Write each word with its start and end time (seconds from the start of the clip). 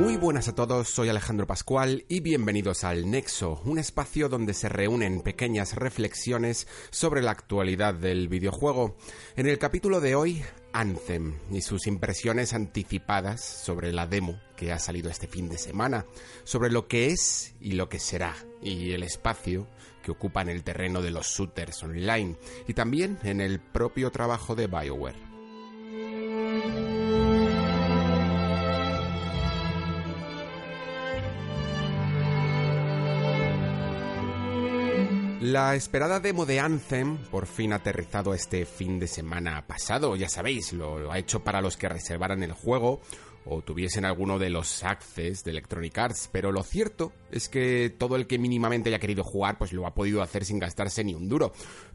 Muy 0.00 0.16
buenas 0.16 0.48
a 0.48 0.54
todos, 0.54 0.88
soy 0.88 1.10
Alejandro 1.10 1.46
Pascual 1.46 2.06
y 2.08 2.20
bienvenidos 2.20 2.84
al 2.84 3.10
Nexo, 3.10 3.60
un 3.66 3.78
espacio 3.78 4.30
donde 4.30 4.54
se 4.54 4.70
reúnen 4.70 5.20
pequeñas 5.20 5.74
reflexiones 5.74 6.66
sobre 6.88 7.20
la 7.20 7.32
actualidad 7.32 7.92
del 7.92 8.28
videojuego. 8.28 8.96
En 9.36 9.46
el 9.46 9.58
capítulo 9.58 10.00
de 10.00 10.14
hoy, 10.14 10.42
Anthem 10.72 11.34
y 11.52 11.60
sus 11.60 11.86
impresiones 11.86 12.54
anticipadas 12.54 13.44
sobre 13.44 13.92
la 13.92 14.06
demo 14.06 14.40
que 14.56 14.72
ha 14.72 14.78
salido 14.78 15.10
este 15.10 15.26
fin 15.26 15.50
de 15.50 15.58
semana, 15.58 16.06
sobre 16.44 16.70
lo 16.70 16.88
que 16.88 17.08
es 17.08 17.54
y 17.60 17.72
lo 17.72 17.90
que 17.90 17.98
será, 17.98 18.34
y 18.62 18.92
el 18.92 19.02
espacio 19.02 19.66
que 20.02 20.12
ocupa 20.12 20.40
en 20.40 20.48
el 20.48 20.64
terreno 20.64 21.02
de 21.02 21.10
los 21.10 21.26
shooters 21.26 21.82
online, 21.82 22.36
y 22.66 22.72
también 22.72 23.18
en 23.22 23.42
el 23.42 23.60
propio 23.60 24.10
trabajo 24.10 24.54
de 24.54 24.66
BioWare. 24.66 25.29
La 35.40 35.74
esperada 35.74 36.20
demo 36.20 36.44
de 36.44 36.60
Anthem 36.60 37.16
por 37.16 37.46
fin 37.46 37.72
aterrizado 37.72 38.34
este 38.34 38.66
fin 38.66 39.00
de 39.00 39.06
semana 39.06 39.66
pasado, 39.66 40.14
ya 40.14 40.28
sabéis, 40.28 40.74
lo, 40.74 41.10
ha 41.10 41.18
hecho 41.18 41.42
para 41.42 41.62
los 41.62 41.78
que 41.78 41.88
reservaran 41.88 42.42
el 42.42 42.52
juego 42.52 43.00
o 43.46 43.62
tuviesen 43.62 44.04
alguno 44.04 44.38
de 44.38 44.50
los 44.50 44.84
access 44.84 45.42
de 45.42 45.52
Electronic 45.52 45.96
Arts, 45.96 46.28
pero 46.30 46.52
lo 46.52 46.62
cierto 46.62 47.14
es 47.30 47.48
que 47.48 47.88
todo 47.88 48.16
el 48.16 48.26
que 48.26 48.38
mínimamente 48.38 48.90
haya 48.90 48.98
querido 48.98 49.24
jugar 49.24 49.56
pues 49.56 49.72
lo 49.72 49.86
ha 49.86 49.94
podido 49.94 50.20
hacer 50.20 50.44
sin 50.44 50.58
gastarse 50.58 51.04
ni 51.04 51.14
un 51.14 51.26
duro, 51.26 51.52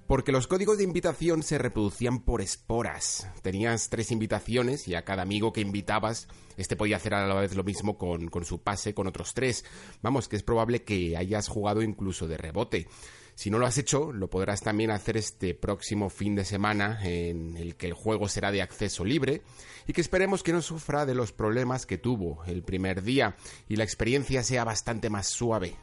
porque 0.08 0.32
los 0.32 0.48
códigos 0.48 0.78
de 0.78 0.84
invitación 0.84 1.44
se 1.44 1.58
reproducían 1.58 2.20
por 2.20 2.42
esporas. 2.42 3.30
Tenías 3.42 3.90
tres 3.90 4.12
invitaciones 4.12 4.88
y 4.88 4.96
a 4.96 5.04
cada 5.04 5.24
amigo 5.24 5.52
que 5.52 5.62
invitabas, 5.62 6.28
este 6.58 6.76
podía 6.76 6.98
hacer 6.98 7.14
a 7.14 7.28
la 7.28 7.34
vez 7.36 7.56
lo 7.56 7.64
mismo 7.64 7.98
con, 7.98 8.28
con 8.28 8.46
su 8.46 8.62
pase 8.62 8.94
con 8.94 9.08
otros 9.08 9.34
tres. 9.34 9.66
Vamos, 10.02 10.28
que 10.28 10.36
es 10.36 10.44
probable 10.44 10.84
que 10.84 11.18
hayas 11.18 11.48
jugado 11.48 11.82
incluso 11.82 12.28
de 12.28 12.38
rebote. 12.38 12.88
Si 13.36 13.50
no 13.50 13.60
lo 13.60 13.66
has 13.66 13.78
hecho, 13.78 14.14
lo 14.14 14.30
podrás 14.30 14.62
también 14.62 14.92
hacer 14.92 15.18
este 15.18 15.54
próximo 15.54 16.10
fin 16.10 16.36
de 16.36 16.46
semana 16.46 17.00
en 17.04 17.58
el 17.58 17.76
que 17.76 17.88
el 17.88 17.94
juego 17.94 18.30
será 18.30 18.52
de 18.52 18.62
acceso 18.62 19.04
libre 19.04 19.42
y 19.88 19.94
que 19.94 20.00
esperemos 20.00 20.42
que 20.42 20.54
no 20.54 20.62
sufra 20.62 21.06
de 21.06 21.16
los 21.16 21.34
problemas 21.34 21.86
que 21.86 21.98
tuvo 21.98 22.44
el 22.46 22.64
primer 22.64 23.04
día 23.04 23.36
y 23.68 23.76
la 23.76 23.84
experiencia 23.84 24.42
sea 24.42 24.64
bastante 24.64 25.10
más 25.10 25.28
suave. 25.28 25.76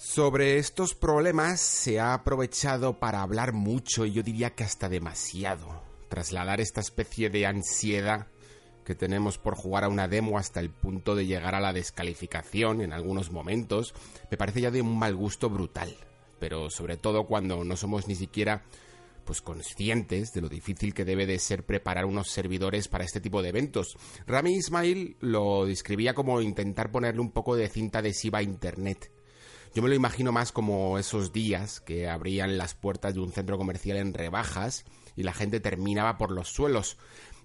Sobre 0.00 0.58
estos 0.58 0.94
problemas 0.94 1.58
se 1.58 1.98
ha 1.98 2.14
aprovechado 2.14 3.00
para 3.00 3.20
hablar 3.20 3.52
mucho 3.52 4.06
y 4.06 4.12
yo 4.12 4.22
diría 4.22 4.50
que 4.50 4.62
hasta 4.62 4.88
demasiado. 4.88 5.82
Trasladar 6.08 6.60
esta 6.60 6.80
especie 6.80 7.30
de 7.30 7.46
ansiedad 7.46 8.28
que 8.84 8.94
tenemos 8.94 9.38
por 9.38 9.56
jugar 9.56 9.82
a 9.82 9.88
una 9.88 10.06
demo 10.06 10.38
hasta 10.38 10.60
el 10.60 10.70
punto 10.70 11.16
de 11.16 11.26
llegar 11.26 11.56
a 11.56 11.60
la 11.60 11.72
descalificación 11.72 12.80
en 12.80 12.92
algunos 12.92 13.32
momentos, 13.32 13.92
me 14.30 14.36
parece 14.36 14.60
ya 14.60 14.70
de 14.70 14.82
un 14.82 14.96
mal 14.96 15.16
gusto 15.16 15.50
brutal. 15.50 15.92
Pero 16.38 16.70
sobre 16.70 16.96
todo 16.96 17.26
cuando 17.26 17.64
no 17.64 17.76
somos 17.76 18.06
ni 18.06 18.14
siquiera 18.14 18.62
pues 19.24 19.42
conscientes 19.42 20.32
de 20.32 20.40
lo 20.40 20.48
difícil 20.48 20.94
que 20.94 21.04
debe 21.04 21.26
de 21.26 21.40
ser 21.40 21.66
preparar 21.66 22.04
unos 22.04 22.30
servidores 22.30 22.86
para 22.86 23.02
este 23.02 23.20
tipo 23.20 23.42
de 23.42 23.48
eventos. 23.48 23.96
Rami 24.28 24.54
Ismail 24.54 25.16
lo 25.18 25.66
describía 25.66 26.14
como 26.14 26.40
intentar 26.40 26.92
ponerle 26.92 27.20
un 27.20 27.32
poco 27.32 27.56
de 27.56 27.68
cinta 27.68 27.98
adhesiva 27.98 28.38
a 28.38 28.42
internet. 28.44 29.10
Yo 29.74 29.82
me 29.82 29.88
lo 29.88 29.94
imagino 29.94 30.32
más 30.32 30.52
como 30.52 30.98
esos 30.98 31.32
días 31.32 31.80
que 31.80 32.08
abrían 32.08 32.58
las 32.58 32.74
puertas 32.74 33.14
de 33.14 33.20
un 33.20 33.32
centro 33.32 33.58
comercial 33.58 33.98
en 33.98 34.14
rebajas 34.14 34.84
y 35.16 35.22
la 35.22 35.32
gente 35.32 35.60
terminaba 35.60 36.16
por 36.18 36.30
los 36.30 36.48
suelos. 36.48 36.96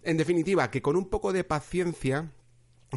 En 0.03 0.17
definitiva, 0.17 0.69
que 0.71 0.81
con 0.81 0.95
un 0.95 1.09
poco 1.09 1.33
de 1.33 1.43
paciencia 1.43 2.31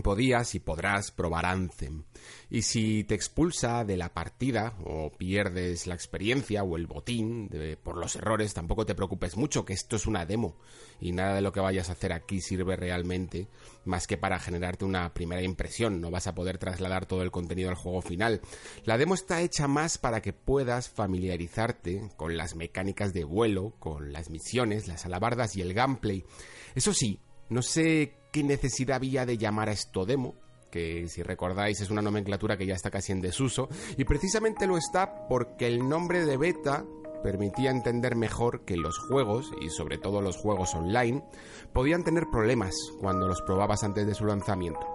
podías 0.02 0.54
y 0.54 0.60
podrás 0.60 1.10
probar 1.10 1.46
Anthem. 1.46 2.04
Y 2.50 2.62
si 2.62 3.04
te 3.04 3.14
expulsa 3.14 3.84
de 3.84 3.96
la 3.96 4.12
partida 4.12 4.74
o 4.84 5.10
pierdes 5.10 5.86
la 5.86 5.94
experiencia 5.94 6.62
o 6.62 6.76
el 6.76 6.86
botín 6.86 7.50
por 7.82 7.96
los 7.96 8.16
errores, 8.16 8.54
tampoco 8.54 8.86
te 8.86 8.94
preocupes 8.94 9.36
mucho, 9.36 9.64
que 9.64 9.72
esto 9.72 9.96
es 9.96 10.06
una 10.06 10.26
demo 10.26 10.56
y 11.00 11.12
nada 11.12 11.34
de 11.34 11.42
lo 11.42 11.52
que 11.52 11.60
vayas 11.60 11.88
a 11.88 11.92
hacer 11.92 12.12
aquí 12.12 12.40
sirve 12.40 12.76
realmente 12.76 13.48
más 13.84 14.06
que 14.06 14.16
para 14.16 14.38
generarte 14.38 14.84
una 14.84 15.12
primera 15.12 15.42
impresión. 15.42 16.00
No 16.00 16.10
vas 16.10 16.26
a 16.26 16.34
poder 16.34 16.58
trasladar 16.58 17.06
todo 17.06 17.22
el 17.22 17.30
contenido 17.30 17.68
al 17.68 17.76
juego 17.76 18.02
final. 18.02 18.40
La 18.84 18.98
demo 18.98 19.14
está 19.14 19.42
hecha 19.42 19.68
más 19.68 19.98
para 19.98 20.22
que 20.22 20.32
puedas 20.32 20.88
familiarizarte 20.88 22.10
con 22.16 22.36
las 22.36 22.54
mecánicas 22.54 23.12
de 23.12 23.24
vuelo, 23.24 23.74
con 23.78 24.12
las 24.12 24.30
misiones, 24.30 24.88
las 24.88 25.06
alabardas 25.06 25.56
y 25.56 25.60
el 25.60 25.74
gameplay. 25.74 26.24
Eso 26.74 26.92
sí, 26.92 27.20
no 27.48 27.62
sé 27.62 28.14
necesidad 28.42 28.96
había 28.96 29.26
de 29.26 29.38
llamar 29.38 29.68
a 29.68 29.72
esto 29.72 30.04
demo, 30.04 30.34
que 30.70 31.08
si 31.08 31.22
recordáis 31.22 31.80
es 31.80 31.90
una 31.90 32.02
nomenclatura 32.02 32.56
que 32.56 32.66
ya 32.66 32.74
está 32.74 32.90
casi 32.90 33.12
en 33.12 33.20
desuso, 33.20 33.68
y 33.96 34.04
precisamente 34.04 34.66
lo 34.66 34.76
está 34.76 35.26
porque 35.28 35.66
el 35.66 35.88
nombre 35.88 36.24
de 36.24 36.36
beta 36.36 36.84
permitía 37.22 37.70
entender 37.70 38.14
mejor 38.14 38.64
que 38.64 38.76
los 38.76 38.98
juegos, 38.98 39.50
y 39.60 39.70
sobre 39.70 39.98
todo 39.98 40.20
los 40.20 40.36
juegos 40.36 40.74
online, 40.74 41.24
podían 41.72 42.04
tener 42.04 42.24
problemas 42.30 42.74
cuando 43.00 43.26
los 43.26 43.42
probabas 43.42 43.82
antes 43.84 44.06
de 44.06 44.14
su 44.14 44.24
lanzamiento. 44.26 44.86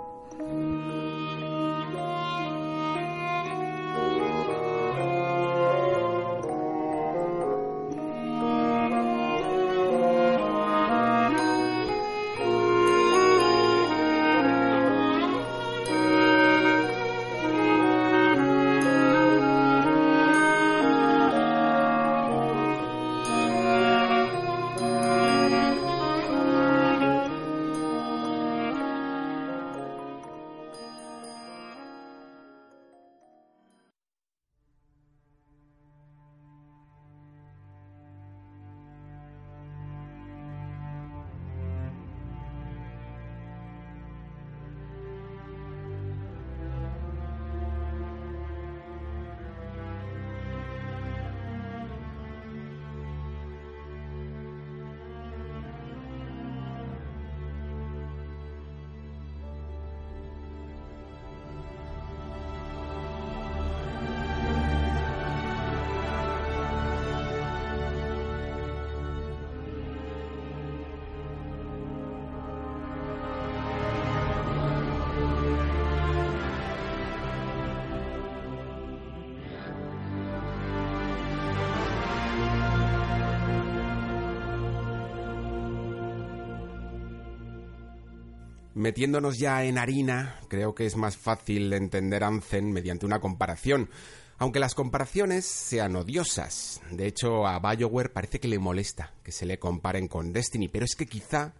Metiéndonos 88.73 89.38
ya 89.38 89.66
en 89.66 89.78
harina, 89.78 90.40
creo 90.47 90.73
que 90.73 90.85
es 90.85 90.96
más 90.96 91.18
fácil 91.18 91.73
entender 91.73 92.23
Anzen 92.23 92.72
mediante 92.72 93.06
una 93.06 93.20
comparación. 93.20 93.90
Aunque 94.38 94.59
las 94.59 94.76
comparaciones 94.76 95.46
sean 95.46 95.96
odiosas, 95.97 96.79
de 96.90 97.06
hecho 97.06 97.46
a 97.46 97.59
BioWare 97.59 98.09
parece 98.09 98.40
que 98.40 98.47
le 98.47 98.59
molesta 98.59 99.14
que 99.23 99.34
se 99.34 99.46
le 99.46 99.59
comparen 99.59 100.08
con 100.08 100.32
Destiny, 100.32 100.70
pero 100.70 100.85
es 100.85 100.96
que 100.96 101.06
quizá, 101.06 101.53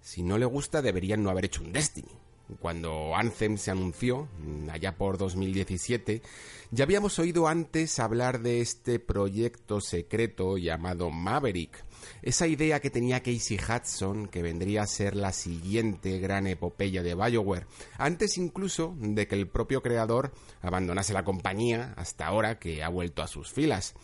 si 0.00 0.22
no 0.22 0.38
le 0.38 0.46
gusta, 0.46 0.80
deberían 0.80 1.22
no 1.22 1.30
haber 1.30 1.44
hecho 1.44 1.62
un 1.62 1.72
Destiny. 1.72 2.10
Cuando 2.58 3.14
Anthem 3.14 3.58
se 3.58 3.70
anunció, 3.70 4.28
allá 4.70 4.96
por 4.96 5.18
2017, 5.18 6.22
ya 6.70 6.84
habíamos 6.84 7.18
oído 7.18 7.48
antes 7.48 7.98
hablar 7.98 8.40
de 8.40 8.60
este 8.60 8.98
proyecto 8.98 9.80
secreto 9.80 10.56
llamado 10.56 11.10
Maverick, 11.10 11.84
esa 12.22 12.46
idea 12.46 12.80
que 12.80 12.90
tenía 12.90 13.22
Casey 13.22 13.58
Hudson 13.58 14.28
que 14.28 14.42
vendría 14.42 14.82
a 14.82 14.86
ser 14.86 15.16
la 15.16 15.32
siguiente 15.32 16.18
gran 16.18 16.46
epopeya 16.46 17.02
de 17.02 17.14
BioWare, 17.14 17.66
antes 17.98 18.38
incluso 18.38 18.94
de 18.98 19.26
que 19.26 19.34
el 19.34 19.48
propio 19.48 19.82
creador 19.82 20.32
abandonase 20.62 21.12
la 21.12 21.24
compañía 21.24 21.94
hasta 21.96 22.26
ahora 22.26 22.58
que 22.58 22.82
ha 22.82 22.88
vuelto 22.88 23.22
a 23.22 23.28
sus 23.28 23.52
filas. 23.52 23.94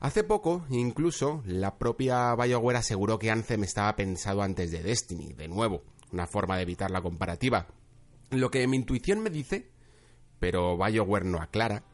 Hace 0.00 0.24
poco, 0.24 0.64
incluso, 0.68 1.42
la 1.46 1.78
propia 1.78 2.34
BioWare 2.34 2.78
aseguró 2.78 3.20
que 3.20 3.30
Anthem 3.30 3.62
estaba 3.62 3.94
pensado 3.94 4.42
antes 4.42 4.72
de 4.72 4.82
Destiny, 4.82 5.32
de 5.32 5.46
nuevo, 5.46 5.84
una 6.12 6.26
forma 6.26 6.56
de 6.56 6.62
evitar 6.62 6.90
la 6.90 7.02
comparativa. 7.02 7.68
Lo 8.30 8.50
que 8.50 8.66
mi 8.66 8.78
intuición 8.78 9.20
me 9.20 9.30
dice, 9.30 9.70
pero 10.40 10.76
BioWare 10.76 11.24
no 11.24 11.40
aclara, 11.40 11.84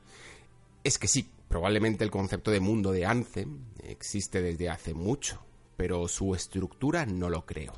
es 0.84 0.98
que 0.98 1.06
sí, 1.06 1.30
probablemente 1.48 2.02
el 2.02 2.10
concepto 2.10 2.50
de 2.50 2.60
mundo 2.60 2.92
de 2.92 3.04
Anthem 3.04 3.66
existe 3.82 4.40
desde 4.40 4.70
hace 4.70 4.94
mucho, 4.94 5.44
pero 5.78 6.08
su 6.08 6.34
estructura 6.34 7.06
no 7.06 7.30
lo 7.30 7.46
creo. 7.46 7.72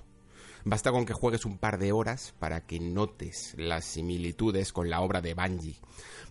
Basta 0.65 0.91
con 0.91 1.05
que 1.05 1.13
juegues 1.13 1.45
un 1.45 1.59
par 1.59 1.79
de 1.79 1.93
horas 1.93 2.35
para 2.39 2.63
que 2.67 2.81
notes 2.81 3.55
las 3.59 3.85
similitudes 3.85 4.73
con 4.73 4.89
la 4.89 5.03
obra 5.03 5.21
de 5.21 5.35
Bungie. 5.35 5.77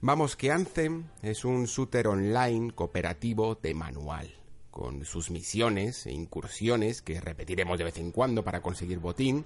Vamos, 0.02 0.36
que 0.36 0.52
Anthem 0.52 1.06
es 1.22 1.46
un 1.46 1.66
shooter 1.66 2.08
online 2.08 2.72
cooperativo 2.72 3.54
de 3.54 3.76
manual, 3.76 4.34
con 4.72 5.06
sus 5.06 5.30
misiones 5.30 6.08
e 6.08 6.12
incursiones 6.12 7.04
que 7.04 7.22
repetiremos 7.22 7.78
de 7.78 7.84
vez 7.84 7.98
en 7.98 8.12
cuando 8.12 8.44
para 8.44 8.62
conseguir 8.62 8.98
botín, 8.98 9.46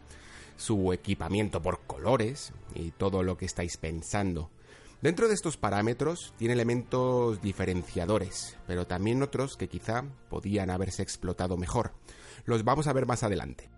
su 0.55 0.93
equipamiento 0.93 1.61
por 1.61 1.81
colores 1.81 2.53
y 2.73 2.91
todo 2.91 3.21
lo 3.21 3.35
que 3.35 3.45
estáis 3.45 3.75
pensando. 3.75 4.49
Dentro 5.03 5.27
de 5.27 5.33
estos 5.33 5.57
parámetros 5.57 6.33
tiene 6.38 6.53
elementos 6.53 7.41
diferenciadores, 7.41 8.55
pero 8.65 8.88
también 8.88 9.21
otros 9.21 9.57
que 9.57 9.67
quizá 9.67 10.05
podían 10.29 10.69
haberse 10.69 11.03
explotado 11.03 11.57
mejor. 11.57 11.91
Los 12.45 12.63
vamos 12.63 12.88
a 12.88 12.94
ver 12.94 13.05
más 13.05 13.21
adelante. 13.21 13.69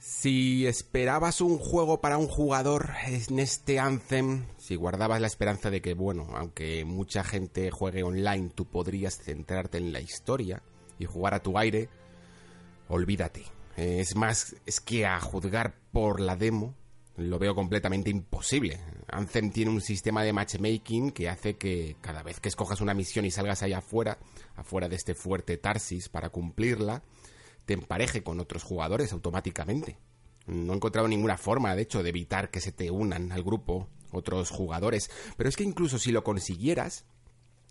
Si 0.00 0.66
esperabas 0.66 1.40
un 1.40 1.58
juego 1.58 2.00
para 2.00 2.18
un 2.18 2.26
jugador 2.26 2.90
en 3.06 3.38
este 3.38 3.78
Anthem, 3.78 4.46
si 4.58 4.74
guardabas 4.74 5.20
la 5.20 5.28
esperanza 5.28 5.70
de 5.70 5.80
que, 5.80 5.94
bueno, 5.94 6.26
aunque 6.34 6.84
mucha 6.84 7.22
gente 7.22 7.70
juegue 7.70 8.02
online, 8.02 8.50
tú 8.52 8.64
podrías 8.64 9.16
centrarte 9.18 9.78
en 9.78 9.92
la 9.92 10.00
historia, 10.00 10.60
y 10.98 11.04
jugar 11.04 11.34
a 11.34 11.42
tu 11.44 11.56
aire, 11.56 11.88
olvídate. 12.88 13.44
Es 13.76 14.16
más, 14.16 14.56
es 14.66 14.80
que 14.80 15.06
a 15.06 15.20
juzgar 15.20 15.83
por 15.94 16.18
la 16.20 16.34
demo 16.34 16.74
lo 17.16 17.38
veo 17.38 17.54
completamente 17.54 18.10
imposible. 18.10 18.80
Anthem 19.06 19.52
tiene 19.52 19.70
un 19.70 19.80
sistema 19.80 20.24
de 20.24 20.32
matchmaking 20.32 21.12
que 21.12 21.28
hace 21.28 21.56
que 21.56 21.94
cada 22.00 22.24
vez 22.24 22.40
que 22.40 22.48
escojas 22.48 22.80
una 22.80 22.94
misión 22.94 23.24
y 23.24 23.30
salgas 23.30 23.62
allá 23.62 23.78
afuera, 23.78 24.18
afuera 24.56 24.88
de 24.88 24.96
este 24.96 25.14
fuerte 25.14 25.56
Tarsis 25.56 26.08
para 26.08 26.30
cumplirla, 26.30 27.04
te 27.64 27.74
empareje 27.74 28.24
con 28.24 28.40
otros 28.40 28.64
jugadores 28.64 29.12
automáticamente. 29.12 29.96
No 30.46 30.72
he 30.72 30.76
encontrado 30.76 31.06
ninguna 31.06 31.38
forma, 31.38 31.76
de 31.76 31.82
hecho, 31.82 32.02
de 32.02 32.08
evitar 32.08 32.50
que 32.50 32.60
se 32.60 32.72
te 32.72 32.90
unan 32.90 33.30
al 33.30 33.44
grupo 33.44 33.88
otros 34.10 34.50
jugadores, 34.50 35.12
pero 35.36 35.48
es 35.48 35.54
que 35.54 35.62
incluso 35.62 36.00
si 36.00 36.10
lo 36.10 36.24
consiguieras, 36.24 37.04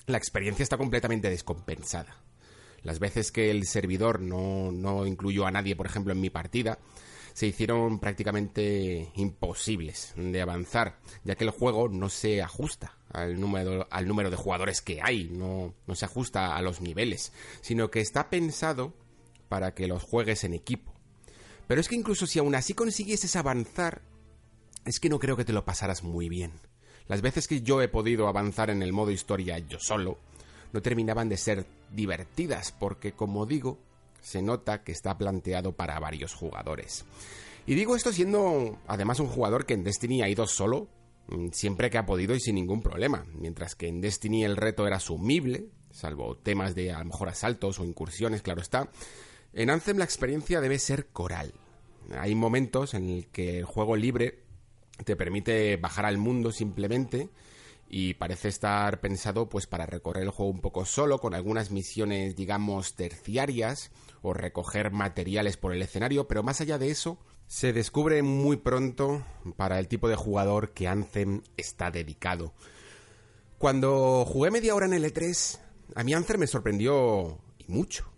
la 0.05 0.17
experiencia 0.17 0.63
está 0.63 0.77
completamente 0.77 1.29
descompensada. 1.29 2.23
Las 2.83 2.99
veces 2.99 3.33
que 3.33 3.51
el 3.51 3.65
servidor 3.65 4.21
no, 4.21 4.71
no 4.71 5.05
incluyó 5.05 5.45
a 5.45 5.51
nadie, 5.51 5.75
por 5.75 5.87
ejemplo, 5.87 6.13
en 6.13 6.21
mi 6.21 6.29
partida, 6.29 6.79
se 7.33 7.47
hicieron 7.47 7.99
prácticamente 7.99 9.11
imposibles 9.15 10.13
de 10.15 10.41
avanzar, 10.41 10.99
ya 11.23 11.35
que 11.35 11.43
el 11.43 11.49
juego 11.49 11.89
no 11.89 12.09
se 12.09 12.41
ajusta 12.41 12.97
al 13.11 13.39
número, 13.39 13.87
al 13.89 14.07
número 14.07 14.29
de 14.29 14.37
jugadores 14.37 14.81
que 14.81 15.01
hay, 15.01 15.25
no, 15.25 15.73
no 15.87 15.95
se 15.95 16.05
ajusta 16.05 16.55
a 16.55 16.61
los 16.61 16.81
niveles, 16.81 17.33
sino 17.61 17.91
que 17.91 18.01
está 18.01 18.29
pensado 18.29 18.93
para 19.49 19.73
que 19.73 19.87
los 19.87 20.03
juegues 20.03 20.43
en 20.43 20.53
equipo. 20.53 20.93
Pero 21.67 21.81
es 21.81 21.87
que 21.87 21.95
incluso 21.95 22.27
si 22.27 22.39
aún 22.39 22.55
así 22.55 22.73
consiguieses 22.73 23.35
avanzar, 23.35 24.01
es 24.85 24.99
que 24.99 25.09
no 25.09 25.19
creo 25.19 25.37
que 25.37 25.45
te 25.45 25.53
lo 25.53 25.65
pasaras 25.65 26.03
muy 26.03 26.29
bien. 26.29 26.51
Las 27.07 27.21
veces 27.21 27.47
que 27.47 27.61
yo 27.61 27.81
he 27.81 27.87
podido 27.87 28.27
avanzar 28.27 28.69
en 28.69 28.81
el 28.81 28.93
modo 28.93 29.11
historia 29.11 29.57
yo 29.59 29.79
solo, 29.79 30.17
no 30.71 30.81
terminaban 30.81 31.29
de 31.29 31.37
ser 31.37 31.65
divertidas 31.91 32.71
porque, 32.71 33.13
como 33.13 33.45
digo, 33.45 33.77
se 34.23 34.41
nota 34.41 34.83
que 34.83 34.91
está 34.93 35.17
planteado 35.17 35.73
para 35.73 35.99
varios 35.99 36.33
jugadores. 36.33 37.05
Y 37.67 37.75
digo 37.75 37.95
esto 37.95 38.11
siendo 38.11 38.79
además 38.87 39.19
un 39.19 39.27
jugador 39.27 39.65
que 39.65 39.73
en 39.73 39.83
Destiny 39.83 40.23
ha 40.23 40.29
ido 40.29 40.47
solo 40.47 40.87
mm, 41.27 41.49
siempre 41.51 41.89
que 41.89 41.97
ha 41.97 42.05
podido 42.05 42.33
y 42.33 42.39
sin 42.39 42.55
ningún 42.55 42.81
problema, 42.81 43.25
mientras 43.33 43.75
que 43.75 43.87
en 43.87 44.01
Destiny 44.01 44.43
el 44.43 44.57
reto 44.57 44.87
era 44.87 44.97
asumible, 44.97 45.67
salvo 45.91 46.37
temas 46.37 46.73
de 46.73 46.91
a 46.91 46.99
lo 46.99 47.05
mejor 47.05 47.29
asaltos 47.29 47.79
o 47.79 47.85
incursiones, 47.85 48.41
claro 48.41 48.61
está. 48.61 48.89
En 49.53 49.69
Anthem 49.69 49.97
la 49.97 50.05
experiencia 50.05 50.61
debe 50.61 50.79
ser 50.79 51.07
coral. 51.07 51.53
Hay 52.17 52.33
momentos 52.33 52.93
en 52.95 53.09
el 53.09 53.27
que 53.27 53.59
el 53.59 53.65
juego 53.65 53.95
libre 53.95 54.39
te 55.05 55.15
permite 55.15 55.77
bajar 55.77 56.05
al 56.05 56.17
mundo 56.17 56.51
simplemente 56.51 57.29
y 57.95 58.15
parece 58.15 58.47
estar 58.47 59.01
pensado 59.01 59.49
pues 59.49 59.67
para 59.67 59.85
recorrer 59.85 60.23
el 60.23 60.31
juego 60.31 60.51
un 60.51 60.61
poco 60.61 60.83
solo 60.83 61.19
con 61.19 61.35
algunas 61.35 61.69
misiones 61.69 62.35
digamos 62.35 62.95
terciarias 62.95 63.91
o 64.23 64.33
recoger 64.33 64.89
materiales 64.89 65.57
por 65.57 65.73
el 65.73 65.81
escenario, 65.83 66.27
pero 66.27 66.41
más 66.41 66.59
allá 66.59 66.79
de 66.79 66.89
eso 66.89 67.19
se 67.45 67.71
descubre 67.71 68.23
muy 68.23 68.57
pronto 68.57 69.23
para 69.57 69.77
el 69.77 69.87
tipo 69.87 70.09
de 70.09 70.15
jugador 70.15 70.71
que 70.73 70.87
Anthem 70.87 71.43
está 71.55 71.91
dedicado. 71.91 72.55
Cuando 73.59 74.25
jugué 74.25 74.49
media 74.49 74.73
hora 74.73 74.87
en 74.87 74.93
el 74.93 75.05
E3, 75.05 75.59
a 75.93 76.03
mí 76.03 76.15
Anthem 76.15 76.39
me 76.39 76.47
sorprendió 76.47 77.37
y 77.59 77.71
mucho. 77.71 78.11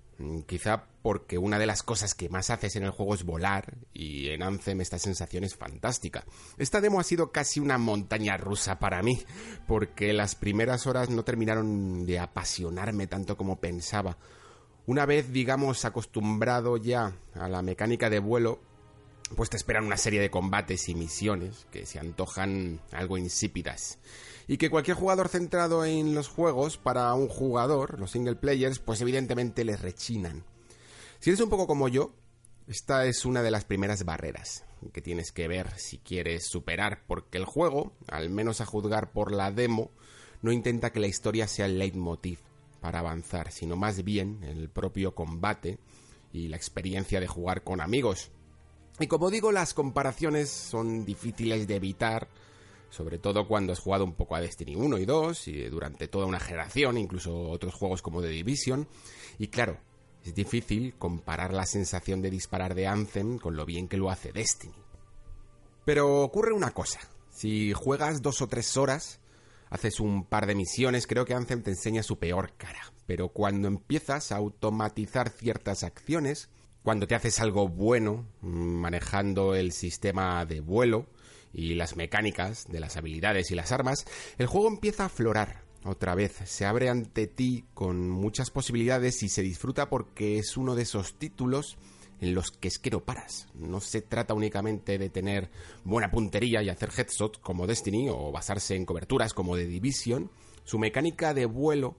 Quizá 0.48 0.88
porque 1.06 1.38
una 1.38 1.60
de 1.60 1.68
las 1.68 1.84
cosas 1.84 2.16
que 2.16 2.30
más 2.30 2.50
haces 2.50 2.76
en 2.76 2.84
el 2.84 2.90
juego 2.90 3.14
es 3.14 3.26
volar, 3.26 3.78
y 3.94 4.30
en 4.30 4.42
Anthem 4.42 4.82
esta 4.82 4.98
sensación 4.98 5.44
es 5.44 5.56
fantástica. 5.56 6.26
Esta 6.58 6.82
demo 6.82 7.00
ha 7.00 7.04
sido 7.04 7.32
casi 7.32 7.60
una 7.60 7.78
montaña 7.78 8.38
rusa 8.38 8.80
para 8.80 9.04
mí, 9.04 9.24
porque 9.68 10.14
las 10.14 10.34
primeras 10.34 10.88
horas 10.88 11.12
no 11.12 11.24
terminaron 11.24 12.08
de 12.08 12.18
apasionarme 12.18 13.06
tanto 13.06 13.38
como 13.38 13.60
pensaba. 13.60 14.18
Una 14.88 15.06
vez, 15.06 15.32
digamos, 15.32 15.86
acostumbrado 15.86 16.76
ya 16.78 17.16
a 17.36 17.50
la 17.50 17.62
mecánica 17.62 18.10
de 18.10 18.18
vuelo, 18.18 18.60
pues 19.36 19.52
te 19.52 19.58
esperan 19.58 19.86
una 19.86 19.98
serie 19.98 20.20
de 20.20 20.32
combates 20.32 20.90
y 20.90 20.96
misiones 20.96 21.68
que 21.70 21.86
se 21.86 22.00
antojan 22.00 22.82
algo 22.92 23.20
insípidas 23.20 24.00
y 24.48 24.58
que 24.58 24.72
cualquier 24.72 24.98
jugador 24.98 25.30
centrado 25.30 25.86
en 25.86 26.16
los 26.16 26.30
juegos, 26.30 26.78
para 26.78 27.14
un 27.14 27.28
jugador, 27.28 28.00
los 28.00 28.10
single 28.10 28.38
players, 28.38 28.80
pues 28.80 29.02
evidentemente 29.02 29.64
les 29.66 29.80
rechinan. 29.80 30.44
Si 31.26 31.32
eres 31.32 31.42
un 31.42 31.50
poco 31.50 31.66
como 31.66 31.88
yo, 31.88 32.14
esta 32.68 33.08
es 33.08 33.26
una 33.26 33.42
de 33.42 33.50
las 33.50 33.66
primeras 33.66 34.06
barreras 34.06 34.64
que 34.94 35.02
tienes 35.02 35.32
que 35.32 35.48
ver 35.48 35.72
si 35.76 35.98
quieres 35.98 36.46
superar, 36.46 37.02
porque 37.08 37.40
el 37.40 37.46
juego, 37.46 37.94
al 38.08 38.30
menos 38.30 38.62
a 38.62 38.68
juzgar 38.68 39.12
por 39.12 39.32
la 39.32 39.52
demo, 39.52 39.90
no 40.44 40.52
intenta 40.52 40.92
que 40.92 41.00
la 41.00 41.08
historia 41.08 41.48
sea 41.48 41.66
el 41.66 41.80
leitmotiv 41.80 42.38
para 42.80 43.00
avanzar, 43.00 43.52
sino 43.52 43.76
más 43.76 44.04
bien 44.04 44.44
el 44.44 44.70
propio 44.70 45.16
combate 45.16 45.80
y 46.32 46.48
la 46.48 46.58
experiencia 46.58 47.20
de 47.20 47.26
jugar 47.26 47.64
con 47.64 47.82
amigos. 47.82 48.30
Y 49.00 49.08
como 49.08 49.32
digo, 49.32 49.52
las 49.52 49.74
comparaciones 49.74 50.52
son 50.52 51.06
difíciles 51.06 51.68
de 51.68 51.78
evitar, 51.78 52.28
sobre 52.92 53.18
todo 53.18 53.48
cuando 53.48 53.74
has 53.74 53.80
jugado 53.80 54.04
un 54.04 54.14
poco 54.14 54.36
a 54.36 54.42
Destiny 54.42 54.76
1 54.76 55.00
y 55.00 55.06
2 55.06 55.48
y 55.48 55.64
durante 55.70 56.08
toda 56.08 56.28
una 56.28 56.40
generación, 56.40 57.00
incluso 57.00 57.50
otros 57.50 57.74
juegos 57.74 58.04
como 58.04 58.22
The 58.22 58.28
Division. 58.28 58.88
Y 59.40 59.48
claro, 59.48 59.80
es 60.26 60.34
difícil 60.34 60.96
comparar 60.98 61.54
la 61.54 61.66
sensación 61.66 62.22
de 62.22 62.32
disparar 62.32 62.74
de 62.74 62.88
Anthem 62.88 63.38
con 63.38 63.56
lo 63.56 63.66
bien 63.66 63.88
que 63.88 63.98
lo 63.98 64.10
hace 64.10 64.32
Destiny. 64.32 64.74
Pero 65.86 66.22
ocurre 66.22 66.52
una 66.52 66.72
cosa, 66.72 67.00
si 67.30 67.74
juegas 67.74 68.24
dos 68.24 68.42
o 68.42 68.48
tres 68.48 68.76
horas, 68.76 69.20
haces 69.70 70.00
un 70.00 70.26
par 70.26 70.48
de 70.48 70.56
misiones, 70.56 71.06
creo 71.06 71.26
que 71.26 71.36
Anthem 71.36 71.62
te 71.62 71.70
enseña 71.70 72.02
su 72.02 72.18
peor 72.18 72.54
cara. 72.58 72.92
Pero 73.06 73.30
cuando 73.30 73.68
empiezas 73.68 74.32
a 74.32 74.38
automatizar 74.38 75.30
ciertas 75.30 75.84
acciones, 75.84 76.50
cuando 76.82 77.06
te 77.06 77.14
haces 77.14 77.40
algo 77.40 77.68
bueno, 77.68 78.26
manejando 78.42 79.54
el 79.54 79.74
sistema 79.74 80.44
de 80.46 80.60
vuelo, 80.60 81.06
y 81.54 81.76
las 81.76 81.96
mecánicas 81.96 82.66
de 82.68 82.80
las 82.80 82.98
habilidades 82.98 83.50
y 83.50 83.56
las 83.56 83.72
armas, 83.72 84.06
el 84.38 84.48
juego 84.48 84.68
empieza 84.68 85.04
a 85.04 85.06
aflorar 85.06 85.65
otra 85.86 86.16
vez, 86.16 86.34
se 86.46 86.66
abre 86.66 86.90
ante 86.90 87.28
ti 87.28 87.66
con 87.74 88.10
muchas 88.10 88.50
posibilidades 88.50 89.22
y 89.22 89.30
se 89.30 89.44
disfruta 89.44 89.88
porque 89.88 90.40
es 90.40 90.58
uno 90.58 90.76
de 90.76 90.82
esos 90.82 91.14
títulos 91.14 91.78
en 92.20 92.34
los 92.34 92.50
que 92.50 92.68
es 92.68 92.80
que 92.80 92.90
no 92.90 93.02
paras. 93.02 93.48
No 93.54 93.80
se 93.80 94.02
trata 94.02 94.34
únicamente 94.34 94.98
de 94.98 95.10
tener 95.10 95.52
buena 95.84 96.10
puntería 96.10 96.64
y 96.64 96.70
hacer 96.70 96.90
headshot 96.96 97.40
como 97.40 97.68
Destiny 97.68 98.10
o 98.10 98.32
basarse 98.32 98.76
en 98.76 98.86
coberturas 98.86 99.34
como 99.34 99.56
The 99.56 99.68
Division. 99.68 100.32
Su 100.64 100.80
mecánica 100.80 101.34
de 101.34 101.46
vuelo 101.46 101.98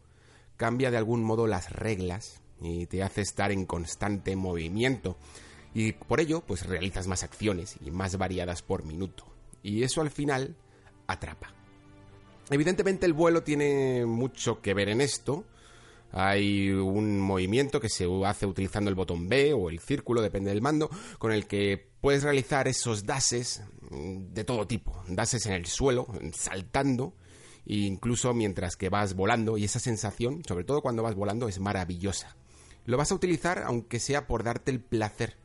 cambia 0.56 0.90
de 0.90 0.96
algún 0.96 1.22
modo 1.22 1.46
las 1.46 1.70
reglas 1.70 2.42
y 2.60 2.86
te 2.86 3.04
hace 3.04 3.20
estar 3.20 3.52
en 3.52 3.66
constante 3.66 4.34
movimiento. 4.34 5.16
Y 5.74 5.92
por 5.92 6.20
ello, 6.20 6.40
pues 6.40 6.66
realizas 6.66 7.06
más 7.06 7.22
acciones 7.22 7.76
y 7.84 7.90
más 7.90 8.16
variadas 8.16 8.62
por 8.62 8.84
minuto. 8.84 9.26
Y 9.62 9.82
eso 9.82 10.00
al 10.00 10.10
final 10.10 10.56
atrapa. 11.06 11.54
Evidentemente 12.50 13.06
el 13.06 13.12
vuelo 13.12 13.42
tiene 13.42 14.06
mucho 14.06 14.60
que 14.60 14.74
ver 14.74 14.88
en 14.88 15.00
esto, 15.00 15.44
hay 16.12 16.70
un 16.70 17.20
movimiento 17.20 17.80
que 17.80 17.88
se 17.88 18.06
hace 18.24 18.46
utilizando 18.46 18.88
el 18.88 18.94
botón 18.94 19.28
B 19.28 19.52
o 19.52 19.68
el 19.68 19.80
círculo, 19.80 20.22
depende 20.22 20.50
del 20.50 20.62
mando, 20.62 20.88
con 21.18 21.32
el 21.32 21.46
que 21.46 21.90
puedes 22.00 22.22
realizar 22.22 22.68
esos 22.68 23.04
dases 23.04 23.62
de 23.90 24.44
todo 24.44 24.66
tipo. 24.66 25.02
Dases 25.08 25.44
en 25.46 25.52
el 25.52 25.66
suelo, 25.66 26.06
saltando, 26.32 27.14
e 27.66 27.74
incluso 27.74 28.32
mientras 28.32 28.76
que 28.76 28.88
vas 28.88 29.14
volando. 29.14 29.58
Y 29.58 29.64
esa 29.64 29.80
sensación, 29.80 30.42
sobre 30.46 30.64
todo 30.64 30.80
cuando 30.80 31.02
vas 31.02 31.14
volando, 31.14 31.48
es 31.48 31.58
maravillosa. 31.58 32.36
Lo 32.84 32.96
vas 32.96 33.10
a 33.10 33.16
utilizar 33.16 33.64
aunque 33.64 33.98
sea 33.98 34.26
por 34.26 34.44
darte 34.44 34.70
el 34.70 34.80
placer, 34.80 35.36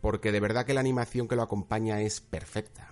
porque 0.00 0.32
de 0.32 0.40
verdad 0.40 0.66
que 0.66 0.74
la 0.74 0.80
animación 0.80 1.28
que 1.28 1.36
lo 1.36 1.42
acompaña 1.42 2.02
es 2.02 2.20
perfecta 2.20 2.90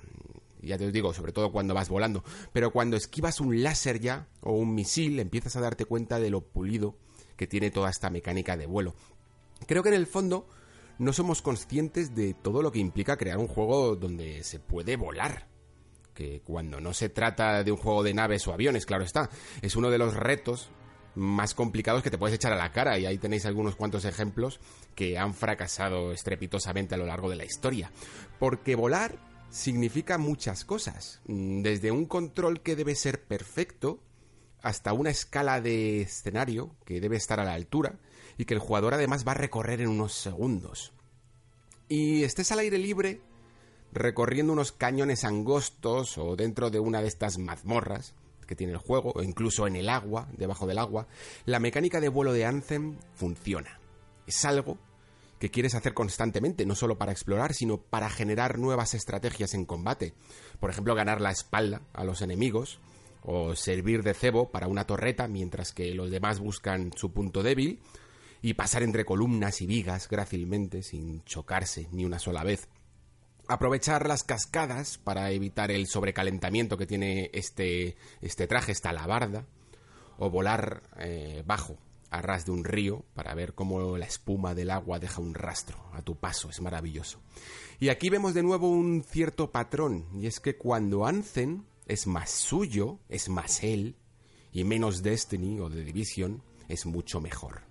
ya 0.62 0.78
te 0.78 0.90
digo, 0.90 1.12
sobre 1.12 1.32
todo 1.32 1.52
cuando 1.52 1.75
vas 1.75 1.88
volando, 1.88 2.25
pero 2.52 2.70
cuando 2.70 2.96
esquivas 2.96 3.40
un 3.40 3.62
láser 3.62 4.00
ya 4.00 4.28
o 4.40 4.52
un 4.52 4.75
misil, 4.75 5.20
empiezas 5.20 5.56
a 5.56 5.60
darte 5.60 5.84
cuenta 5.84 6.18
de 6.18 6.30
lo 6.30 6.42
pulido 6.42 6.96
que 7.36 7.46
tiene 7.46 7.70
toda 7.70 7.90
esta 7.90 8.10
mecánica 8.10 8.56
de 8.56 8.66
vuelo. 8.66 8.94
Creo 9.66 9.82
que 9.82 9.90
en 9.90 9.94
el 9.94 10.06
fondo 10.06 10.48
no 10.98 11.12
somos 11.12 11.42
conscientes 11.42 12.14
de 12.14 12.34
todo 12.34 12.62
lo 12.62 12.72
que 12.72 12.78
implica 12.78 13.16
crear 13.16 13.38
un 13.38 13.48
juego 13.48 13.96
donde 13.96 14.42
se 14.42 14.58
puede 14.58 14.96
volar. 14.96 15.48
Que 16.14 16.40
cuando 16.40 16.80
no 16.80 16.94
se 16.94 17.10
trata 17.10 17.62
de 17.62 17.72
un 17.72 17.76
juego 17.76 18.02
de 18.02 18.14
naves 18.14 18.46
o 18.48 18.52
aviones, 18.52 18.86
claro 18.86 19.04
está, 19.04 19.28
es 19.60 19.76
uno 19.76 19.90
de 19.90 19.98
los 19.98 20.14
retos 20.14 20.70
más 21.14 21.54
complicados 21.54 22.02
que 22.02 22.10
te 22.10 22.18
puedes 22.18 22.36
echar 22.36 22.52
a 22.52 22.56
la 22.56 22.72
cara 22.72 22.98
y 22.98 23.06
ahí 23.06 23.18
tenéis 23.18 23.46
algunos 23.46 23.75
cuantos 23.75 24.04
ejemplos 24.04 24.60
que 24.94 25.18
han 25.18 25.34
fracasado 25.34 26.12
estrepitosamente 26.12 26.94
a 26.94 26.98
lo 26.98 27.06
largo 27.06 27.28
de 27.28 27.36
la 27.36 27.44
historia. 27.44 27.90
Porque 28.38 28.76
volar 28.76 29.18
significa 29.50 30.19
muchas 30.19 30.65
cosas, 30.65 31.21
desde 31.26 31.91
un 31.91 32.07
control 32.07 32.62
que 32.62 32.76
debe 32.76 32.95
ser 32.95 33.25
perfecto 33.25 34.00
hasta 34.62 34.93
una 34.93 35.11
escala 35.11 35.61
de 35.61 36.03
escenario 36.03 36.75
que 36.85 37.00
debe 37.00 37.17
estar 37.17 37.41
a 37.41 37.45
la 37.45 37.55
altura 37.55 37.99
y 38.37 38.45
que 38.45 38.55
el 38.55 38.61
jugador 38.61 38.95
además 38.95 39.26
va 39.26 39.33
a 39.33 39.37
recorrer 39.37 39.81
en 39.81 39.88
unos 39.88 40.12
segundos. 40.12 40.93
Y 41.88 42.25
estés 42.25 42.50
al 42.53 42.59
aire 42.59 42.79
libre, 42.79 43.21
recorriendo 43.93 44.53
unos 44.53 44.73
cañones 44.73 45.25
angostos 45.25 46.19
o 46.19 46.37
dentro 46.37 46.71
de 46.71 46.81
una 46.81 47.00
de 47.00 47.09
estas 47.09 47.38
mazmorras 47.38 48.15
que 48.47 48.57
tiene 48.57 48.73
el 48.73 48.79
juego, 48.79 49.12
o 49.15 49.23
incluso 49.23 49.67
en 49.67 49.76
el 49.76 49.88
agua, 49.88 50.29
debajo 50.37 50.67
del 50.67 50.79
agua, 50.79 51.07
la 51.45 51.61
mecánica 51.61 52.00
de 52.00 52.09
vuelo 52.09 52.33
de 52.33 52.45
Anthem 52.45 52.97
funciona. 53.15 53.81
Es 54.26 54.45
algo 54.45 54.79
que 55.38 55.50
quieres 55.50 55.75
hacer 55.75 55.95
constantemente, 55.95 56.66
no 56.66 56.75
solo 56.75 56.99
para 56.99 57.12
explorar, 57.12 57.55
sino 57.55 57.78
para 57.78 58.09
generar 58.11 58.59
nuevas 58.59 58.95
estrategias 58.95 59.55
en 59.55 59.64
combate. 59.64 60.14
Por 60.61 60.71
ejemplo, 60.71 60.95
ganar 60.95 61.21
la 61.21 61.31
espalda 61.31 61.83
a 61.93 62.05
los 62.05 62.23
enemigos, 62.23 62.81
o 63.28 63.57
servir 63.57 64.05
de 64.05 64.14
cebo 64.14 64.50
para 64.50 64.69
una 64.69 64.87
torreta 64.87 65.26
mientras 65.26 65.73
que 65.73 65.93
los 65.95 66.11
demás 66.11 66.38
buscan 66.38 66.93
su 66.95 67.12
punto 67.12 67.43
débil 67.43 67.81
y 68.40 68.55
pasar 68.55 68.85
entre 68.85 69.05
columnas 69.05 69.61
y 69.61 69.66
vigas 69.66 70.09
grácilmente 70.09 70.83
sin 70.85 71.25
chocarse 71.25 71.88
ni 71.90 72.05
una 72.05 72.21
sola 72.21 72.45
vez. 72.45 72.69
Aprovechar 73.49 74.07
las 74.07 74.23
cascadas 74.23 74.99
para 74.99 75.33
evitar 75.33 75.73
el 75.73 75.88
sobrecalentamiento 75.88 76.76
que 76.76 76.87
tiene 76.87 77.31
este, 77.33 77.97
este 78.21 78.47
traje, 78.47 78.71
esta 78.71 78.93
labarda, 78.93 79.45
o 80.19 80.31
volar 80.31 80.83
eh, 80.99 81.43
bajo 81.45 81.76
a 82.10 82.22
ras 82.22 82.46
de 82.46 82.52
un 82.52 82.64
río 82.64 83.04
para 83.14 83.34
ver 83.34 83.54
cómo 83.54 83.96
la 83.96 84.06
espuma 84.06 84.54
del 84.54 84.70
agua 84.70 84.98
deja 84.98 85.20
un 85.20 85.34
rastro 85.34 85.78
a 85.92 86.02
tu 86.02 86.16
paso, 86.16 86.50
es 86.50 86.60
maravilloso. 86.60 87.20
Y 87.78 87.88
aquí 87.88 88.10
vemos 88.10 88.34
de 88.34 88.42
nuevo 88.42 88.68
un 88.68 89.02
cierto 89.02 89.50
patrón, 89.50 90.06
y 90.14 90.26
es 90.26 90.40
que 90.40 90.56
cuando 90.56 91.06
Anzen 91.06 91.66
es 91.86 92.06
más 92.06 92.30
suyo, 92.30 93.00
es 93.08 93.28
más 93.28 93.62
él, 93.62 93.96
y 94.52 94.64
menos 94.64 95.02
Destiny 95.02 95.60
o 95.60 95.68
The 95.68 95.84
Division 95.84 96.42
es 96.68 96.86
mucho 96.86 97.20
mejor. 97.20 97.62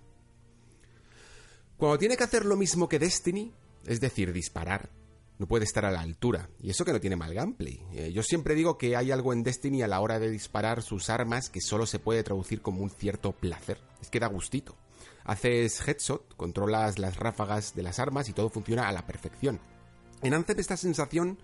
Cuando 1.76 1.98
tiene 1.98 2.16
que 2.16 2.24
hacer 2.24 2.44
lo 2.44 2.56
mismo 2.56 2.88
que 2.88 2.98
Destiny, 2.98 3.52
es 3.84 4.00
decir, 4.00 4.32
disparar, 4.32 4.90
no 5.38 5.46
puede 5.46 5.64
estar 5.64 5.84
a 5.84 5.90
la 5.90 6.00
altura. 6.00 6.48
Y 6.60 6.70
eso 6.70 6.84
que 6.84 6.92
no 6.92 7.00
tiene 7.00 7.16
mal 7.16 7.34
gameplay. 7.34 7.82
Eh, 7.92 8.12
yo 8.12 8.22
siempre 8.22 8.54
digo 8.54 8.78
que 8.78 8.96
hay 8.96 9.10
algo 9.10 9.32
en 9.32 9.42
Destiny 9.42 9.82
a 9.82 9.88
la 9.88 10.00
hora 10.00 10.18
de 10.18 10.30
disparar 10.30 10.82
sus 10.82 11.10
armas 11.10 11.50
que 11.50 11.60
solo 11.60 11.86
se 11.86 11.98
puede 11.98 12.22
traducir 12.22 12.62
como 12.62 12.82
un 12.82 12.90
cierto 12.90 13.32
placer. 13.32 13.78
Es 14.00 14.10
que 14.10 14.20
da 14.20 14.26
gustito. 14.26 14.76
Haces 15.24 15.86
headshot, 15.86 16.36
controlas 16.36 16.98
las 16.98 17.16
ráfagas 17.16 17.74
de 17.74 17.82
las 17.82 17.98
armas 17.98 18.28
y 18.28 18.32
todo 18.32 18.48
funciona 18.48 18.88
a 18.88 18.92
la 18.92 19.06
perfección. 19.06 19.60
En 20.22 20.34
Anthem 20.34 20.58
esta 20.58 20.76
sensación 20.76 21.38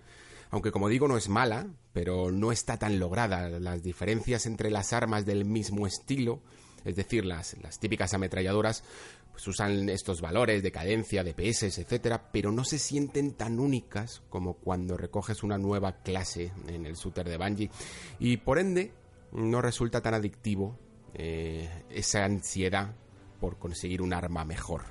aunque 0.53 0.71
como 0.71 0.87
digo 0.87 1.07
no 1.07 1.17
es 1.17 1.29
mala, 1.29 1.65
pero 1.93 2.29
no 2.31 2.51
está 2.51 2.77
tan 2.77 2.99
lograda. 2.99 3.49
Las 3.59 3.81
diferencias 3.81 4.45
entre 4.45 4.69
las 4.69 4.93
armas 4.93 5.25
del 5.25 5.45
mismo 5.45 5.87
estilo, 5.87 6.43
es 6.85 6.95
decir, 6.95 7.25
las, 7.25 7.57
las 7.63 7.79
típicas 7.79 8.13
ametralladoras, 8.13 8.83
pues 9.33 9.47
usan 9.47 9.89
estos 9.89 10.21
valores 10.21 10.61
de 10.61 10.71
cadencia, 10.71 11.23
de 11.23 11.33
PS, 11.33 11.63
etcétera, 11.79 12.29
pero 12.31 12.51
no 12.51 12.63
se 12.63 12.77
sienten 12.77 13.33
tan 13.33 13.59
únicas 13.59 14.21
como 14.29 14.53
cuando 14.53 14.95
recoges 14.95 15.41
una 15.41 15.57
nueva 15.57 16.03
clase 16.03 16.53
en 16.67 16.85
el 16.85 16.93
shooter 16.93 17.27
de 17.27 17.37
Bungie. 17.37 17.71
Y 18.19 18.37
por 18.37 18.59
ende, 18.59 18.93
no 19.31 19.59
resulta 19.59 20.01
tan 20.01 20.13
adictivo 20.13 20.77
eh, 21.15 21.67
esa 21.89 22.25
ansiedad 22.25 22.93
por 23.39 23.57
conseguir 23.57 24.03
un 24.03 24.13
arma 24.13 24.45
mejor. 24.45 24.83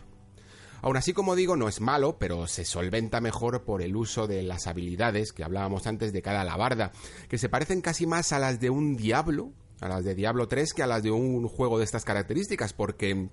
Aún 0.82 0.96
así, 0.96 1.12
como 1.12 1.36
digo, 1.36 1.56
no 1.56 1.68
es 1.68 1.80
malo, 1.80 2.18
pero 2.18 2.48
se 2.48 2.64
solventa 2.64 3.20
mejor 3.20 3.62
por 3.62 3.80
el 3.80 3.94
uso 3.94 4.26
de 4.26 4.42
las 4.42 4.66
habilidades 4.66 5.32
que 5.32 5.44
hablábamos 5.44 5.86
antes 5.86 6.12
de 6.12 6.22
cada 6.22 6.40
alabarda, 6.40 6.90
que 7.28 7.38
se 7.38 7.48
parecen 7.48 7.80
casi 7.80 8.04
más 8.04 8.32
a 8.32 8.40
las 8.40 8.58
de 8.58 8.70
un 8.70 8.96
Diablo, 8.96 9.52
a 9.80 9.86
las 9.86 10.04
de 10.04 10.16
Diablo 10.16 10.48
3, 10.48 10.74
que 10.74 10.82
a 10.82 10.88
las 10.88 11.04
de 11.04 11.12
un 11.12 11.46
juego 11.46 11.78
de 11.78 11.84
estas 11.84 12.04
características, 12.04 12.72
porque 12.72 13.28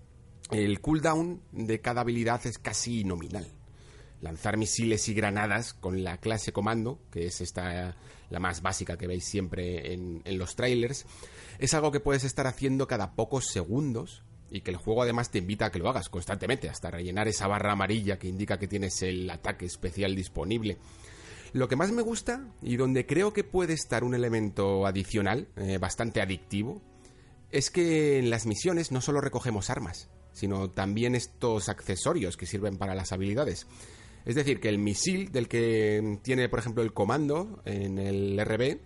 el 0.52 0.82
cooldown 0.82 1.42
de 1.52 1.80
cada 1.80 2.02
habilidad 2.02 2.46
es 2.46 2.58
casi 2.58 3.04
nominal. 3.04 3.48
Lanzar 4.22 4.58
misiles 4.58 5.08
y 5.08 5.14
granadas 5.14 5.74
con 5.74 6.04
la 6.04 6.18
clase 6.18 6.52
comando, 6.52 7.00
que 7.12 7.28
es 7.28 7.40
esta 7.42 7.96
la 8.30 8.40
más 8.40 8.62
básica 8.62 8.98
que 8.98 9.08
veis 9.08 9.26
siempre 9.26 9.94
en, 9.94 10.22
los 10.38 10.56
trailers, 10.56 11.06
es 11.58 11.74
algo 11.74 11.92
que 11.92 12.00
puedes 12.00 12.24
estar 12.24 12.48
haciendo 12.48 12.88
cada 12.88 13.16
pocos 13.16 13.48
segundos 13.48 14.24
y 14.52 14.62
que 14.62 14.72
el 14.72 14.78
juego 14.78 15.04
además 15.04 15.32
te 15.32 15.40
invita 15.40 15.68
a 15.68 15.72
que 15.72 15.80
lo 15.80 15.90
hagas 15.90 16.10
constantemente, 16.10 16.70
hasta 16.70 16.92
rellenar 16.92 17.28
esa 17.28 17.48
barra 17.48 17.74
amarilla 17.74 18.18
que 18.18 18.28
indica 18.28 18.58
que 18.58 18.68
tienes 18.68 19.02
el 19.02 19.30
ataque 19.30 19.66
especial 19.66 20.16
disponible. 20.16 20.78
Lo 21.54 21.68
que 21.68 21.76
más 21.76 21.92
me 21.92 22.02
gusta 22.02 22.48
y 22.62 22.76
donde 22.76 23.06
creo 23.06 23.34
que 23.34 23.44
puede 23.44 23.74
estar 23.74 24.04
un 24.04 24.16
elemento 24.16 24.86
adicional, 24.86 25.48
eh, 25.56 25.78
bastante 25.80 26.22
adictivo, 26.22 26.82
es 27.52 27.72
que 27.72 28.20
en 28.20 28.30
las 28.30 28.46
misiones 28.46 28.92
no 28.92 29.02
solo 29.02 29.22
recogemos 29.22 29.70
armas, 29.72 30.10
sino 30.34 30.70
también 30.70 31.16
estos 31.16 31.70
accesorios 31.70 32.38
que 32.38 32.46
sirven 32.46 32.78
para 32.78 32.96
las 32.96 33.12
habilidades. 33.12 33.68
Es 34.26 34.36
decir, 34.36 34.60
que 34.60 34.70
el 34.70 34.78
misil 34.78 35.32
del 35.32 35.48
que 35.48 36.20
tiene, 36.22 36.50
por 36.50 36.60
ejemplo, 36.60 36.84
el 36.84 36.94
comando 36.94 37.62
en 37.66 37.98
el 37.98 38.40
RB 38.40 38.80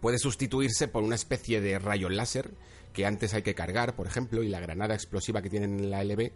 puede 0.00 0.18
sustituirse 0.18 0.88
por 0.88 1.02
una 1.02 1.14
especie 1.14 1.60
de 1.60 1.78
rayo 1.78 2.08
láser 2.08 2.52
que 2.92 3.06
antes 3.06 3.34
hay 3.34 3.42
que 3.42 3.54
cargar, 3.54 3.94
por 3.94 4.06
ejemplo, 4.06 4.42
y 4.42 4.48
la 4.48 4.60
granada 4.60 4.94
explosiva 4.94 5.42
que 5.42 5.50
tienen 5.50 5.78
en 5.78 5.90
la 5.90 6.02
LB 6.02 6.32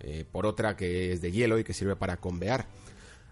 eh, 0.00 0.24
por 0.30 0.46
otra 0.46 0.76
que 0.76 1.12
es 1.12 1.20
de 1.20 1.30
hielo 1.30 1.58
y 1.58 1.64
que 1.64 1.74
sirve 1.74 1.94
para 1.94 2.16
convear. 2.16 2.66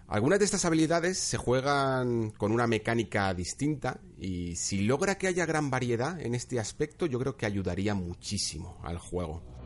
Algunas 0.07 0.39
de 0.39 0.45
estas 0.45 0.65
habilidades 0.65 1.19
se 1.19 1.37
juegan 1.37 2.31
con 2.31 2.51
una 2.51 2.67
mecánica 2.67 3.33
distinta 3.33 3.99
y 4.17 4.55
si 4.55 4.81
logra 4.81 5.17
que 5.17 5.27
haya 5.27 5.45
gran 5.45 5.69
variedad 5.69 6.19
en 6.19 6.33
este 6.33 6.59
aspecto 6.59 7.05
yo 7.05 7.19
creo 7.19 7.37
que 7.37 7.45
ayudaría 7.45 7.93
muchísimo 7.93 8.79
al 8.83 8.97
juego. 8.97 9.58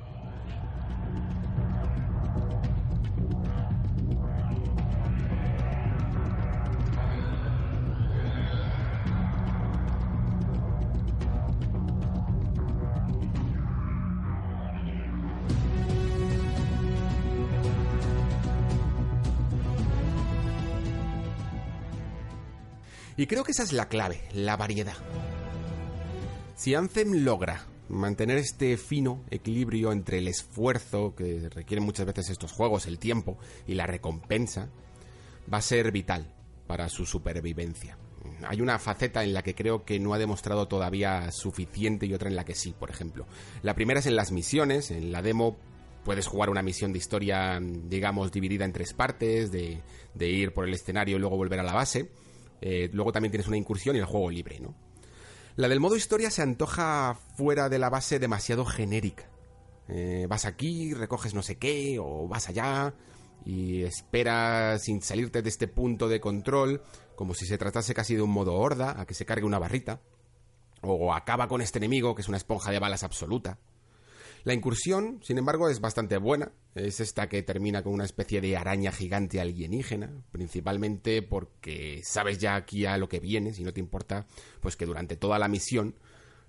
Y 23.17 23.27
creo 23.27 23.43
que 23.43 23.51
esa 23.51 23.63
es 23.63 23.73
la 23.73 23.87
clave, 23.87 24.21
la 24.33 24.57
variedad. 24.57 24.97
Si 26.55 26.75
Anthem 26.75 27.23
logra 27.23 27.67
mantener 27.89 28.37
este 28.37 28.77
fino 28.77 29.23
equilibrio 29.29 29.91
entre 29.91 30.19
el 30.19 30.27
esfuerzo 30.27 31.15
que 31.15 31.49
requieren 31.49 31.85
muchas 31.85 32.05
veces 32.05 32.29
estos 32.29 32.51
juegos, 32.51 32.87
el 32.87 32.99
tiempo 32.99 33.37
y 33.67 33.75
la 33.75 33.85
recompensa, 33.85 34.69
va 35.51 35.57
a 35.57 35.61
ser 35.61 35.91
vital 35.91 36.33
para 36.67 36.89
su 36.89 37.05
supervivencia. 37.05 37.97
Hay 38.47 38.61
una 38.61 38.79
faceta 38.79 39.23
en 39.23 39.33
la 39.33 39.41
que 39.41 39.55
creo 39.55 39.83
que 39.83 39.99
no 39.99 40.13
ha 40.13 40.17
demostrado 40.17 40.67
todavía 40.67 41.31
suficiente 41.31 42.05
y 42.05 42.13
otra 42.13 42.29
en 42.29 42.35
la 42.35 42.45
que 42.45 42.55
sí, 42.55 42.73
por 42.77 42.89
ejemplo. 42.89 43.25
La 43.61 43.75
primera 43.75 43.99
es 43.99 44.05
en 44.05 44.15
las 44.15 44.31
misiones, 44.31 44.91
en 44.91 45.11
la 45.11 45.21
demo 45.21 45.57
puedes 46.03 46.27
jugar 46.27 46.49
una 46.49 46.61
misión 46.61 46.91
de 46.91 46.99
historia, 46.99 47.59
digamos, 47.61 48.31
dividida 48.31 48.65
en 48.65 48.73
tres 48.73 48.93
partes, 48.93 49.51
de, 49.51 49.81
ir 50.19 50.53
por 50.53 50.67
el 50.67 50.73
escenario 50.73 51.17
y 51.17 51.19
luego 51.19 51.37
volver 51.37 51.59
a 51.59 51.63
la 51.63 51.73
base. 51.73 52.09
Eh, 52.65 52.89
luego 52.93 53.11
también 53.11 53.29
tienes 53.29 53.49
una 53.49 53.57
incursión 53.57 53.97
y 53.97 53.99
el 53.99 54.05
juego 54.05 54.29
libre, 54.29 54.61
¿no? 54.61 54.73
La 55.57 55.67
del 55.67 55.81
modo 55.81 55.97
historia 55.97 56.31
se 56.31 56.41
antoja 56.41 57.19
fuera 57.35 57.67
de 57.67 57.77
la 57.77 57.89
base 57.89 58.19
demasiado 58.19 58.63
genérica. 58.63 59.29
Eh, 59.89 60.27
vas 60.29 60.45
aquí, 60.45 60.93
recoges 60.93 61.33
no 61.33 61.43
sé 61.43 61.57
qué, 61.57 61.99
o 61.99 62.25
vas 62.29 62.47
allá, 62.47 62.93
y 63.45 63.83
esperas 63.83 64.81
sin 64.81 65.01
salirte 65.01 65.41
de 65.41 65.49
este 65.49 65.67
punto 65.67 66.07
de 66.07 66.21
control, 66.21 66.81
como 67.17 67.33
si 67.33 67.45
se 67.45 67.57
tratase 67.57 67.93
casi 67.93 68.15
de 68.15 68.21
un 68.21 68.29
modo 68.29 68.53
horda, 68.53 68.97
a 68.97 69.05
que 69.05 69.13
se 69.13 69.25
cargue 69.25 69.45
una 69.45 69.59
barrita. 69.59 69.99
O 70.81 71.13
acaba 71.13 71.49
con 71.49 71.59
este 71.59 71.79
enemigo, 71.79 72.15
que 72.15 72.21
es 72.21 72.29
una 72.29 72.37
esponja 72.37 72.71
de 72.71 72.79
balas 72.79 73.03
absoluta. 73.03 73.59
La 74.43 74.53
incursión, 74.53 75.21
sin 75.23 75.37
embargo, 75.37 75.69
es 75.69 75.79
bastante 75.79 76.17
buena. 76.17 76.51
Es 76.75 76.99
esta 76.99 77.29
que 77.29 77.43
termina 77.43 77.81
con 77.81 77.93
una 77.93 78.03
especie 78.03 78.41
de 78.41 78.57
araña 78.57 78.91
gigante 78.91 79.39
alienígena, 79.39 80.11
principalmente 80.31 81.21
porque 81.21 82.01
sabes 82.03 82.39
ya 82.39 82.55
aquí 82.55 82.85
a 82.85 82.97
lo 82.97 83.07
que 83.07 83.19
vienes 83.19 83.59
y 83.59 83.63
no 83.63 83.73
te 83.73 83.79
importa 83.79 84.27
pues 84.59 84.75
que 84.75 84.85
durante 84.85 85.15
toda 85.15 85.39
la 85.39 85.47
misión 85.47 85.95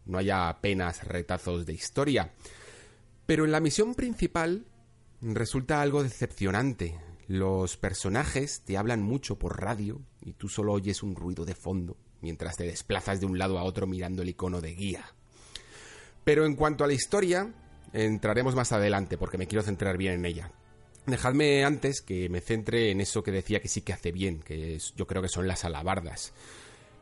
no 0.06 0.18
haya 0.18 0.48
apenas 0.48 1.04
retazos 1.06 1.66
de 1.66 1.74
historia. 1.74 2.32
Pero 3.26 3.44
en 3.44 3.52
la 3.52 3.60
misión 3.60 3.94
principal 3.94 4.66
resulta 5.20 5.80
algo 5.80 6.02
decepcionante. 6.02 6.98
Los 7.28 7.76
personajes 7.76 8.62
te 8.64 8.76
hablan 8.76 9.02
mucho 9.02 9.38
por 9.38 9.60
radio 9.60 10.02
y 10.20 10.32
tú 10.32 10.48
solo 10.48 10.72
oyes 10.72 11.02
un 11.02 11.14
ruido 11.14 11.44
de 11.44 11.54
fondo 11.54 11.96
mientras 12.20 12.56
te 12.56 12.64
desplazas 12.64 13.20
de 13.20 13.26
un 13.26 13.38
lado 13.38 13.58
a 13.58 13.62
otro 13.62 13.86
mirando 13.86 14.22
el 14.22 14.30
icono 14.30 14.60
de 14.60 14.74
guía. 14.74 15.04
Pero 16.24 16.44
en 16.44 16.56
cuanto 16.56 16.84
a 16.84 16.86
la 16.86 16.94
historia, 16.94 17.52
entraremos 17.94 18.54
más 18.54 18.72
adelante 18.72 19.16
porque 19.16 19.38
me 19.38 19.46
quiero 19.46 19.62
centrar 19.62 19.96
bien 19.96 20.14
en 20.14 20.26
ella. 20.26 20.50
Dejadme 21.06 21.64
antes 21.64 22.00
que 22.00 22.28
me 22.28 22.40
centre 22.40 22.90
en 22.90 23.00
eso 23.00 23.22
que 23.22 23.30
decía 23.30 23.60
que 23.60 23.68
sí 23.68 23.82
que 23.82 23.92
hace 23.92 24.10
bien, 24.10 24.40
que 24.40 24.78
yo 24.96 25.06
creo 25.06 25.22
que 25.22 25.28
son 25.28 25.46
las 25.46 25.64
alabardas. 25.64 26.32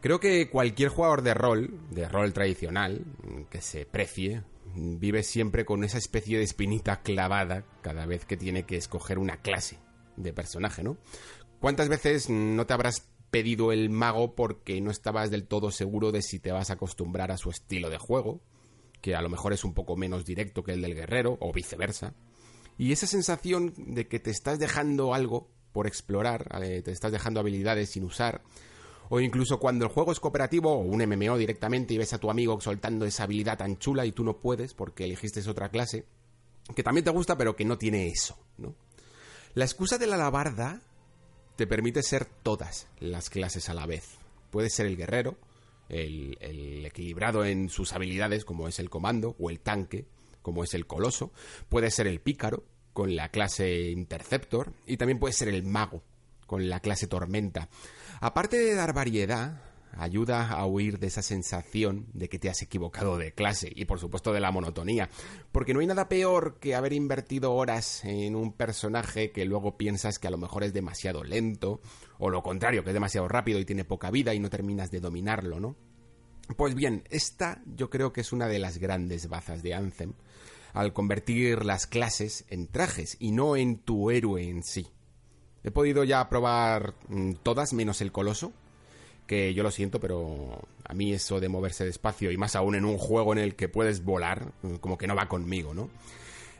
Creo 0.01 0.19
que 0.19 0.51
cualquier 0.51 0.89
jugador 0.89 1.23
de 1.23 1.35
rol, 1.35 1.71
de 1.91 2.09
rol 2.09 2.33
tradicional, 2.33 3.05
que 3.49 3.63
se 3.63 3.87
precie, 3.87 4.43
vive 4.75 5.23
siempre 5.23 5.65
con 5.65 5.85
esa 5.85 5.99
especie 5.99 6.39
de 6.39 6.45
espinita 6.45 7.03
clavada 7.03 7.65
cada 7.83 8.07
vez 8.07 8.25
que 8.25 8.37
tiene 8.37 8.65
que 8.65 8.77
escoger 8.77 9.19
una 9.19 9.37
clase 9.37 9.79
de 10.17 10.33
personaje, 10.33 10.83
¿no? 10.83 10.97
¿Cuántas 11.61 11.89
veces 11.89 12.29
no 12.29 12.67
te 12.67 12.75
habrás 12.75 13.07
pedido 13.31 13.71
el 13.71 13.89
mago 13.89 14.35
porque 14.35 14.81
no 14.81 14.91
estabas 14.91 15.31
del 15.31 15.45
todo 15.47 15.71
seguro 15.71 16.11
de 16.11 16.23
si 16.23 16.41
te 16.41 16.51
vas 16.51 16.71
a 16.71 16.75
acostumbrar 16.75 17.31
a 17.31 17.39
su 17.39 17.51
estilo 17.51 17.89
de 17.89 17.99
juego? 17.99 18.41
Que 19.03 19.15
a 19.15 19.21
lo 19.21 19.29
mejor 19.29 19.53
es 19.53 19.65
un 19.65 19.75
poco 19.75 19.97
menos 19.97 20.25
directo 20.25 20.63
que 20.63 20.73
el 20.73 20.81
del 20.81 20.95
guerrero, 20.95 21.37
o 21.41 21.53
viceversa. 21.53 22.15
Y 22.79 22.93
esa 22.93 23.07
sensación 23.07 23.75
de 23.77 24.09
que 24.09 24.19
te 24.19 24.31
estás 24.31 24.59
dejando 24.59 25.13
algo 25.13 25.51
por 25.73 25.87
explorar, 25.87 26.49
eh, 26.63 26.81
te 26.83 26.93
estás 26.93 27.13
dejando 27.13 27.41
habilidades 27.41 27.91
sin 27.91 28.05
usar, 28.05 28.43
o 29.11 29.21
incluso 29.21 29.59
cuando 29.59 29.85
el 29.85 29.91
juego 29.91 30.13
es 30.13 30.21
cooperativo 30.21 30.73
o 30.73 30.79
un 30.79 31.03
MMO 31.07 31.37
directamente 31.37 31.93
y 31.93 31.99
ves 31.99 32.15
a 32.15 32.19
tu 32.19 32.31
amigo 32.31 32.59
soltando 32.61 33.05
esa 33.05 33.25
habilidad 33.25 33.59
tan 33.59 33.79
chula 33.79 34.07
y 34.07 34.13
tú 34.13 34.25
no 34.25 34.39
puedes 34.39 34.73
porque 34.73 35.05
elegiste 35.05 35.47
otra 35.51 35.69
clase, 35.69 36.07
que 36.75 36.83
también 36.83 37.05
te 37.05 37.11
gusta 37.11 37.37
pero 37.37 37.55
que 37.55 37.65
no 37.65 37.77
tiene 37.77 38.09
eso, 38.09 38.39
¿no? 38.57 38.75
La 39.55 39.67
excusa 39.67 39.99
de 39.99 40.07
la 40.07 40.15
alabarda 40.15 40.81
te 41.57 41.67
permite 41.67 42.03
ser 42.03 42.25
todas 42.25 42.87
las 43.01 43.29
clases 43.29 43.69
a 43.69 43.75
la 43.75 43.85
vez. 43.85 44.17
Puedes 44.51 44.75
ser 44.75 44.87
el 44.87 44.97
guerrero, 44.97 45.37
el, 45.93 46.85
equilibrado 46.85 47.45
en 47.45 47.69
sus 47.69 47.93
habilidades, 47.93 48.45
como 48.45 48.69
es 48.69 48.79
el 48.79 48.91
comando, 48.91 49.37
o 49.39 49.51
el 49.51 49.61
tanque, 49.61 50.07
como 50.43 50.65
es 50.65 50.75
el 50.75 50.87
coloso. 50.87 51.33
Puede 51.69 51.91
ser 51.91 52.07
el 52.07 52.21
pícaro, 52.21 52.65
con 52.93 53.15
la 53.17 53.31
clase 53.31 53.91
Interceptor, 53.91 54.73
y 54.87 54.97
también 54.97 55.19
puede 55.19 55.33
ser 55.35 55.49
el 55.49 55.63
mago, 55.63 56.03
con 56.47 56.69
la 56.69 56.81
clase 56.81 57.07
Tormenta. 57.07 57.69
Aparte 58.21 58.59
de 58.59 58.75
dar 58.75 58.93
variedad, 58.93 59.63
ayuda 59.97 60.51
a 60.51 60.67
huir 60.67 60.99
de 60.99 61.07
esa 61.09 61.23
sensación 61.23 62.07
de 62.13 62.29
que 62.29 62.39
te 62.39 62.49
has 62.49 62.63
equivocado 62.63 63.19
de 63.19 63.33
clase 63.33 63.71
y 63.75 63.85
por 63.85 63.99
supuesto 63.99 64.33
de 64.33 64.41
la 64.41 64.51
monotonía, 64.51 65.09
porque 65.51 65.75
no 65.75 65.81
hay 65.81 65.87
nada 65.87 66.09
peor 66.09 66.59
que 66.59 66.75
haber 66.75 66.93
invertido 66.93 67.53
horas 67.53 68.05
en 68.05 68.37
un 68.37 68.53
personaje 68.53 69.33
que 69.33 69.45
luego 69.45 69.77
piensas 69.77 70.19
que 70.19 70.29
a 70.29 70.31
lo 70.31 70.39
mejor 70.39 70.65
es 70.65 70.73
demasiado 70.73 71.25
lento, 71.25 71.81
o 72.25 72.31
lo 72.31 72.41
contrario, 72.41 72.85
que 72.85 72.91
es 72.91 72.95
demasiado 72.95 73.27
rápido 73.27 73.59
y 73.59 73.65
tiene 73.65 73.85
poca 73.85 74.09
vida 74.13 74.33
y 74.33 74.39
no 74.39 74.49
terminas 74.49 74.93
de 74.93 75.01
dominarlo, 75.01 75.59
¿no? 75.59 75.75
Pues 76.57 76.77
bien, 76.77 77.03
esta 77.11 77.61
yo 77.67 77.91
creo 77.91 78.13
que 78.13 78.21
es 78.21 78.33
una 78.33 78.47
de 78.47 78.61
las 78.61 78.79
grandes 78.79 79.29
bazas 79.29 79.65
de 79.65 79.75
Anthem, 79.75 80.13
al 80.73 80.93
convertir 80.93 81.65
las 81.65 81.89
clases 81.89 82.45
en 82.49 82.69
trajes 82.69 83.17
y 83.19 83.33
no 83.33 83.57
en 83.57 83.79
tu 83.79 84.13
héroe 84.13 84.49
en 84.49 84.63
sí. 84.63 84.87
He 85.65 85.73
podido 85.73 86.05
ya 86.05 86.29
probar 86.29 86.95
mm, 87.09 87.33
todas 87.43 87.73
menos 87.73 88.01
el 88.01 88.13
coloso, 88.13 88.53
que 89.27 89.53
yo 89.53 89.65
lo 89.65 89.73
siento, 89.73 89.99
pero 89.99 90.63
a 90.85 90.95
mí 90.95 91.13
eso 91.13 91.41
de 91.41 91.49
moverse 91.49 91.85
despacio 91.85 92.31
y 92.31 92.37
más 92.37 92.55
aún 92.55 92.77
en 92.77 92.85
un 92.85 92.99
juego 92.99 93.33
en 93.33 93.41
el 93.41 93.57
que 93.57 93.69
puedes 93.69 94.05
volar, 94.05 94.53
como 94.81 94.97
que 94.97 95.09
no 95.09 95.17
va 95.17 95.27
conmigo, 95.29 95.75
¿no? 95.75 95.91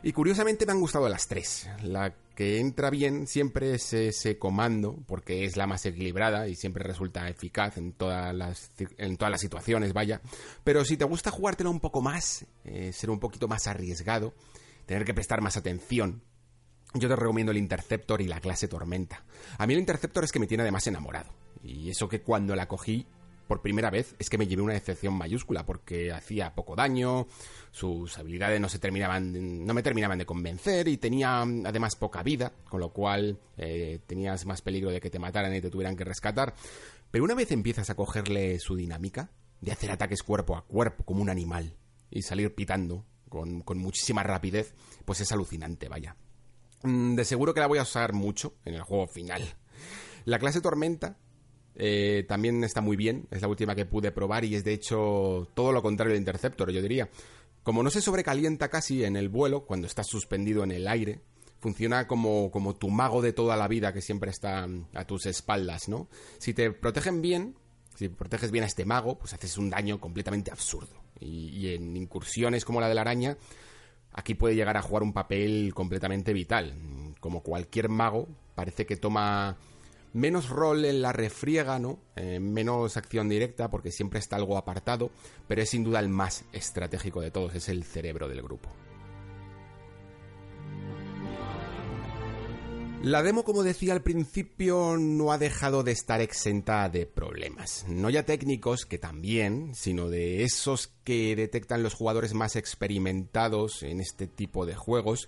Y 0.05 0.11
curiosamente 0.11 0.65
me 0.65 0.73
han 0.73 0.81
gustado 0.81 1.07
las 1.07 1.27
tres. 1.29 1.69
La 1.81 2.13
que 2.35 2.59
entra 2.59 2.89
bien 2.89 3.25
siempre 3.25 3.73
es 3.73 3.93
ese 3.93 4.37
comando, 4.37 4.97
porque 5.07 5.45
es 5.45 5.55
la 5.55 5.65
más 5.65 5.85
equilibrada 5.85 6.49
y 6.49 6.55
siempre 6.55 6.83
resulta 6.83 7.29
eficaz 7.29 7.77
en 7.77 7.93
todas 7.93 8.35
las, 8.35 8.71
en 8.97 9.15
todas 9.15 9.31
las 9.31 9.39
situaciones, 9.39 9.93
vaya. 9.93 10.19
Pero 10.65 10.83
si 10.83 10.97
te 10.97 11.05
gusta 11.05 11.31
jugártelo 11.31 11.71
un 11.71 11.79
poco 11.79 12.01
más, 12.01 12.45
eh, 12.65 12.91
ser 12.91 13.11
un 13.11 13.19
poquito 13.19 13.47
más 13.47 13.65
arriesgado, 13.67 14.33
tener 14.85 15.05
que 15.05 15.13
prestar 15.13 15.39
más 15.39 15.55
atención, 15.55 16.21
yo 16.95 17.07
te 17.07 17.15
recomiendo 17.15 17.51
el 17.53 17.57
Interceptor 17.57 18.21
y 18.21 18.27
la 18.27 18.41
clase 18.41 18.67
Tormenta. 18.67 19.23
A 19.57 19.65
mí 19.65 19.73
el 19.73 19.79
Interceptor 19.79 20.25
es 20.25 20.33
que 20.33 20.39
me 20.39 20.47
tiene 20.47 20.63
además 20.63 20.85
enamorado. 20.85 21.31
Y 21.63 21.89
eso 21.89 22.09
que 22.09 22.21
cuando 22.21 22.57
la 22.57 22.67
cogí 22.67 23.07
por 23.47 23.61
primera 23.61 23.89
vez 23.89 24.15
es 24.19 24.29
que 24.29 24.37
me 24.37 24.47
llevé 24.47 24.61
una 24.61 24.73
decepción 24.73 25.13
mayúscula 25.13 25.65
porque 25.65 26.11
hacía 26.11 26.53
poco 26.55 26.75
daño, 26.75 27.27
sus 27.71 28.17
habilidades 28.17 28.59
no 28.59 28.69
se 28.69 28.79
terminaban, 28.79 29.65
no 29.65 29.73
me 29.73 29.83
terminaban 29.83 30.17
de 30.17 30.25
convencer 30.25 30.87
y 30.87 30.97
tenía 30.97 31.41
además 31.41 31.95
poca 31.95 32.23
vida, 32.23 32.53
con 32.69 32.79
lo 32.79 32.89
cual 32.89 33.39
eh, 33.57 33.99
tenías 34.07 34.45
más 34.45 34.61
peligro 34.61 34.91
de 34.91 35.01
que 35.01 35.09
te 35.09 35.19
mataran 35.19 35.55
y 35.55 35.61
te 35.61 35.69
tuvieran 35.69 35.95
que 35.95 36.03
rescatar. 36.03 36.53
Pero 37.11 37.23
una 37.23 37.35
vez 37.35 37.51
empiezas 37.51 37.89
a 37.89 37.95
cogerle 37.95 38.59
su 38.59 38.75
dinámica 38.75 39.29
de 39.61 39.71
hacer 39.71 39.91
ataques 39.91 40.23
cuerpo 40.23 40.55
a 40.55 40.65
cuerpo 40.65 41.03
como 41.03 41.21
un 41.21 41.29
animal 41.29 41.75
y 42.09 42.21
salir 42.21 42.53
pitando 42.53 43.05
con, 43.29 43.61
con 43.61 43.77
muchísima 43.77 44.23
rapidez, 44.23 44.73
pues 45.05 45.21
es 45.21 45.31
alucinante, 45.31 45.89
vaya. 45.89 46.15
Mm, 46.83 47.15
de 47.15 47.25
seguro 47.25 47.53
que 47.53 47.61
la 47.61 47.67
voy 47.67 47.79
a 47.79 47.83
usar 47.83 48.13
mucho 48.13 48.55
en 48.65 48.75
el 48.75 48.81
juego 48.81 49.07
final. 49.07 49.41
La 50.25 50.39
clase 50.39 50.61
Tormenta 50.61 51.17
eh, 51.75 52.25
también 52.27 52.63
está 52.63 52.81
muy 52.81 52.95
bien, 52.95 53.27
es 53.31 53.41
la 53.41 53.47
última 53.47 53.75
que 53.75 53.85
pude 53.85 54.11
probar 54.11 54.45
y 54.45 54.55
es 54.55 54.63
de 54.63 54.73
hecho 54.73 55.47
todo 55.53 55.71
lo 55.71 55.81
contrario 55.81 56.13
del 56.13 56.21
Interceptor, 56.21 56.71
yo 56.71 56.81
diría. 56.81 57.09
Como 57.63 57.81
no 57.81 57.89
se 57.89 58.01
sobrecalienta 58.01 58.69
casi 58.69 59.03
en 59.05 59.15
el 59.15 59.29
vuelo, 59.29 59.65
cuando 59.65 59.87
estás 59.87 60.07
suspendido 60.07 60.63
en 60.63 60.71
el 60.71 60.87
aire, 60.87 61.21
funciona 61.59 62.07
como, 62.07 62.51
como 62.51 62.75
tu 62.75 62.89
mago 62.89 63.21
de 63.21 63.31
toda 63.31 63.55
la 63.55 63.69
vida 63.69 63.93
que 63.93 64.01
siempre 64.01 64.31
está 64.31 64.67
a 64.93 65.05
tus 65.05 65.25
espaldas, 65.25 65.87
¿no? 65.87 66.09
Si 66.37 66.53
te 66.53 66.71
protegen 66.71 67.21
bien, 67.21 67.55
si 67.95 68.09
proteges 68.09 68.51
bien 68.51 68.65
a 68.65 68.67
este 68.67 68.83
mago, 68.83 69.17
pues 69.17 69.33
haces 69.33 69.57
un 69.57 69.69
daño 69.69 69.99
completamente 69.99 70.51
absurdo. 70.51 71.01
Y, 71.19 71.69
en 71.69 71.95
incursiones 71.95 72.65
como 72.65 72.81
la 72.81 72.89
de 72.89 72.95
la 72.95 73.01
araña, 73.01 73.37
aquí 74.11 74.33
puede 74.33 74.55
llegar 74.55 74.75
a 74.75 74.81
jugar 74.81 75.03
un 75.03 75.13
papel 75.13 75.73
completamente 75.73 76.33
vital. 76.33 76.75
Como 77.21 77.43
cualquier 77.43 77.87
mago, 77.87 78.27
parece 78.55 78.85
que 78.85 78.97
toma 78.97 79.57
menos 80.13 80.49
rol 80.49 80.85
en 80.85 81.01
la 81.01 81.11
refriega, 81.11 81.79
¿no? 81.79 81.99
Eh, 82.15 82.39
menos 82.39 82.95
acción 82.97 83.27
directa 83.29 83.69
porque 83.69 83.91
siempre 83.91 84.19
está 84.19 84.35
algo 84.35 84.57
apartado, 84.57 85.11
pero 85.47 85.61
es 85.61 85.69
sin 85.69 85.83
duda 85.83 85.99
el 85.99 86.09
más 86.09 86.45
estratégico 86.53 87.21
de 87.21 87.31
todos, 87.31 87.55
es 87.55 87.69
el 87.69 87.83
cerebro 87.83 88.29
del 88.29 88.41
grupo. 88.41 88.69
La 93.03 93.21
demo, 93.21 93.43
como 93.43 93.63
decía 93.63 93.91
al 93.91 94.01
principio, 94.01 94.95
no 94.97 95.33
ha 95.33 95.37
dejado 95.37 95.83
de 95.83 95.91
estar 95.91 96.21
exenta 96.21 96.87
de 96.87 97.05
problemas. 97.05 97.85
No 97.89 98.09
ya 98.09 98.23
técnicos, 98.23 98.85
que 98.85 98.97
también, 98.97 99.75
sino 99.75 100.09
de 100.09 100.43
esos 100.43 100.93
que 101.03 101.35
detectan 101.35 101.83
los 101.83 101.95
jugadores 101.95 102.33
más 102.33 102.55
experimentados 102.55 103.83
en 103.83 103.99
este 103.99 104.25
tipo 104.25 104.65
de 104.65 104.75
juegos, 104.75 105.27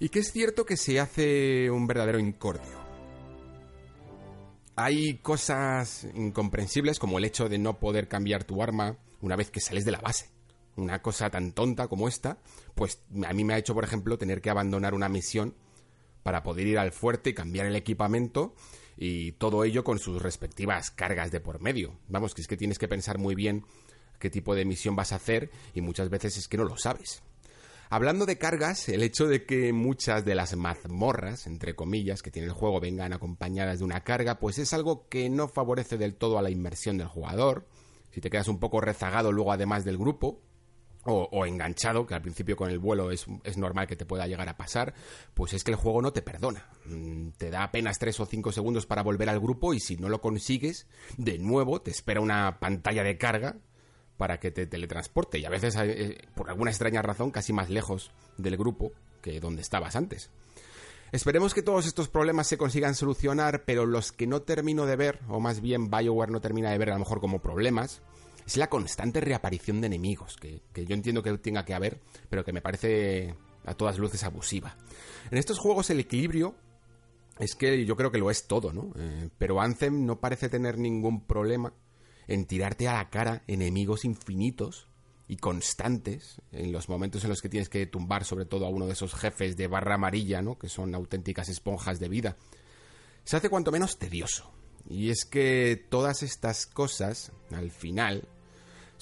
y 0.00 0.08
que 0.08 0.20
es 0.20 0.32
cierto 0.32 0.64
que 0.64 0.78
se 0.78 1.00
hace 1.00 1.70
un 1.70 1.86
verdadero 1.86 2.18
incordio. 2.18 2.81
Hay 4.74 5.18
cosas 5.18 6.06
incomprensibles 6.14 6.98
como 6.98 7.18
el 7.18 7.24
hecho 7.24 7.48
de 7.48 7.58
no 7.58 7.78
poder 7.78 8.08
cambiar 8.08 8.44
tu 8.44 8.62
arma 8.62 8.96
una 9.20 9.36
vez 9.36 9.50
que 9.50 9.60
sales 9.60 9.84
de 9.84 9.92
la 9.92 10.00
base. 10.00 10.30
una 10.74 11.02
cosa 11.02 11.28
tan 11.28 11.52
tonta 11.52 11.86
como 11.86 12.08
esta, 12.08 12.38
pues 12.74 13.02
a 13.26 13.32
mí 13.34 13.44
me 13.44 13.52
ha 13.52 13.58
hecho, 13.58 13.74
por 13.74 13.84
ejemplo, 13.84 14.16
tener 14.16 14.40
que 14.40 14.48
abandonar 14.48 14.94
una 14.94 15.10
misión 15.10 15.54
para 16.22 16.42
poder 16.42 16.66
ir 16.66 16.78
al 16.78 16.92
fuerte 16.92 17.30
y 17.30 17.34
cambiar 17.34 17.66
el 17.66 17.76
equipamiento 17.76 18.54
y 18.96 19.32
todo 19.32 19.64
ello 19.64 19.84
con 19.84 19.98
sus 19.98 20.22
respectivas 20.22 20.90
cargas 20.90 21.30
de 21.30 21.40
por 21.40 21.60
medio. 21.60 21.98
Vamos, 22.08 22.34
que 22.34 22.40
es 22.40 22.48
que 22.48 22.56
tienes 22.56 22.78
que 22.78 22.88
pensar 22.88 23.18
muy 23.18 23.34
bien 23.34 23.66
qué 24.18 24.30
tipo 24.30 24.54
de 24.54 24.64
misión 24.64 24.96
vas 24.96 25.12
a 25.12 25.16
hacer 25.16 25.50
y 25.74 25.82
muchas 25.82 26.08
veces 26.08 26.38
es 26.38 26.48
que 26.48 26.56
no 26.56 26.64
lo 26.64 26.78
sabes. 26.78 27.22
Hablando 27.94 28.24
de 28.24 28.38
cargas, 28.38 28.88
el 28.88 29.02
hecho 29.02 29.26
de 29.26 29.44
que 29.44 29.70
muchas 29.74 30.24
de 30.24 30.34
las 30.34 30.56
mazmorras, 30.56 31.46
entre 31.46 31.74
comillas, 31.74 32.22
que 32.22 32.30
tiene 32.30 32.48
el 32.48 32.54
juego 32.54 32.80
vengan 32.80 33.12
acompañadas 33.12 33.80
de 33.80 33.84
una 33.84 34.02
carga, 34.02 34.38
pues 34.38 34.58
es 34.58 34.72
algo 34.72 35.10
que 35.10 35.28
no 35.28 35.46
favorece 35.46 35.98
del 35.98 36.14
todo 36.14 36.38
a 36.38 36.42
la 36.42 36.48
inmersión 36.48 36.96
del 36.96 37.08
jugador. 37.08 37.68
Si 38.10 38.22
te 38.22 38.30
quedas 38.30 38.48
un 38.48 38.58
poco 38.58 38.80
rezagado 38.80 39.30
luego 39.30 39.52
además 39.52 39.84
del 39.84 39.98
grupo, 39.98 40.40
o, 41.04 41.44
enganchado, 41.44 42.06
que 42.06 42.14
al 42.14 42.22
principio 42.22 42.56
con 42.56 42.70
el 42.70 42.78
vuelo 42.78 43.10
es, 43.10 43.26
es, 43.44 43.58
normal 43.58 43.86
que 43.86 43.96
te 43.96 44.06
pueda 44.06 44.26
llegar 44.26 44.48
a 44.48 44.56
pasar, 44.56 44.94
pues 45.34 45.52
es 45.52 45.62
que 45.62 45.72
el 45.72 45.76
juego 45.76 46.00
no 46.00 46.14
te 46.14 46.22
perdona. 46.22 46.70
Mm, 46.86 47.32
te 47.36 47.50
da 47.50 47.62
apenas 47.62 47.98
3 47.98 48.20
o 48.20 48.24
5 48.24 48.52
segundos 48.52 48.86
para 48.86 49.02
volver 49.02 49.28
al 49.28 49.40
grupo 49.40 49.74
y 49.74 49.80
si 49.80 49.98
no 49.98 50.08
lo 50.08 50.22
consigues, 50.22 50.86
de 51.18 51.38
nuevo 51.38 51.82
te 51.82 51.90
espera 51.90 52.22
una 52.22 52.58
pantalla 52.58 53.02
de 53.02 53.18
carga 53.18 53.56
para 54.16 54.38
que 54.38 54.50
te 54.50 54.66
teletransporte 54.66 55.38
y 55.38 55.44
a 55.44 55.50
veces, 55.50 55.76
eh, 55.78 56.18
por 56.34 56.48
alguna 56.50 56.70
extraña 56.70 57.02
razón, 57.02 57.30
casi 57.30 57.52
más 57.52 57.70
lejos 57.70 58.12
del 58.36 58.56
grupo 58.56 58.92
que 59.20 59.40
donde 59.40 59.62
estabas 59.62 59.96
antes. 59.96 60.30
Esperemos 61.12 61.52
que 61.52 61.62
todos 61.62 61.86
estos 61.86 62.08
problemas 62.08 62.46
se 62.46 62.56
consigan 62.56 62.94
solucionar, 62.94 63.64
pero 63.66 63.84
los 63.84 64.12
que 64.12 64.26
no 64.26 64.42
termino 64.42 64.86
de 64.86 64.96
ver, 64.96 65.20
o 65.28 65.40
más 65.40 65.60
bien 65.60 65.90
Bioware 65.90 66.30
no 66.30 66.40
termina 66.40 66.70
de 66.70 66.78
ver 66.78 66.90
a 66.90 66.94
lo 66.94 67.00
mejor 67.00 67.20
como 67.20 67.42
problemas, 67.42 68.00
es 68.46 68.56
la 68.56 68.68
constante 68.68 69.20
reaparición 69.20 69.80
de 69.80 69.88
enemigos, 69.88 70.36
que, 70.36 70.62
yo 70.74 70.94
entiendo 70.94 71.22
que 71.22 71.36
tenga 71.38 71.64
que 71.64 71.74
haber, 71.74 72.00
pero 72.30 72.44
que 72.44 72.52
me 72.52 72.62
parece 72.62 73.34
a 73.64 73.74
todas 73.74 73.98
luces 73.98 74.24
abusiva. 74.24 74.76
En 75.30 75.36
estos 75.36 75.58
juegos 75.58 75.90
el 75.90 76.00
equilibrio 76.00 76.54
es 77.38 77.54
que 77.54 77.84
yo 77.84 77.94
creo 77.94 78.10
que 78.10 78.18
lo 78.18 78.30
es 78.30 78.46
todo, 78.46 78.72
¿no? 78.72 78.92
Eh, 78.96 79.28
pero 79.36 79.60
Anthem 79.60 80.06
no 80.06 80.18
parece 80.18 80.48
tener 80.48 80.78
ningún 80.78 81.26
problema 81.26 81.72
en 82.28 82.46
tirarte 82.46 82.88
a 82.88 82.94
la 82.94 83.10
cara 83.10 83.42
enemigos 83.46 84.04
infinitos 84.04 84.88
y 85.28 85.36
constantes 85.36 86.40
en 86.52 86.72
los 86.72 86.88
momentos 86.88 87.24
en 87.24 87.30
los 87.30 87.40
que 87.40 87.48
tienes 87.48 87.68
que 87.68 87.86
tumbar 87.86 88.24
sobre 88.24 88.44
todo 88.44 88.66
a 88.66 88.70
uno 88.70 88.86
de 88.86 88.92
esos 88.92 89.14
jefes 89.14 89.56
de 89.56 89.66
barra 89.66 89.94
amarilla, 89.94 90.42
¿no? 90.42 90.58
Que 90.58 90.68
son 90.68 90.94
auténticas 90.94 91.48
esponjas 91.48 91.98
de 92.00 92.08
vida. 92.08 92.36
Se 93.24 93.36
hace 93.36 93.48
cuanto 93.48 93.72
menos 93.72 93.98
tedioso. 93.98 94.50
Y 94.88 95.10
es 95.10 95.24
que 95.24 95.86
todas 95.88 96.22
estas 96.22 96.66
cosas, 96.66 97.32
al 97.50 97.70
final, 97.70 98.28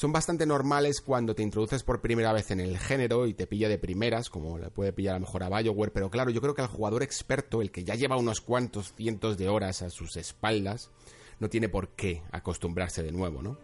son 0.01 0.13
bastante 0.13 0.47
normales 0.47 1.01
cuando 1.01 1.35
te 1.35 1.43
introduces 1.43 1.83
por 1.83 2.01
primera 2.01 2.33
vez 2.33 2.51
en 2.51 2.61
el 2.61 2.79
género 2.79 3.27
y 3.27 3.35
te 3.35 3.47
pilla 3.47 3.69
de 3.69 3.79
primeras, 3.79 4.31
como 4.31 4.59
le 4.59 4.71
puede 4.71 4.93
pillar 4.93 5.17
a 5.17 5.19
lo 5.19 5.27
mejor 5.27 5.43
a 5.43 5.49
Bioware, 5.49 5.93
pero 5.93 6.11
claro, 6.11 6.31
yo 6.31 6.41
creo 6.41 6.55
que 6.55 6.63
al 6.63 6.69
jugador 6.69 7.03
experto, 7.03 7.61
el 7.61 7.71
que 7.71 7.85
ya 7.85 7.97
lleva 7.97 8.17
unos 8.17 8.41
cuantos 8.41 8.95
cientos 8.95 9.37
de 9.37 9.49
horas 9.49 9.83
a 9.83 9.91
sus 9.91 10.17
espaldas, 10.17 10.91
no 11.41 11.49
tiene 11.49 11.69
por 11.69 11.89
qué 11.89 12.23
acostumbrarse 12.31 13.03
de 13.03 13.13
nuevo, 13.13 13.43
¿no? 13.43 13.59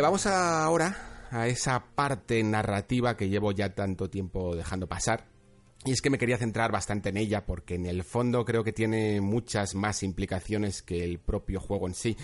Vamos 0.00 0.26
ahora 0.26 1.28
a 1.30 1.48
esa 1.48 1.82
parte 1.94 2.42
narrativa 2.42 3.16
que 3.16 3.28
llevo 3.28 3.52
ya 3.52 3.74
tanto 3.74 4.10
tiempo 4.10 4.54
dejando 4.54 4.86
pasar. 4.86 5.26
Y 5.84 5.92
es 5.92 6.02
que 6.02 6.10
me 6.10 6.18
quería 6.18 6.36
centrar 6.36 6.70
bastante 6.70 7.08
en 7.08 7.16
ella 7.16 7.46
porque 7.46 7.76
en 7.76 7.86
el 7.86 8.04
fondo 8.04 8.44
creo 8.44 8.62
que 8.62 8.72
tiene 8.72 9.20
muchas 9.20 9.74
más 9.74 10.02
implicaciones 10.02 10.82
que 10.82 11.02
el 11.02 11.18
propio 11.18 11.60
juego 11.60 11.86
en 11.86 11.94
sí. 11.94 12.16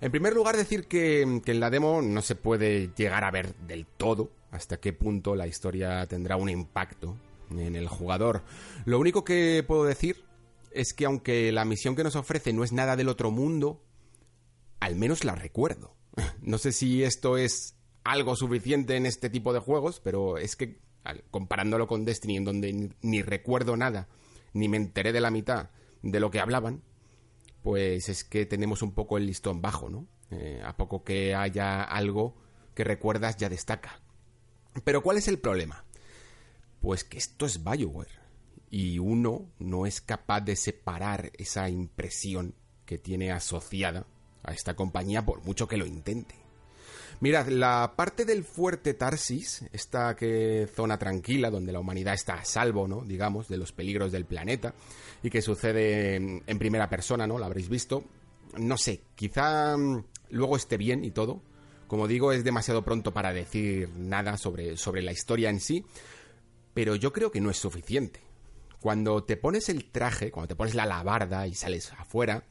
En 0.00 0.10
primer 0.10 0.34
lugar, 0.34 0.56
decir 0.56 0.86
que, 0.86 1.22
en 1.22 1.60
la 1.60 1.70
demo 1.70 2.02
no 2.02 2.20
se 2.22 2.36
puede 2.36 2.90
llegar 2.94 3.24
a 3.24 3.30
ver 3.30 3.54
del 3.56 3.86
todo 3.86 4.30
hasta 4.50 4.78
qué 4.78 4.92
punto 4.92 5.34
la 5.34 5.46
historia 5.46 6.06
tendrá 6.06 6.36
un 6.36 6.50
impacto 6.50 7.16
en 7.50 7.74
el 7.74 7.88
jugador. 7.88 8.42
Lo 8.84 8.98
único 8.98 9.24
que 9.24 9.64
puedo 9.66 9.84
decir 9.84 10.24
es 10.72 10.92
que 10.92 11.06
aunque 11.06 11.50
la 11.52 11.64
misión 11.64 11.96
que 11.96 12.04
nos 12.04 12.16
ofrece 12.16 12.52
no 12.52 12.64
es 12.64 12.72
nada 12.72 12.96
del 12.96 13.08
otro 13.08 13.30
mundo, 13.30 13.80
al 14.80 14.94
menos 14.94 15.24
la 15.24 15.34
recuerdo. 15.34 15.97
No 16.42 16.58
sé 16.58 16.72
si 16.72 17.04
esto 17.04 17.36
es 17.36 17.76
algo 18.04 18.36
suficiente 18.36 18.96
en 18.96 19.06
este 19.06 19.30
tipo 19.30 19.52
de 19.52 19.60
juegos, 19.60 20.00
pero 20.00 20.38
es 20.38 20.56
que 20.56 20.80
comparándolo 21.30 21.86
con 21.86 22.04
Destiny, 22.04 22.36
en 22.36 22.44
donde 22.44 22.90
ni, 23.02 23.22
recuerdo 23.22 23.76
nada, 23.76 24.08
ni 24.52 24.68
me 24.68 24.76
enteré 24.76 25.12
de 25.12 25.20
la 25.20 25.30
mitad 25.30 25.70
de 26.02 26.20
lo 26.20 26.30
que 26.30 26.40
hablaban, 26.40 26.82
pues 27.62 28.08
es 28.08 28.24
que 28.24 28.46
tenemos 28.46 28.82
un 28.82 28.92
poco 28.92 29.16
el 29.16 29.26
listón 29.26 29.60
bajo, 29.60 29.88
¿no? 29.88 30.06
Eh, 30.30 30.60
a 30.64 30.76
poco 30.76 31.04
que 31.04 31.34
haya 31.34 31.82
algo 31.82 32.36
que 32.74 32.84
recuerdas 32.84 33.36
ya 33.36 33.48
destaca. 33.48 34.00
Pero 34.84 35.02
¿cuál 35.02 35.16
es 35.16 35.28
el 35.28 35.38
problema? 35.38 35.84
Pues 36.80 37.04
que 37.04 37.18
esto 37.18 37.46
es 37.46 37.64
Bioware 37.64 38.20
y 38.70 38.98
uno 38.98 39.50
no 39.58 39.86
es 39.86 40.00
capaz 40.00 40.42
de 40.42 40.56
separar 40.56 41.32
esa 41.38 41.68
impresión 41.68 42.54
que 42.84 42.98
tiene 42.98 43.32
asociada 43.32 44.06
a 44.42 44.52
esta 44.52 44.74
compañía 44.74 45.24
por 45.24 45.42
mucho 45.44 45.66
que 45.66 45.76
lo 45.76 45.86
intente. 45.86 46.34
Mirad, 47.20 47.48
la 47.48 47.94
parte 47.96 48.24
del 48.24 48.44
fuerte 48.44 48.94
Tarsis, 48.94 49.64
esta 49.72 50.14
que 50.14 50.68
zona 50.72 50.98
tranquila 50.98 51.50
donde 51.50 51.72
la 51.72 51.80
humanidad 51.80 52.14
está 52.14 52.34
a 52.34 52.44
salvo, 52.44 52.86
¿no? 52.86 53.02
Digamos, 53.02 53.48
de 53.48 53.56
los 53.56 53.72
peligros 53.72 54.12
del 54.12 54.24
planeta 54.24 54.72
y 55.22 55.30
que 55.30 55.42
sucede 55.42 56.14
en 56.14 56.58
primera 56.58 56.88
persona, 56.88 57.26
¿no? 57.26 57.38
La 57.38 57.46
habréis 57.46 57.68
visto. 57.68 58.04
No 58.56 58.76
sé, 58.76 59.02
quizá 59.16 59.76
mm, 59.76 60.04
luego 60.30 60.56
esté 60.56 60.76
bien 60.76 61.04
y 61.04 61.10
todo. 61.10 61.42
Como 61.88 62.06
digo, 62.06 62.32
es 62.32 62.44
demasiado 62.44 62.84
pronto 62.84 63.12
para 63.12 63.32
decir 63.32 63.88
nada 63.96 64.36
sobre, 64.36 64.76
sobre 64.76 65.02
la 65.02 65.10
historia 65.10 65.50
en 65.50 65.58
sí, 65.58 65.84
pero 66.74 66.94
yo 66.94 67.12
creo 67.12 67.30
que 67.30 67.40
no 67.40 67.50
es 67.50 67.56
suficiente. 67.56 68.20
Cuando 68.80 69.24
te 69.24 69.36
pones 69.36 69.68
el 69.70 69.86
traje, 69.86 70.30
cuando 70.30 70.48
te 70.48 70.54
pones 70.54 70.74
la 70.74 70.86
labarda 70.86 71.46
y 71.48 71.54
sales 71.54 71.92
afuera, 71.94 72.44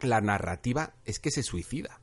la 0.00 0.20
narrativa 0.20 0.94
es 1.04 1.18
que 1.18 1.30
se 1.30 1.42
suicida. 1.42 2.00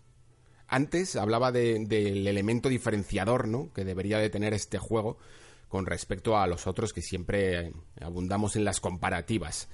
Antes 0.68 1.16
hablaba 1.16 1.52
del 1.52 2.28
elemento 2.28 2.70
diferenciador, 2.70 3.48
¿no? 3.48 3.74
Que 3.74 3.84
debería 3.84 4.20
de 4.20 4.30
tener 4.30 4.54
este 4.54 4.78
juego 4.78 5.18
con 5.68 5.86
respecto 5.86 6.38
a 6.38 6.48
los 6.48 6.68
otros 6.68 6.94
que 6.94 7.02
siempre 7.02 7.74
abundamos 8.00 8.56
en 8.56 8.64
las 8.64 8.80
comparativas. 8.80 9.68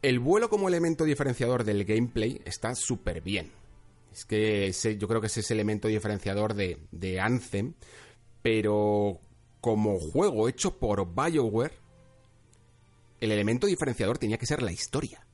El 0.00 0.18
vuelo 0.18 0.48
como 0.48 0.68
elemento 0.68 1.04
diferenciador 1.04 1.64
del 1.64 1.84
gameplay 1.84 2.40
está 2.44 2.74
súper 2.74 3.20
bien. 3.20 3.52
Es 4.12 4.24
que 4.24 4.72
yo 4.98 5.08
creo 5.08 5.20
que 5.20 5.28
ese 5.28 5.40
es 5.40 5.50
el 5.50 5.58
elemento 5.58 5.88
diferenciador 5.88 6.54
de, 6.54 6.78
de 6.90 7.20
Anthem, 7.20 7.74
pero 8.42 9.20
como 9.60 9.98
juego 9.98 10.48
hecho 10.48 10.78
por 10.78 11.14
BioWare, 11.14 11.72
el 13.20 13.32
elemento 13.32 13.66
diferenciador 13.66 14.18
tenía 14.18 14.38
que 14.38 14.46
ser 14.46 14.62
la 14.62 14.72
historia. 14.72 15.24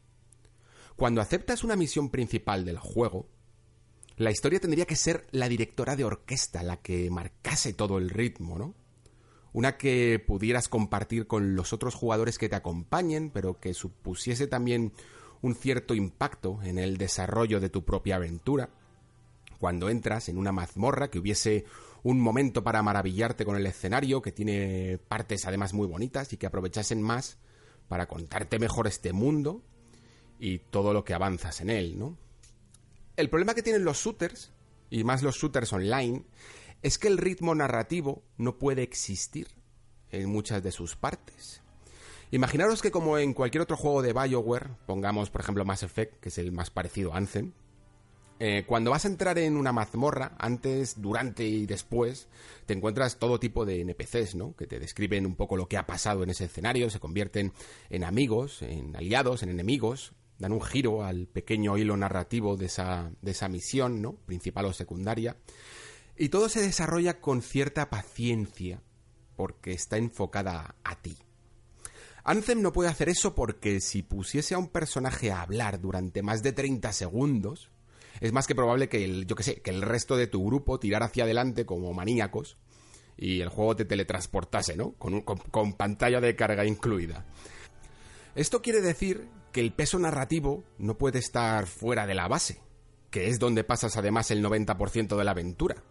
Cuando 0.99 1.21
aceptas 1.21 1.63
una 1.63 1.77
misión 1.77 2.11
principal 2.11 2.65
del 2.65 2.77
juego, 2.77 3.29
la 4.17 4.33
historia 4.33 4.59
tendría 4.59 4.85
que 4.85 4.97
ser 4.97 5.29
la 5.31 5.49
directora 5.49 5.95
de 5.95 6.03
orquesta, 6.03 6.65
la 6.65 6.79
que 6.79 7.09
marcase 7.09 7.73
todo 7.73 7.99
el 7.99 8.11
ritmo, 8.11 8.59
¿no? 8.59 8.75
Una 9.53 9.77
que 9.77 10.19
pudieras 10.19 10.69
compartir 10.69 11.29
con 11.29 11.55
los 11.55 11.73
otros 11.73 11.95
jugadores 11.95 12.37
que 12.37 12.49
te 12.49 12.57
acompañen, 12.57 13.31
pero 13.31 13.61
que 13.61 13.75
supusiese 13.75 14.49
también 14.49 14.93
un 15.41 15.55
cierto 15.55 15.95
impacto 15.95 16.61
en 16.65 16.81
el 16.81 16.97
desarrollo 16.97 17.61
de 17.61 17.71
tu 17.71 17.85
propia 17.85 18.17
aventura. 18.17 18.71
Cuando 19.61 19.91
entras 19.91 20.29
en 20.29 20.37
una 20.37 20.51
mazmorra, 20.51 21.11
que 21.11 21.21
hubiese 21.21 21.65
un 22.03 22.19
momento 22.19 22.65
para 22.65 22.83
maravillarte 22.83 23.45
con 23.45 23.55
el 23.55 23.67
escenario, 23.67 24.21
que 24.21 24.33
tiene 24.33 24.99
partes 25.07 25.47
además 25.47 25.75
muy 25.75 25.87
bonitas 25.87 26.33
y 26.33 26.39
que 26.39 26.47
aprovechasen 26.47 27.01
más 27.01 27.39
para 27.87 28.09
contarte 28.09 28.59
mejor 28.59 28.89
este 28.89 29.13
mundo 29.13 29.63
y 30.39 30.59
todo 30.59 30.93
lo 30.93 31.05
que 31.05 31.15
avanzas 31.15 31.61
en 31.61 31.71
él, 31.71 31.99
¿no? 31.99 32.17
El 33.17 33.31
problema 33.31 33.55
que 33.55 33.63
tienen 33.63 33.85
los 33.85 33.99
shooters, 33.99 34.53
y 34.91 35.05
más 35.05 35.23
los 35.23 35.37
shooters 35.37 35.73
online, 35.73 36.23
es 36.83 36.99
que 36.99 37.09
el 37.09 37.19
ritmo 37.19 37.55
narrativo 37.55 38.23
no 38.37 38.59
puede 38.59 38.83
existir 38.83 39.49
en 40.11 40.29
muchas 40.31 40.63
de 40.63 40.73
sus 40.73 40.97
partes. 40.97 41.61
Imaginaros 42.31 42.83
que 42.83 42.91
como 42.91 43.19
en 43.19 43.35
cualquier 43.35 43.63
otro 43.63 43.77
juego 43.77 44.03
de 44.03 44.13
BioWare, 44.13 44.71
pongamos 44.87 45.31
por 45.31 45.41
ejemplo 45.41 45.65
Mass 45.65 45.83
Effect, 45.83 46.21
que 46.21 46.29
es 46.29 46.39
el 46.39 46.53
más 46.53 46.71
parecido 46.71 47.13
a 47.13 47.17
Anthem, 47.17 47.53
Eh, 48.41 48.63
cuando 48.67 48.93
vas 48.93 49.05
a 49.05 49.09
entrar 49.09 49.37
en 49.39 49.57
una 49.57 49.73
mazmorra, 49.73 50.37
antes, 50.39 51.03
durante 51.03 51.45
y 51.45 51.67
después, 51.67 52.29
te 52.67 52.75
encuentras 52.75 53.19
todo 53.19 53.41
tipo 53.41 53.67
de 53.67 53.81
NPCs, 53.81 54.37
¿no? 54.37 54.55
Que 54.55 54.69
te 54.69 54.79
describen 54.79 55.27
un 55.27 55.35
poco 55.35 55.57
lo 55.57 55.67
que 55.67 55.77
ha 55.77 55.87
pasado 55.87 56.23
en 56.23 56.31
ese 56.31 56.45
escenario, 56.45 56.89
se 56.89 57.01
convierten 57.01 57.53
en 57.91 58.05
amigos, 58.05 58.63
en 58.63 58.95
aliados, 58.95 59.43
en 59.43 59.49
enemigos, 59.49 60.13
dan 60.39 60.53
un 60.53 60.63
giro 60.63 61.05
al 61.05 61.27
pequeño 61.27 61.77
hilo 61.77 61.97
narrativo 61.97 62.57
de 62.57 62.67
esa, 62.67 63.11
de 63.21 63.31
esa 63.33 63.49
misión, 63.49 64.01
¿no? 64.01 64.15
Principal 64.15 64.67
o 64.67 64.73
secundaria. 64.73 65.37
Y 66.17 66.29
todo 66.29 66.49
se 66.49 66.61
desarrolla 66.61 67.21
con 67.21 67.43
cierta 67.43 67.91
paciencia, 67.91 68.81
porque 69.37 69.73
está 69.73 69.99
enfocada 69.99 70.77
a 70.85 71.01
ti. 71.01 71.17
Anthem 72.25 72.61
no 72.61 72.73
puede 72.73 72.91
hacer 72.91 73.09
eso 73.09 73.35
porque 73.35 73.81
si 73.81 74.03
pusiese 74.03 74.55
a 74.55 74.59
un 74.59 74.69
personaje 74.69 75.33
a 75.33 75.43
hablar 75.43 75.81
durante 75.81 76.23
más 76.23 76.43
de 76.43 76.53
30 76.53 76.93
segundos, 76.93 77.71
es 78.21 78.33
más 78.33 78.47
que 78.47 78.55
probable 78.55 78.89
que 78.89 79.05
el, 79.05 79.27
yo 79.27 79.35
que 79.35 79.43
sé, 79.43 79.63
que 79.63 79.71
el 79.71 79.83
resto 79.83 80.17
de 80.17 80.27
tu 80.27 80.45
grupo 80.45 80.79
tirara 80.79 81.07
hacia 81.07 81.25
adelante 81.25 81.65
como 81.65 81.93
maníacos 81.95 82.59
y 83.17 83.41
el 83.41 83.49
juego 83.49 83.77
te 83.77 83.85
teletransportase, 83.85 84.77
¿no? 84.77 84.93
Con, 84.93 85.23
con 85.23 85.73
pantalla 85.75 86.21
de 86.21 86.37
carga 86.37 86.67
incluida. 86.67 87.25
Esto 88.35 88.61
quiere 88.61 88.81
decir 88.81 89.29
que 89.53 89.61
el 89.61 89.73
peso 89.73 89.99
narrativo 89.99 90.65
no 90.79 90.99
puede 90.99 91.19
estar 91.19 91.67
fuera 91.67 92.07
de 92.07 92.15
la 92.15 92.29
base, 92.29 92.61
que 93.11 93.29
es 93.29 93.39
donde 93.39 93.65
pasas 93.65 93.97
además 93.97 94.31
el 94.31 94.45
90% 94.45 95.17
de 95.17 95.25
la 95.25 95.31
aventura. 95.31 95.83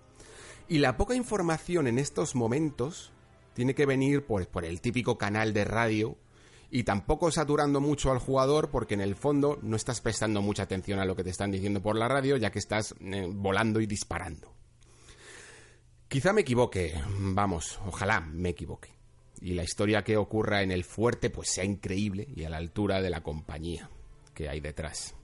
Y 0.68 0.80
la 0.80 0.98
poca 0.98 1.16
información 1.16 1.88
en 1.88 1.98
estos 1.98 2.36
momentos 2.36 3.12
tiene 3.54 3.74
que 3.74 3.86
venir 3.86 4.26
pues, 4.26 4.48
por 4.48 4.66
el 4.66 4.82
típico 4.82 5.18
canal 5.18 5.54
de 5.54 5.66
radio 5.66 6.18
y 6.70 6.84
tampoco 6.84 7.32
saturando 7.32 7.80
mucho 7.80 8.12
al 8.12 8.20
jugador 8.20 8.70
porque 8.70 8.94
en 8.94 9.02
el 9.02 9.16
fondo 9.16 9.58
no 9.62 9.76
estás 9.76 10.02
prestando 10.02 10.42
mucha 10.42 10.64
atención 10.64 11.00
a 11.00 11.06
lo 11.06 11.16
que 11.16 11.24
te 11.24 11.30
están 11.30 11.52
diciendo 11.52 11.82
por 11.82 11.96
la 11.96 12.08
radio 12.08 12.38
ya 12.38 12.52
que 12.52 12.60
estás 12.60 12.94
eh, 13.00 13.28
volando 13.30 13.80
y 13.80 13.88
disparando. 13.88 14.54
Quizá 16.08 16.34
me 16.34 16.42
equivoque, 16.42 16.94
vamos, 17.20 17.80
ojalá 17.86 18.22
me 18.22 18.50
equivoque. 18.50 18.97
Y 19.42 19.54
la 19.54 19.64
historia 19.64 20.04
que 20.04 20.18
ocurra 20.18 20.64
en 20.64 20.72
el 20.72 20.84
fuerte 20.84 21.30
pues 21.30 21.50
sea 21.50 21.64
increíble 21.64 22.28
y 22.36 22.44
a 22.44 22.50
la 22.50 22.58
altura 22.58 23.02
de 23.02 23.10
la 23.10 23.22
compañía 23.22 23.90
que 24.34 24.50
hay 24.50 24.60
detrás. 24.60 25.16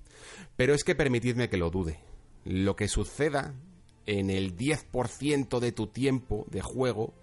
Pero 0.55 0.73
es 0.73 0.83
que 0.83 0.95
permitidme 0.95 1.49
que 1.49 1.57
lo 1.57 1.69
dude. 1.69 1.99
Lo 2.45 2.75
que 2.75 2.87
suceda 2.87 3.53
en 4.05 4.29
el 4.29 4.55
10% 4.55 5.59
de 5.59 5.71
tu 5.71 5.87
tiempo 5.87 6.45
de 6.49 6.61
juego, 6.61 7.13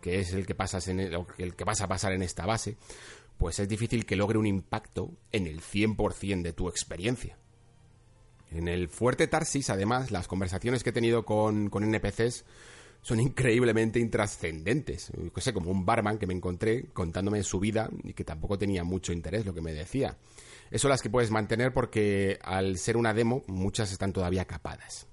que 0.00 0.20
es 0.20 0.32
el 0.32 0.46
que, 0.46 0.54
pasas 0.54 0.88
en 0.88 1.00
el, 1.00 1.26
el 1.38 1.56
que 1.56 1.64
vas 1.64 1.80
a 1.80 1.88
pasar 1.88 2.12
en 2.12 2.22
esta 2.22 2.46
base, 2.46 2.76
pues 3.38 3.58
es 3.58 3.68
difícil 3.68 4.06
que 4.06 4.16
logre 4.16 4.38
un 4.38 4.46
impacto 4.46 5.10
en 5.32 5.46
el 5.46 5.60
100% 5.60 6.42
de 6.42 6.52
tu 6.52 6.68
experiencia. 6.68 7.36
En 8.50 8.68
el 8.68 8.88
fuerte 8.88 9.26
Tarsis, 9.26 9.70
además, 9.70 10.10
las 10.10 10.28
conversaciones 10.28 10.84
que 10.84 10.90
he 10.90 10.92
tenido 10.92 11.24
con, 11.24 11.70
con 11.70 11.82
NPCs 11.82 12.44
son 13.04 13.20
increíblemente 13.20 14.00
intrascendentes. 14.00 15.12
No 15.14 15.30
sé, 15.40 15.52
como 15.52 15.70
un 15.70 15.84
barman 15.84 16.16
que 16.16 16.26
me 16.26 16.32
encontré 16.32 16.86
contándome 16.94 17.42
su 17.42 17.60
vida 17.60 17.90
y 18.02 18.14
que 18.14 18.24
tampoco 18.24 18.56
tenía 18.56 18.82
mucho 18.82 19.12
interés 19.12 19.44
lo 19.44 19.52
que 19.52 19.60
me 19.60 19.74
decía. 19.74 20.16
Eso 20.70 20.88
las 20.88 21.02
que 21.02 21.10
puedes 21.10 21.30
mantener 21.30 21.74
porque 21.74 22.38
al 22.42 22.78
ser 22.78 22.96
una 22.96 23.12
demo, 23.12 23.44
muchas 23.46 23.92
están 23.92 24.14
todavía 24.14 24.46
capadas. 24.46 25.06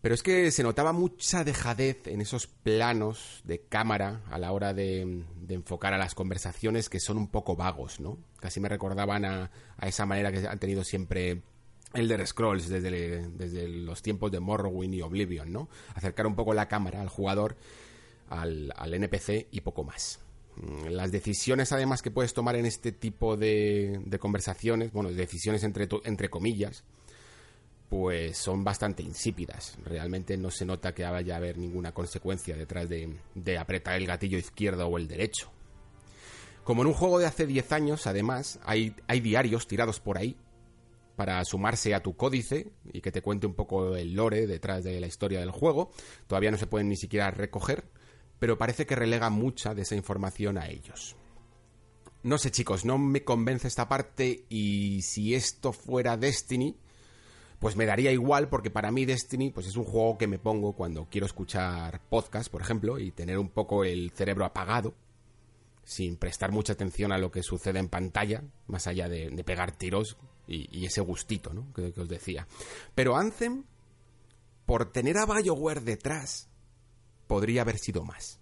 Pero 0.00 0.14
es 0.14 0.22
que 0.22 0.50
se 0.50 0.62
notaba 0.62 0.94
mucha 0.94 1.44
dejadez 1.44 2.06
en 2.06 2.22
esos 2.22 2.46
planos 2.46 3.42
de 3.44 3.60
cámara 3.60 4.22
a 4.30 4.38
la 4.38 4.52
hora 4.52 4.72
de, 4.72 5.24
enfocar 5.48 5.92
a 5.92 5.98
las 5.98 6.14
conversaciones 6.14 6.88
que 6.88 7.00
son 7.00 7.18
un 7.18 7.28
poco 7.28 7.54
vagos, 7.54 8.00
¿no? 8.00 8.16
Casi 8.40 8.60
me 8.60 8.70
recordaban 8.70 9.26
a, 9.26 9.50
esa 9.82 10.06
manera 10.06 10.32
que 10.32 10.46
han 10.46 10.58
tenido 10.58 10.84
siempre 10.84 11.42
Elder 11.94 12.26
Scrolls 12.26 12.68
desde, 12.68 13.28
desde 13.28 13.68
los 13.68 14.02
tiempos 14.02 14.30
de 14.32 14.40
Morrowind 14.40 14.94
y 14.94 15.02
Oblivion, 15.02 15.52
¿no? 15.52 15.68
Acercar 15.94 16.26
un 16.26 16.34
poco 16.34 16.52
la 16.54 16.68
cámara 16.68 17.00
al 17.00 17.08
jugador, 17.08 17.56
al, 18.28 18.72
NPC 18.94 19.48
y 19.50 19.60
poco 19.60 19.84
más. 19.84 20.20
Mm, 20.56 20.88
las 20.88 21.12
decisiones 21.12 21.72
además 21.72 22.02
que 22.02 22.10
puedes 22.10 22.34
tomar 22.34 22.56
en 22.56 22.66
este 22.66 22.92
tipo 22.92 23.36
de, 23.36 24.00
de 24.04 24.18
conversaciones, 24.18 24.92
bueno, 24.92 25.10
decisiones 25.10 25.62
entre, 25.64 25.88
entre 26.04 26.28
comillas, 26.28 26.84
pues 27.88 28.38
son 28.38 28.64
bastante 28.64 29.02
insípidas. 29.02 29.76
Realmente 29.84 30.36
no 30.36 30.50
se 30.50 30.64
nota 30.64 30.94
que 30.94 31.04
vaya 31.04 31.34
a 31.34 31.36
haber 31.36 31.58
ninguna 31.58 31.92
consecuencia 31.92 32.56
detrás 32.56 32.88
de, 32.88 33.16
de, 33.34 33.58
apretar 33.58 33.96
el 33.96 34.06
gatillo 34.06 34.38
izquierdo 34.38 34.86
o 34.88 34.98
el 34.98 35.06
derecho. 35.06 35.50
Como 36.64 36.82
en 36.82 36.88
un 36.88 36.94
juego 36.94 37.18
de 37.18 37.26
hace 37.26 37.46
10 37.46 37.72
años, 37.72 38.06
además, 38.06 38.58
hay, 38.64 38.96
hay 39.06 39.20
diarios 39.20 39.68
tirados 39.68 40.00
por 40.00 40.16
ahí 40.16 40.34
para 41.16 41.44
sumarse 41.44 41.94
a 41.94 42.02
tu 42.02 42.16
códice 42.16 42.72
y 42.92 43.00
que 43.00 43.12
te 43.12 43.22
cuente 43.22 43.46
un 43.46 43.54
poco 43.54 43.96
el 43.96 44.14
lore 44.14 44.46
detrás 44.46 44.84
de 44.84 45.00
la 45.00 45.06
historia 45.06 45.40
del 45.40 45.50
juego. 45.50 45.90
Todavía 46.26 46.50
no 46.50 46.58
se 46.58 46.66
pueden 46.66 46.88
ni 46.88 46.96
siquiera 46.96 47.30
recoger, 47.30 47.84
pero 48.38 48.58
parece 48.58 48.86
que 48.86 48.96
relega 48.96 49.30
mucha 49.30 49.74
de 49.74 49.82
esa 49.82 49.94
información 49.94 50.58
a 50.58 50.68
ellos. 50.68 51.16
No 52.22 52.38
sé 52.38 52.50
chicos, 52.50 52.84
no 52.84 52.96
me 52.96 53.22
convence 53.22 53.68
esta 53.68 53.88
parte 53.88 54.46
y 54.48 55.02
si 55.02 55.34
esto 55.34 55.72
fuera 55.72 56.16
Destiny, 56.16 56.76
pues 57.58 57.76
me 57.76 57.86
daría 57.86 58.12
igual 58.12 58.48
porque 58.48 58.70
para 58.70 58.90
mí 58.90 59.04
Destiny 59.04 59.50
pues 59.50 59.66
es 59.66 59.76
un 59.76 59.84
juego 59.84 60.18
que 60.18 60.26
me 60.26 60.38
pongo 60.38 60.72
cuando 60.72 61.06
quiero 61.10 61.26
escuchar 61.26 62.00
podcast, 62.08 62.50
por 62.50 62.62
ejemplo, 62.62 62.98
y 62.98 63.10
tener 63.10 63.38
un 63.38 63.50
poco 63.50 63.84
el 63.84 64.10
cerebro 64.10 64.44
apagado, 64.44 64.94
sin 65.84 66.16
prestar 66.16 66.50
mucha 66.50 66.72
atención 66.72 67.12
a 67.12 67.18
lo 67.18 67.30
que 67.30 67.42
sucede 67.42 67.78
en 67.78 67.88
pantalla, 67.88 68.42
más 68.66 68.86
allá 68.86 69.08
de, 69.08 69.30
pegar 69.44 69.72
tiros 69.72 70.16
y, 70.46 70.84
ese 70.84 71.00
gustito, 71.00 71.52
¿no? 71.52 71.72
Que, 71.72 71.92
que, 71.92 72.00
os 72.00 72.08
decía. 72.08 72.46
Pero 72.94 73.16
Anthem, 73.16 73.64
por 74.66 74.92
tener 74.92 75.18
a 75.18 75.26
BioWare 75.26 75.80
detrás, 75.80 76.48
podría 77.26 77.62
haber 77.62 77.78
sido 77.78 78.04
más. 78.04 78.40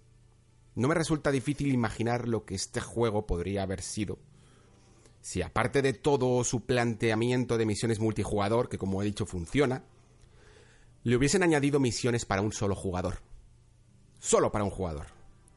No 0.74 0.88
me 0.88 0.94
resulta 0.94 1.30
difícil 1.30 1.72
imaginar 1.72 2.28
lo 2.28 2.44
que 2.44 2.54
este 2.54 2.80
juego 2.80 3.26
podría 3.26 3.62
haber 3.62 3.82
sido 3.82 4.18
si 5.22 5.40
aparte 5.40 5.82
de 5.82 5.92
todo 5.92 6.42
su 6.44 6.66
planteamiento 6.66 7.56
de 7.56 7.64
misiones 7.64 8.00
multijugador, 8.00 8.68
que 8.68 8.76
como 8.76 9.00
he 9.00 9.04
dicho 9.04 9.24
funciona, 9.24 9.84
le 11.04 11.16
hubiesen 11.16 11.44
añadido 11.44 11.80
misiones 11.80 12.26
para 12.26 12.42
un 12.42 12.52
solo 12.52 12.74
jugador. 12.74 13.20
Solo 14.18 14.50
para 14.50 14.64
un 14.64 14.70
jugador. 14.70 15.06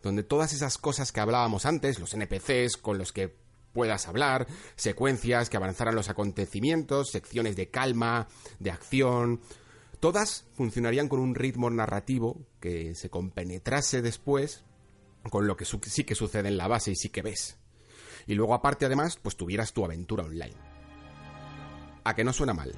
Donde 0.03 0.23
todas 0.23 0.53
esas 0.53 0.77
cosas 0.77 1.11
que 1.11 1.19
hablábamos 1.19 1.65
antes, 1.65 1.99
los 1.99 2.13
NPCs 2.13 2.77
con 2.77 2.99
los 2.99 3.11
que 3.11 3.35
puedas 3.75 4.07
hablar, 4.07 4.47
secuencias 4.75 5.51
que 5.51 5.57
avanzaran 5.57 5.93
los 5.93 6.09
acontecimientos, 6.09 7.11
secciones 7.11 7.55
de 7.55 7.69
calma, 7.69 8.27
de 8.57 8.71
acción, 8.71 9.41
todas 9.99 10.47
funcionarían 10.55 11.09
con 11.09 11.19
un 11.19 11.35
ritmo 11.35 11.69
narrativo 11.69 12.41
que 12.59 12.95
se 12.95 13.11
compenetrase 13.11 14.01
después 14.01 14.63
con 15.29 15.45
lo 15.45 15.55
que 15.55 15.65
sí 15.65 16.03
que 16.03 16.15
sucede 16.15 16.47
en 16.47 16.57
la 16.57 16.67
base 16.67 16.91
y 16.91 16.95
sí 16.95 17.09
que 17.09 17.21
ves 17.21 17.59
y 18.27 18.33
luego 18.33 18.53
aparte 18.53 18.85
además 18.85 19.17
pues 19.21 19.35
tuvieras 19.35 19.73
tu 19.73 19.85
aventura 19.85 20.23
online. 20.23 20.55
A 22.03 22.13
que 22.13 22.23
no 22.23 22.33
suena 22.33 22.53
mal. 22.53 22.71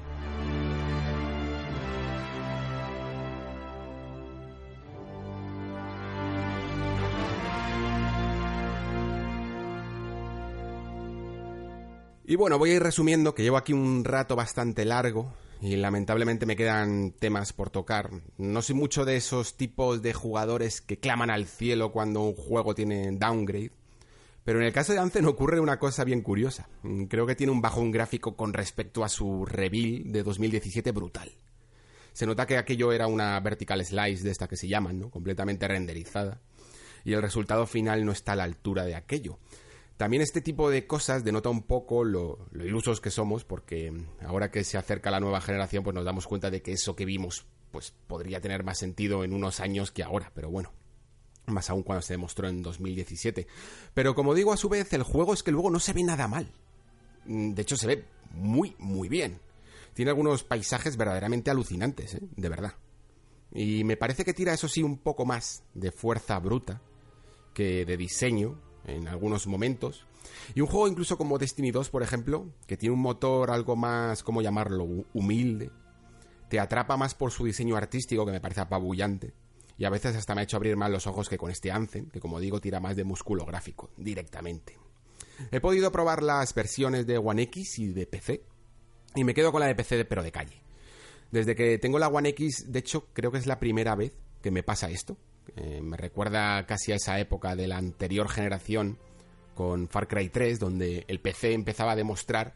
Y 12.29 12.35
bueno, 12.35 12.59
voy 12.59 12.71
a 12.71 12.75
ir 12.75 12.83
resumiendo 12.83 13.33
que 13.33 13.41
llevo 13.41 13.55
aquí 13.55 13.71
un 13.71 14.03
rato 14.03 14.35
bastante 14.35 14.83
largo 14.83 15.33
y 15.61 15.77
lamentablemente 15.77 16.45
me 16.45 16.57
quedan 16.57 17.11
temas 17.13 17.53
por 17.53 17.69
tocar. 17.69 18.09
No 18.37 18.61
soy 18.61 18.75
mucho 18.75 19.05
de 19.05 19.15
esos 19.15 19.55
tipos 19.55 20.01
de 20.01 20.11
jugadores 20.11 20.81
que 20.81 20.99
claman 20.99 21.29
al 21.29 21.45
cielo 21.45 21.93
cuando 21.93 22.19
un 22.19 22.33
juego 22.35 22.75
tiene 22.75 23.13
downgrade. 23.13 23.71
Pero 24.43 24.59
en 24.59 24.65
el 24.65 24.73
caso 24.73 24.91
de 24.91 24.99
Anthem 24.99 25.25
ocurre 25.25 25.61
una 25.61 25.79
cosa 25.79 26.03
bien 26.03 26.19
curiosa. 26.19 26.67
Creo 27.07 27.25
que 27.25 27.35
tiene 27.35 27.53
un 27.53 27.61
bajón 27.61 27.91
gráfico 27.91 28.35
con 28.35 28.51
respecto 28.51 29.05
a 29.05 29.09
su 29.09 29.45
reveal 29.45 30.11
de 30.11 30.21
2017 30.21 30.91
brutal. 30.91 31.31
Se 32.11 32.25
nota 32.25 32.45
que 32.45 32.57
aquello 32.57 32.91
era 32.91 33.07
una 33.07 33.39
vertical 33.39 33.85
slice 33.85 34.25
de 34.25 34.31
esta 34.31 34.49
que 34.49 34.57
se 34.57 34.67
llaman, 34.67 34.99
¿no? 34.99 35.09
Completamente 35.09 35.65
renderizada. 35.65 36.41
Y 37.05 37.13
el 37.13 37.21
resultado 37.21 37.65
final 37.67 38.03
no 38.03 38.11
está 38.11 38.33
a 38.33 38.35
la 38.35 38.43
altura 38.43 38.83
de 38.83 38.95
aquello. 38.95 39.39
También 39.97 40.21
este 40.21 40.41
tipo 40.41 40.69
de 40.69 40.85
cosas 40.85 41.23
denota 41.23 41.49
un 41.49 41.63
poco 41.63 42.03
lo, 42.03 42.47
ilusos 42.53 43.01
que 43.01 43.09
somos, 43.09 43.43
porque 43.43 43.91
ahora 44.23 44.51
que 44.51 44.63
se 44.63 44.77
acerca 44.77 45.09
la 45.09 45.19
nueva 45.19 45.41
generación, 45.41 45.83
pues 45.83 45.95
nos 45.95 46.05
damos 46.05 46.27
cuenta 46.27 46.51
de 46.51 46.61
que 46.61 46.71
eso 46.71 46.95
que 46.95 47.03
vimos, 47.03 47.47
pues 47.71 47.93
podría 48.05 48.39
tener 48.39 48.63
más 48.63 48.77
sentido 48.77 49.23
en 49.23 49.33
unos 49.33 49.59
años 49.59 49.91
que 49.91 50.03
ahora. 50.03 50.31
Pero 50.35 50.51
bueno, 50.51 50.71
más 51.47 51.71
aún 51.71 51.81
cuando 51.81 52.03
se 52.03 52.13
demostró 52.13 52.47
en 52.47 52.61
2017. 52.61 53.47
Pero 53.95 54.13
como 54.13 54.35
digo, 54.35 54.53
a 54.53 54.57
su 54.57 54.69
vez, 54.69 54.93
el 54.93 55.01
juego 55.01 55.33
es 55.33 55.41
que 55.41 55.51
luego 55.51 55.71
no 55.71 55.79
se 55.79 55.93
ve 55.93 56.03
nada 56.03 56.27
mal. 56.27 56.47
Mm, 57.25 57.53
de 57.53 57.61
hecho, 57.63 57.75
se 57.75 57.87
ve 57.87 58.05
muy, 58.31 58.75
muy 58.77 59.09
bien. 59.09 59.39
Tiene 59.95 60.11
algunos 60.11 60.43
paisajes 60.43 60.95
verdaderamente 60.95 61.49
alucinantes, 61.49 62.13
¿eh? 62.13 62.21
de 62.35 62.49
verdad. 62.49 62.75
Y 63.51 63.83
me 63.83 63.97
parece 63.97 64.23
que 64.23 64.35
tira, 64.35 64.53
eso 64.53 64.67
sí, 64.67 64.83
un 64.83 64.99
poco 64.99 65.25
más 65.25 65.63
de 65.73 65.91
fuerza 65.91 66.37
bruta 66.37 66.81
que 67.55 67.83
de 67.83 67.97
diseño 67.97 68.61
en 68.87 69.07
algunos 69.07 69.47
momentos. 69.47 70.05
Y 70.55 70.61
un 70.61 70.67
juego 70.67 70.87
incluso 70.87 71.17
como 71.17 71.37
Destiny 71.37 71.71
2, 71.71 71.89
por 71.89 72.03
ejemplo, 72.03 72.47
que 72.65 72.77
tiene 72.77 72.95
un 72.95 73.01
motor 73.01 73.51
algo 73.51 73.75
más, 73.75 74.23
¿cómo 74.23 74.41
llamarlo?, 74.41 74.87
humilde, 75.13 75.69
te 76.49 76.59
atrapa 76.59 76.97
más 76.97 77.13
por 77.13 77.31
su 77.31 77.45
diseño 77.45 77.75
artístico, 77.75 78.25
que 78.25 78.31
me 78.31 78.41
parece 78.41 78.61
apabullante, 78.61 79.33
y 79.77 79.85
a 79.85 79.89
veces 79.89 80.15
hasta 80.15 80.33
me 80.33 80.41
ha 80.41 80.43
hecho 80.45 80.57
abrir 80.57 80.77
más 80.77 80.89
los 80.89 81.05
ojos 81.07 81.29
que 81.29 81.37
con 81.37 81.51
este 81.51 81.71
Anthem, 81.71 82.09
que 82.09 82.19
como 82.19 82.39
digo 82.39 82.61
tira 82.61 82.79
más 82.79 82.95
de 82.95 83.03
músculo 83.03 83.45
gráfico, 83.45 83.91
directamente. 83.97 84.77
He 85.51 85.59
podido 85.59 85.91
probar 85.91 86.23
las 86.23 86.53
versiones 86.53 87.05
de 87.05 87.17
One 87.17 87.43
X 87.43 87.79
y 87.79 87.87
de 87.87 88.07
PC, 88.07 88.43
y 89.15 89.23
me 89.23 89.33
quedo 89.33 89.51
con 89.51 89.61
la 89.61 89.67
de 89.67 89.75
PC 89.75 90.05
pero 90.05 90.23
de 90.23 90.31
calle. 90.31 90.61
Desde 91.31 91.55
que 91.55 91.77
tengo 91.77 91.99
la 91.99 92.07
One 92.07 92.29
X, 92.29 92.71
de 92.71 92.79
hecho 92.79 93.07
creo 93.13 93.31
que 93.31 93.37
es 93.37 93.47
la 93.47 93.59
primera 93.59 93.95
vez 93.95 94.13
que 94.41 94.51
me 94.51 94.63
pasa 94.63 94.89
esto. 94.89 95.17
Eh, 95.55 95.81
me 95.81 95.97
recuerda 95.97 96.65
casi 96.65 96.91
a 96.91 96.95
esa 96.95 97.19
época 97.19 97.55
de 97.55 97.67
la 97.67 97.77
anterior 97.77 98.29
generación 98.29 98.97
con 99.55 99.87
Far 99.87 100.07
Cry 100.07 100.29
3, 100.29 100.59
donde 100.59 101.05
el 101.07 101.19
PC 101.19 101.53
empezaba 101.53 101.93
a 101.93 101.95
demostrar 101.95 102.53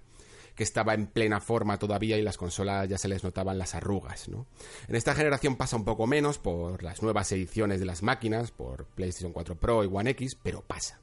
que 0.55 0.63
estaba 0.63 0.93
en 0.93 1.07
plena 1.07 1.39
forma 1.39 1.79
todavía 1.79 2.17
y 2.17 2.21
las 2.21 2.37
consolas 2.37 2.87
ya 2.87 2.97
se 2.97 3.07
les 3.07 3.23
notaban 3.23 3.57
las 3.57 3.73
arrugas. 3.73 4.27
En 4.27 4.95
esta 4.95 5.15
generación 5.15 5.55
pasa 5.55 5.77
un 5.77 5.85
poco 5.85 6.05
menos 6.07 6.37
por 6.37 6.83
las 6.83 7.01
nuevas 7.01 7.31
ediciones 7.31 7.79
de 7.79 7.85
las 7.85 8.03
máquinas, 8.03 8.51
por 8.51 8.85
PlayStation 8.85 9.33
4 9.33 9.55
Pro 9.55 9.83
y 9.83 9.89
One 9.91 10.11
X, 10.11 10.37
pero 10.41 10.61
pasa. 10.61 10.99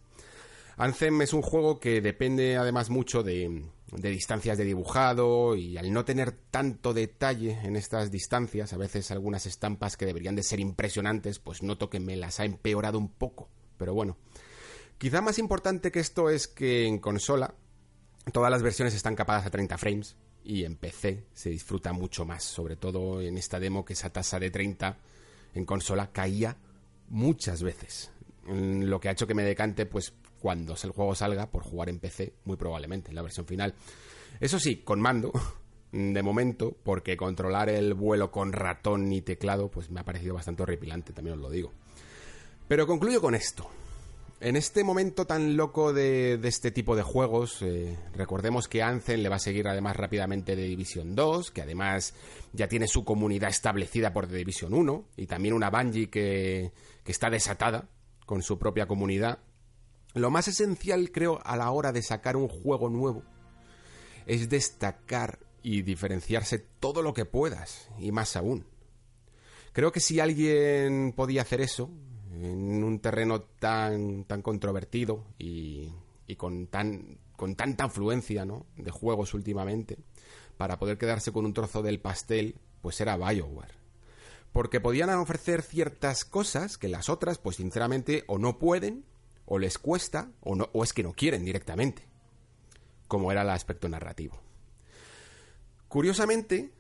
Anthem 0.77 1.23
es 1.23 1.33
un 1.33 1.43
juego 1.43 1.81
que 1.81 2.01
depende 2.01 2.57
además 2.57 2.91
mucho 2.91 3.23
de, 3.23 3.65
de, 3.93 4.11
distancias 4.11 4.59
de 4.59 4.65
dibujado 4.65 5.57
y 5.57 5.77
al 5.77 5.93
no 5.93 6.05
tener 6.05 6.33
tanto 6.33 6.95
detalle 6.95 7.59
en 7.63 7.77
estas 7.77 8.11
distancias, 8.11 8.73
a 8.73 8.77
veces 8.77 9.11
algunas 9.11 9.47
estampas 9.47 9.97
que 9.97 10.07
deberían 10.07 10.37
de 10.37 10.43
ser 10.43 10.61
impresionantes, 10.61 11.39
pues 11.39 11.63
noto 11.63 11.91
que 11.91 12.01
me 12.01 12.17
las 12.17 12.41
ha 12.41 12.45
empeorado 12.45 12.99
un 12.99 13.09
poco. 13.09 13.49
Pero 13.77 13.95
bueno, 13.95 14.17
quizá 14.99 15.21
más 15.21 15.39
importante 15.39 15.91
que 15.91 16.01
esto 16.01 16.31
es 16.31 16.49
que 16.49 16.87
en 16.87 16.99
consola 16.99 17.55
todas 18.33 18.51
las 18.51 18.63
versiones 18.63 18.95
están 18.95 19.15
capadas 19.15 19.47
a 19.47 19.51
30 19.51 19.79
frames 19.79 20.17
y 20.45 20.65
en 20.65 20.77
PC 20.77 21.25
se 21.33 21.51
disfruta 21.51 21.93
mucho 21.93 22.25
más, 22.25 22.45
sobre 22.45 22.77
todo 22.77 23.21
en 23.21 23.39
esta 23.39 23.61
demo 23.61 23.85
que 23.85 23.93
esa 23.95 24.11
tasa 24.11 24.39
de 24.39 24.51
30 24.51 24.99
en 25.55 25.65
consola 25.65 26.13
caía 26.13 26.57
muchas 27.09 27.63
veces. 27.63 28.11
Lo 28.47 29.01
que 29.01 29.09
ha 29.09 29.13
hecho 29.13 29.27
que 29.27 29.35
me 29.35 29.43
decante 29.43 29.87
pues 29.87 30.15
cuando 30.41 30.75
el 30.83 30.91
juego 30.91 31.15
salga 31.15 31.51
por 31.51 31.63
jugar 31.63 31.89
en 31.89 31.99
PC, 31.99 32.35
muy 32.45 32.57
probablemente 32.57 33.11
en 33.11 33.17
la 33.17 33.23
versión 33.23 33.47
final. 33.47 33.75
Eso 34.41 34.59
sí, 34.59 34.77
con 34.77 35.01
mando, 35.01 35.33
de 35.93 36.23
momento, 36.23 36.77
porque 36.83 37.17
controlar 37.17 37.69
el 37.69 37.95
vuelo 37.95 38.31
con 38.31 38.53
ratón 38.53 39.13
y 39.13 39.23
teclado, 39.23 39.71
pues 39.71 39.91
me 39.91 40.01
ha 40.01 40.05
parecido 40.05 40.35
bastante 40.35 40.63
horripilante, 40.63 41.13
también 41.13 41.37
os 41.37 41.43
lo 41.43 41.51
digo. 41.51 41.73
Pero 42.67 42.87
concluyo 42.87 43.21
con 43.21 43.35
esto. 43.35 43.69
En 44.41 44.55
este 44.55 44.85
momento 44.85 45.27
tan 45.27 45.57
loco 45.57 45.93
de, 45.93 46.39
este 46.45 46.71
tipo 46.71 46.95
de 46.95 47.03
juegos, 47.03 47.61
eh, 47.63 47.99
recordemos 48.15 48.69
que 48.69 48.83
Anzen 48.83 49.21
le 49.21 49.29
va 49.29 49.37
a 49.37 49.41
seguir 49.41 49.67
además 49.67 49.97
rápidamente 49.97 50.55
de 50.55 50.63
Division 50.63 51.17
2, 51.17 51.51
que 51.51 51.63
además 51.63 52.15
ya 52.53 52.69
tiene 52.69 52.87
su 52.87 53.05
comunidad 53.05 53.51
establecida 53.51 54.13
por 54.13 54.29
The 54.29 54.37
Division 54.37 54.75
1, 54.75 55.05
y 55.17 55.27
también 55.27 55.55
una 55.55 55.71
Bungie 55.71 56.09
que, 56.09 56.71
que 57.03 57.11
está 57.11 57.31
desatada 57.31 57.89
con 58.27 58.43
su 58.43 58.61
propia 58.61 58.87
comunidad. 58.87 59.41
Lo 60.19 60.31
más 60.31 60.49
esencial, 60.49 61.11
creo, 61.13 61.41
a 61.45 61.57
la 61.57 61.71
hora 61.71 61.93
de 61.93 62.03
sacar 62.03 62.37
un 62.37 62.49
juego 62.49 62.91
nuevo 62.91 63.23
es 64.27 64.49
destacar 64.49 65.39
y 65.63 65.83
diferenciarse 65.83 66.59
todo 66.59 67.03
lo 67.03 67.15
que 67.15 67.25
puedas, 67.25 67.89
y 67.99 68.13
más 68.13 68.37
aún. 68.37 68.67
Creo 69.73 69.93
que 69.93 70.01
si 70.01 70.21
alguien 70.21 71.13
podía 71.17 71.43
hacer 71.43 71.61
eso, 71.61 71.91
en 72.33 72.85
un 72.85 73.01
terreno 73.01 73.43
tan, 73.43 74.25
tan 74.25 74.43
controvertido 74.43 75.25
y, 75.39 75.93
y 76.27 76.37
con, 76.37 76.67
tan, 76.67 77.19
con 77.37 77.57
tanta 77.57 77.85
afluencia 77.85 78.45
¿no? 78.45 78.67
de 78.77 78.91
juegos 78.91 79.35
últimamente, 79.35 79.99
para 80.57 80.79
poder 80.79 80.99
quedarse 80.99 81.33
con 81.33 81.47
un 81.47 81.55
trozo 81.55 81.83
del 81.83 82.01
pastel, 82.01 82.57
pues 82.83 83.01
era 83.01 83.17
Bioware. 83.17 83.75
Porque 84.53 84.81
podían 84.81 85.11
ofrecer 85.11 85.63
ciertas 85.63 86.25
cosas 86.25 86.79
que 86.79 86.89
las 86.89 87.09
otras, 87.09 87.39
pues 87.39 87.57
sinceramente, 87.57 88.25
o 88.27 88.39
no 88.39 88.59
pueden, 88.59 89.05
o 89.49 89.59
les 89.59 89.79
cuesta, 89.79 90.31
o, 90.41 90.55
no, 90.55 90.69
o 90.73 90.85
es 90.85 90.93
que 90.93 91.03
no 91.03 91.13
quieren 91.13 91.45
directamente, 91.45 92.03
como 93.07 93.33
era 93.33 93.43
el 93.43 93.51
aspecto 93.51 93.89
narrativo. 93.89 94.41
Curiosamente, 95.89 96.73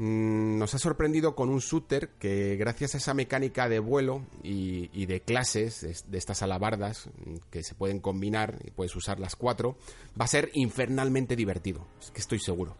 Mm, 0.00 0.58
nos 0.58 0.74
ha 0.74 0.78
sorprendido 0.78 1.34
con 1.34 1.48
un 1.48 1.58
shooter 1.58 2.10
que 2.20 2.54
gracias 2.54 2.94
a 2.94 2.98
esa 2.98 3.14
mecánica 3.14 3.68
de 3.68 3.80
vuelo 3.80 4.24
y, 4.44 5.06
de 5.06 5.20
clases 5.22 5.80
de, 6.06 6.18
estas 6.18 6.40
alabardas 6.42 7.08
mm, 7.26 7.38
que 7.50 7.64
se 7.64 7.74
pueden 7.74 7.98
combinar 7.98 8.58
y 8.64 8.70
puedes 8.70 8.94
usar 8.94 9.18
las 9.18 9.34
cuatro, 9.34 9.76
va 10.18 10.24
a 10.24 10.28
ser 10.28 10.50
infernalmente 10.54 11.34
divertido. 11.34 11.84
Es 12.00 12.12
que 12.12 12.20
estoy 12.20 12.38
seguro. 12.38 12.76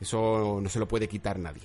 Eso 0.00 0.60
no 0.62 0.68
se 0.68 0.78
lo 0.78 0.86
puede 0.86 1.08
quitar 1.08 1.40
nadie. 1.40 1.64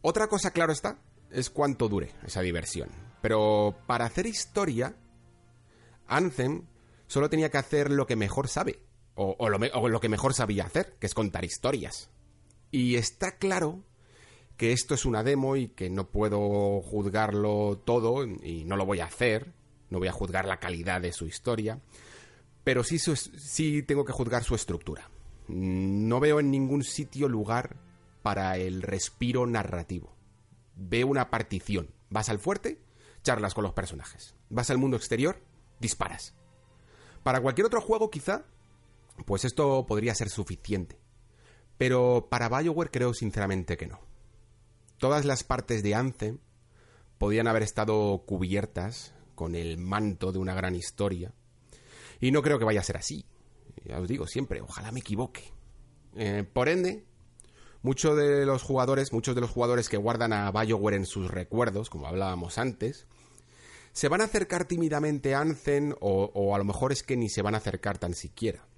Otra 0.00 0.26
cosa, 0.28 0.52
claro 0.52 0.72
está, 0.72 0.98
es 1.30 1.50
cuánto 1.50 1.88
dure 1.88 2.12
esa 2.24 2.40
diversión. 2.40 2.88
Pero 3.20 3.76
para 3.86 4.06
hacer 4.06 4.26
historia, 4.26 4.96
Anthem 6.08 6.66
solo 7.06 7.30
tenía 7.30 7.50
que 7.50 7.58
hacer 7.58 7.90
lo 7.90 8.06
que 8.06 8.16
mejor 8.16 8.48
sabe. 8.48 8.80
o 9.14 9.48
lo 9.48 10.00
que 10.00 10.08
mejor 10.10 10.34
sabía 10.34 10.64
hacer, 10.64 10.96
que 10.98 11.06
es 11.06 11.14
contar 11.14 11.44
historias. 11.44 12.10
Y 12.70 12.96
está 12.96 13.38
claro 13.38 13.82
que 14.56 14.72
esto 14.72 14.94
es 14.94 15.04
una 15.04 15.22
demo 15.22 15.56
y 15.56 15.68
que 15.68 15.90
no 15.90 16.08
puedo 16.08 16.80
juzgarlo 16.82 17.82
todo 17.84 18.24
y 18.24 18.64
no 18.64 18.76
lo 18.76 18.86
voy 18.86 19.00
a 19.00 19.06
hacer, 19.06 19.52
no 19.90 19.98
voy 19.98 20.08
a 20.08 20.12
juzgar 20.12 20.46
la 20.46 20.58
calidad 20.58 21.00
de 21.00 21.12
su 21.12 21.26
historia, 21.26 21.80
pero 22.64 22.82
sí, 22.82 22.98
sí 22.98 23.82
tengo 23.82 24.04
que 24.04 24.12
juzgar 24.12 24.44
su 24.44 24.54
estructura. 24.54 25.10
No 25.48 26.18
veo 26.20 26.40
en 26.40 26.50
ningún 26.50 26.82
sitio 26.82 27.28
lugar 27.28 27.76
para 28.22 28.56
el 28.56 28.82
respiro 28.82 29.46
narrativo. 29.46 30.16
Veo 30.74 31.06
una 31.06 31.30
partición. 31.30 31.90
Vas 32.10 32.28
al 32.28 32.38
fuerte, 32.38 32.80
charlas 33.22 33.54
con 33.54 33.62
los 33.62 33.72
personajes. 33.72 34.34
Vas 34.48 34.70
al 34.70 34.78
mundo 34.78 34.96
exterior, 34.96 35.40
disparas. 35.80 36.34
Para 37.22 37.40
cualquier 37.40 37.66
otro 37.66 37.80
juego 37.80 38.10
quizá, 38.10 38.44
pues 39.24 39.44
esto 39.44 39.86
podría 39.86 40.14
ser 40.14 40.28
suficiente. 40.28 40.98
Pero 41.78 42.28
para 42.30 42.48
BioWare 42.48 42.90
creo 42.90 43.14
sinceramente 43.14 43.76
que 43.76 43.86
no. 43.86 44.00
Todas 44.98 45.24
las 45.24 45.44
partes 45.44 45.82
de 45.82 45.94
Anthem 45.94 46.38
podían 47.18 47.48
haber 47.48 47.62
estado 47.62 48.22
cubiertas 48.26 49.14
con 49.34 49.54
el 49.54 49.78
manto 49.78 50.32
de 50.32 50.38
una 50.38 50.54
gran 50.54 50.74
historia. 50.74 51.34
Y 52.20 52.30
no 52.30 52.42
creo 52.42 52.58
que 52.58 52.64
vaya 52.64 52.80
a 52.80 52.84
ser 52.84 52.96
así. 52.96 53.26
Ya 53.84 54.00
os 54.00 54.08
digo 54.08 54.26
siempre, 54.26 54.60
ojalá 54.62 54.90
me 54.90 55.00
equivoque. 55.00 55.52
Eh, 56.16 56.44
por 56.50 56.68
ende, 56.68 57.04
muchos 57.82 58.16
de 58.16 58.46
los 58.46 58.62
jugadores, 58.62 59.12
muchos 59.12 59.34
de 59.34 59.42
los 59.42 59.50
jugadores 59.50 59.88
que 59.88 59.98
guardan 59.98 60.32
a 60.32 60.50
BioWare 60.50 60.96
en 60.96 61.06
sus 61.06 61.30
recuerdos, 61.30 61.90
como 61.90 62.06
hablábamos 62.06 62.56
antes, 62.58 63.06
se 63.96 64.10
van 64.10 64.20
a 64.20 64.24
acercar 64.24 64.66
tímidamente 64.66 65.34
a 65.34 65.40
Anthem 65.40 65.94
o, 66.00 66.54
a 66.54 66.58
lo 66.58 66.64
mejor 66.64 66.92
es 66.92 67.02
que 67.02 67.16
ni 67.16 67.30
se 67.30 67.40
van 67.40 67.54
a 67.54 67.58
acercar 67.58 67.96
tan 67.96 68.12
siquiera. 68.12 68.68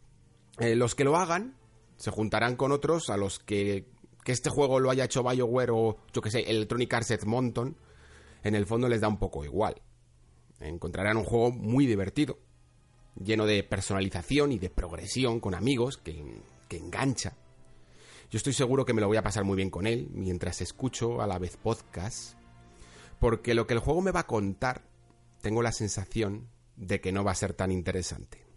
Eh, 0.60 0.76
los 0.76 0.94
que 0.94 1.02
lo 1.02 1.16
hagan 1.16 1.56
se 1.96 2.12
juntarán 2.12 2.54
con 2.54 2.70
otros 2.70 3.10
a 3.10 3.16
los 3.16 3.40
que, 3.40 3.90
que 4.22 4.30
este 4.30 4.48
juego 4.48 4.78
lo 4.78 4.92
haya 4.92 5.06
hecho 5.06 5.24
BioWare 5.24 5.72
o, 5.72 5.96
yo 6.12 6.22
que 6.22 6.30
sé, 6.30 6.48
Electronic 6.48 6.94
Arts 6.94 7.10
Edmonton, 7.10 7.76
en 8.44 8.54
el 8.54 8.64
fondo 8.64 8.88
les 8.88 9.00
da 9.00 9.08
un 9.08 9.18
poco 9.18 9.44
igual. 9.44 9.82
Encontrarán 10.60 11.16
un 11.16 11.24
juego 11.24 11.50
muy 11.50 11.86
divertido, 11.86 12.38
lleno 13.20 13.44
de 13.44 13.64
personalización 13.64 14.52
y 14.52 14.60
de 14.60 14.70
progresión 14.70 15.40
con 15.40 15.56
amigos 15.56 15.96
que, 15.96 16.44
que 16.68 16.76
engancha. 16.76 17.36
Yo 18.30 18.36
estoy 18.36 18.52
seguro 18.52 18.84
que 18.84 18.94
me 18.94 19.00
lo 19.00 19.08
voy 19.08 19.16
a 19.16 19.24
pasar 19.24 19.42
muy 19.42 19.56
bien 19.56 19.70
con 19.70 19.88
él 19.88 20.10
mientras 20.12 20.60
escucho 20.60 21.20
a 21.20 21.26
la 21.26 21.40
vez 21.40 21.56
podcast, 21.56 22.38
porque 23.18 23.54
lo 23.54 23.66
que 23.66 23.74
el 23.74 23.80
juego 23.80 24.00
me 24.00 24.12
va 24.12 24.20
a 24.20 24.26
contar, 24.28 24.87
tengo 25.40 25.62
la 25.62 25.72
sensación 25.72 26.48
de 26.76 27.00
que 27.00 27.12
no 27.12 27.24
va 27.24 27.32
a 27.32 27.36
ser 27.36 27.54
tan 27.54 27.70
interesante. 27.70 28.47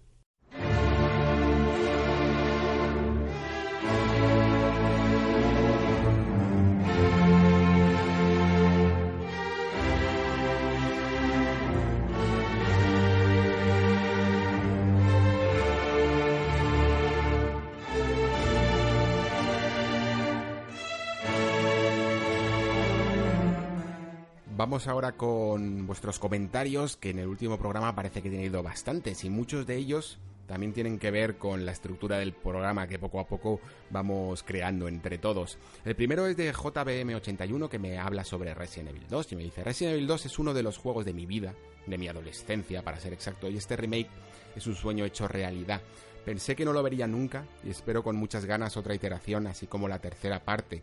Ahora 24.72 25.18
con 25.18 25.86
vuestros 25.86 26.18
comentarios, 26.18 26.96
que 26.96 27.10
en 27.10 27.20
el 27.20 27.28
último 27.28 27.58
programa 27.58 27.94
parece 27.94 28.22
que 28.22 28.30
he 28.30 28.32
tenido 28.32 28.64
bastantes 28.64 29.26
y 29.26 29.30
muchos 29.30 29.68
de 29.68 29.76
ellos 29.76 30.18
también 30.48 30.72
tienen 30.72 30.98
que 30.98 31.12
ver 31.12 31.38
con 31.38 31.66
la 31.66 31.74
estructura 31.74 32.18
del 32.20 32.32
programa 32.32 32.88
que 32.88 32.98
poco 32.98 33.20
a 33.20 33.28
poco 33.28 33.60
vamos 33.90 34.44
creando 34.44 34.88
entre 34.88 35.18
todos. 35.18 35.58
El 35.84 35.98
primero 35.98 36.26
es 36.26 36.38
de 36.38 36.54
JBM81 36.54 37.68
que 37.68 37.80
me 37.80 37.98
habla 37.98 38.24
sobre 38.24 38.54
Resident 38.54 38.92
Evil 38.92 39.08
2 39.10 39.34
y 39.34 39.36
me 39.36 39.44
dice 39.44 39.62
Resident 39.62 39.96
Evil 39.96 40.08
2 40.08 40.26
es 40.28 40.40
uno 40.40 40.54
de 40.54 40.64
los 40.64 40.78
juegos 40.78 41.04
de 41.04 41.14
mi 41.14 41.26
vida, 41.26 41.54
de 41.86 41.98
mi 41.98 42.08
adolescencia 42.08 42.82
para 42.82 43.02
ser 43.02 43.12
exacto, 43.12 43.50
y 43.50 43.58
este 43.58 43.76
remake 43.76 44.10
es 44.56 44.66
un 44.68 44.76
sueño 44.76 45.04
hecho 45.04 45.28
realidad. 45.28 45.82
Pensé 46.24 46.56
que 46.56 46.64
no 46.64 46.72
lo 46.72 46.82
vería 46.82 47.08
nunca 47.08 47.44
y 47.66 47.72
espero 47.72 48.04
con 48.04 48.16
muchas 48.16 48.46
ganas 48.46 48.78
otra 48.78 48.96
iteración 48.96 49.48
así 49.48 49.68
como 49.68 49.90
la 49.90 50.00
tercera 50.00 50.46
parte. 50.46 50.82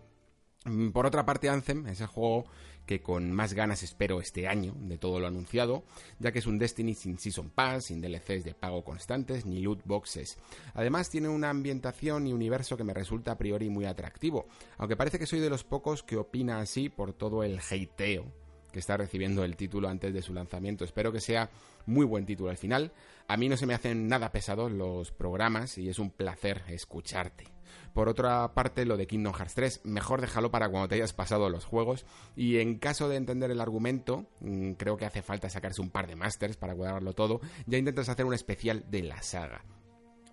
Mm, 0.65 0.91
por 0.91 1.07
otra 1.07 1.25
parte, 1.25 1.49
Anthem 1.49 1.87
es 1.87 2.01
el 2.01 2.07
juego 2.09 2.45
que 2.89 3.03
con 3.03 3.31
más 3.31 3.53
ganas 3.53 3.83
espero 3.83 4.19
este 4.19 4.49
año 4.49 4.73
de 4.79 4.97
todo 4.97 5.21
lo 5.21 5.27
anunciado, 5.27 5.85
ya 6.19 6.33
que 6.33 6.39
es 6.39 6.47
un 6.47 6.59
Destiny 6.59 6.95
sin 6.95 7.19
Season 7.19 7.51
Pass, 7.51 7.85
sin 7.85 8.01
DLCs 8.01 8.45
de 8.45 8.55
pago 8.55 8.83
constantes 8.83 9.45
ni 9.45 9.61
loot 9.61 9.83
boxes. 9.85 10.39
Además 10.73 11.11
tiene 11.11 11.29
una 11.29 11.51
ambientación 11.51 12.27
y 12.27 12.33
universo 12.33 12.79
que 12.79 12.85
me 12.85 12.95
resulta 12.95 13.33
a 13.33 13.39
priori 13.39 13.69
muy 13.69 13.85
atractivo, 13.85 14.49
aunque 14.79 14.97
parece 14.97 15.19
que 15.19 15.27
soy 15.27 15.41
de 15.41 15.51
los 15.51 15.65
pocos 15.65 16.03
que 16.03 16.17
opina 16.17 16.61
así 16.61 16.89
por 16.89 17.13
todo 17.13 17.45
el 17.45 17.59
hateo 17.59 18.25
que 18.73 18.79
está 18.79 18.97
recibiendo 18.97 19.45
el 19.45 19.57
título 19.57 19.89
antes 19.89 20.13
de 20.15 20.23
su 20.23 20.33
lanzamiento. 20.33 20.85
Espero 20.85 21.13
que 21.13 21.21
sea 21.21 21.51
muy 21.87 22.07
buen 22.07 22.27
título 22.27 22.51
al 22.51 22.57
final. 22.57 22.93
A 23.31 23.37
mí 23.37 23.51
no 23.51 23.59
se 23.59 23.67
me 23.67 23.75
hacen 23.75 24.09
nada 24.09 24.33
pesados 24.33 24.73
los 24.73 25.13
programas 25.13 25.77
y 25.77 25.91
es 25.91 25.99
un 25.99 26.11
placer 26.11 26.63
escucharte. 26.69 27.45
Por 27.93 28.09
otra 28.09 28.55
parte, 28.55 28.87
lo 28.87 28.97
de 28.97 29.07
Kingdom 29.07 29.35
Hearts 29.35 29.55
3, 29.55 29.81
mejor 29.85 30.23
déjalo 30.23 30.51
para 30.51 30.71
cuando 30.71 30.89
te 30.89 30.95
hayas 30.95 31.13
pasado 31.13 31.51
los 31.51 31.67
juegos. 31.67 32.07
Y 32.37 32.57
en 32.57 32.79
caso 32.79 33.07
de 33.07 33.17
entender 33.17 33.51
el 33.51 33.61
argumento, 33.61 34.25
mm, 34.41 34.73
creo 34.73 34.97
que 34.97 35.05
hace 35.05 35.21
falta 35.21 35.51
sacarse 35.51 35.83
un 35.83 35.91
par 35.91 36.07
de 36.07 36.17
masters 36.17 36.57
para 36.57 36.75
cuadrarlo 36.75 37.13
todo. 37.13 37.43
Ya 37.67 37.77
intentas 37.77 38.09
hacer 38.09 38.25
un 38.25 38.33
especial 38.33 38.87
de 38.91 39.03
la 39.03 39.21
saga. 39.21 39.63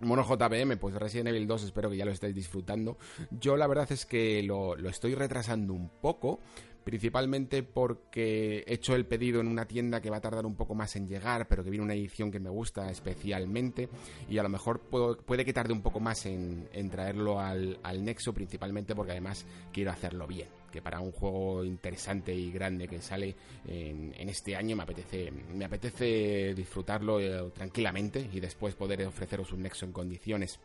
Mono 0.00 0.22
JBM, 0.22 0.78
pues 0.78 0.94
Resident 0.94 1.28
Evil 1.28 1.46
2 1.46 1.64
espero 1.64 1.90
que 1.90 1.98
ya 1.98 2.06
lo 2.06 2.12
estéis 2.12 2.34
disfrutando. 2.34 2.96
Yo 3.30 3.58
la 3.58 3.66
verdad 3.66 3.92
es 3.92 4.06
que 4.06 4.42
lo, 4.42 4.74
lo 4.74 4.88
estoy 4.88 5.14
retrasando 5.14 5.74
un 5.74 5.90
poco, 6.00 6.40
principalmente 6.86 7.64
porque 7.64 8.58
he 8.64 8.74
hecho 8.74 8.94
el 8.94 9.06
pedido 9.06 9.40
en 9.40 9.48
una 9.48 9.66
tienda 9.66 10.00
que 10.00 10.08
va 10.08 10.18
a 10.18 10.20
tardar 10.20 10.46
un 10.46 10.54
poco 10.54 10.76
más 10.76 10.94
en 10.94 11.08
llegar, 11.08 11.48
pero 11.48 11.64
que 11.64 11.70
viene 11.70 11.84
una 11.84 11.94
edición 11.94 12.30
que 12.30 12.38
me 12.38 12.48
gusta 12.48 12.88
especialmente 12.92 13.88
y 14.30 14.38
a 14.38 14.44
lo 14.44 14.48
mejor 14.48 14.78
puede 14.78 15.44
que 15.44 15.52
tarde 15.52 15.72
un 15.72 15.82
poco 15.82 15.98
más 15.98 16.24
en, 16.26 16.68
traerlo 16.88 17.40
al, 17.40 18.04
Nexo, 18.04 18.32
principalmente 18.32 18.94
porque 18.94 19.10
además 19.10 19.44
quiero 19.72 19.90
hacerlo 19.90 20.28
bien, 20.28 20.46
que 20.70 20.80
para 20.80 21.00
un 21.00 21.10
juego 21.10 21.64
interesante 21.64 22.32
y 22.32 22.52
grande 22.52 22.86
que 22.86 23.00
sale 23.00 23.34
en, 23.66 24.28
este 24.28 24.54
año 24.54 24.76
me 24.76 24.84
apetece, 24.84 25.32
me 25.32 25.64
apetece 25.64 26.54
disfrutarlo 26.54 27.18
eh, 27.18 27.50
tranquilamente 27.52 28.30
y 28.32 28.38
después 28.38 28.76
poder 28.76 29.04
ofreceros 29.04 29.52
un 29.52 29.62
Nexo 29.62 29.86
en 29.86 29.92
condiciones. 29.92 30.60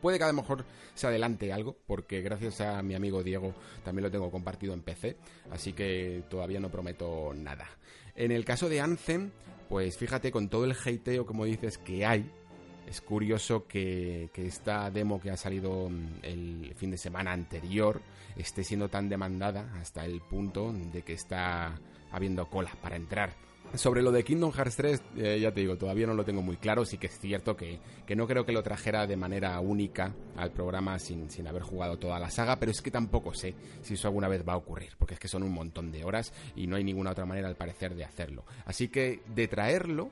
Puede 0.00 0.18
que 0.18 0.24
a 0.24 0.28
lo 0.28 0.34
mejor 0.34 0.64
se 0.94 1.06
adelante 1.06 1.52
algo, 1.52 1.76
porque 1.86 2.20
gracias 2.20 2.60
a 2.60 2.82
mi 2.82 2.94
amigo 2.94 3.22
Diego 3.22 3.54
también 3.84 4.04
lo 4.04 4.10
tengo 4.10 4.30
compartido 4.30 4.74
en 4.74 4.82
PC, 4.82 5.16
así 5.50 5.72
que 5.72 6.22
todavía 6.28 6.60
no 6.60 6.70
prometo 6.70 7.32
nada. 7.34 7.66
En 8.14 8.32
el 8.32 8.44
caso 8.44 8.68
de 8.68 8.80
Anthem, 8.80 9.30
pues 9.68 9.96
fíjate 9.96 10.30
con 10.30 10.48
todo 10.48 10.64
el 10.64 10.72
hateo, 10.72 11.24
como 11.24 11.44
dices, 11.44 11.78
que 11.78 12.04
hay, 12.04 12.30
es 12.86 13.00
curioso 13.00 13.66
que, 13.66 14.30
que, 14.32 14.46
esta 14.46 14.90
demo 14.90 15.20
que 15.20 15.30
ha 15.30 15.36
salido 15.36 15.88
mm, 15.88 16.08
el 16.22 16.74
fin 16.76 16.90
de 16.90 16.98
semana 16.98 17.32
anterior 17.32 18.02
esté 18.36 18.64
siendo 18.64 18.88
tan 18.88 19.08
demandada 19.08 19.72
hasta 19.80 20.04
el 20.04 20.20
punto 20.20 20.72
de 20.72 21.02
que 21.02 21.12
está 21.12 21.78
habiendo 22.10 22.50
cola 22.50 22.72
para 22.82 22.96
entrar. 22.96 23.34
Sobre 23.74 24.02
lo 24.02 24.10
de 24.10 24.24
Kingdom 24.24 24.50
Hearts 24.50 24.76
3, 24.76 25.02
eh, 25.16 25.38
ya 25.40 25.52
te 25.52 25.60
digo, 25.60 25.76
todavía 25.76 26.04
no 26.04 26.14
lo 26.14 26.24
tengo 26.24 26.42
muy 26.42 26.56
claro. 26.56 26.84
Sí 26.84 26.98
que 26.98 27.06
es 27.06 27.16
cierto 27.18 27.56
que, 27.56 27.78
no 28.16 28.26
creo 28.26 28.44
que 28.44 28.50
lo 28.50 28.64
trajera 28.64 29.06
de 29.06 29.16
manera 29.16 29.58
única 29.60 30.12
al 30.36 30.50
programa 30.50 30.98
sin, 30.98 31.30
sin, 31.30 31.46
haber 31.46 31.62
jugado 31.62 31.96
toda 31.96 32.18
la 32.18 32.30
saga, 32.30 32.56
pero 32.56 32.72
es 32.72 32.82
que 32.82 32.90
tampoco 32.90 33.32
sé 33.32 33.54
si 33.82 33.94
eso 33.94 34.08
alguna 34.08 34.26
vez 34.26 34.42
va 34.46 34.54
a 34.54 34.56
ocurrir, 34.56 34.90
porque 34.98 35.14
es 35.14 35.20
que 35.20 35.28
son 35.28 35.44
un 35.44 35.52
montón 35.52 35.92
de 35.92 36.04
horas 36.04 36.32
y 36.56 36.66
no 36.66 36.74
hay 36.74 36.82
ninguna 36.82 37.12
otra 37.12 37.26
manera 37.26 37.46
al 37.46 37.54
parecer 37.54 37.94
de 37.94 38.04
hacerlo. 38.04 38.44
Así 38.66 38.88
que 38.88 39.22
de 39.34 39.46
traerlo, 39.46 40.10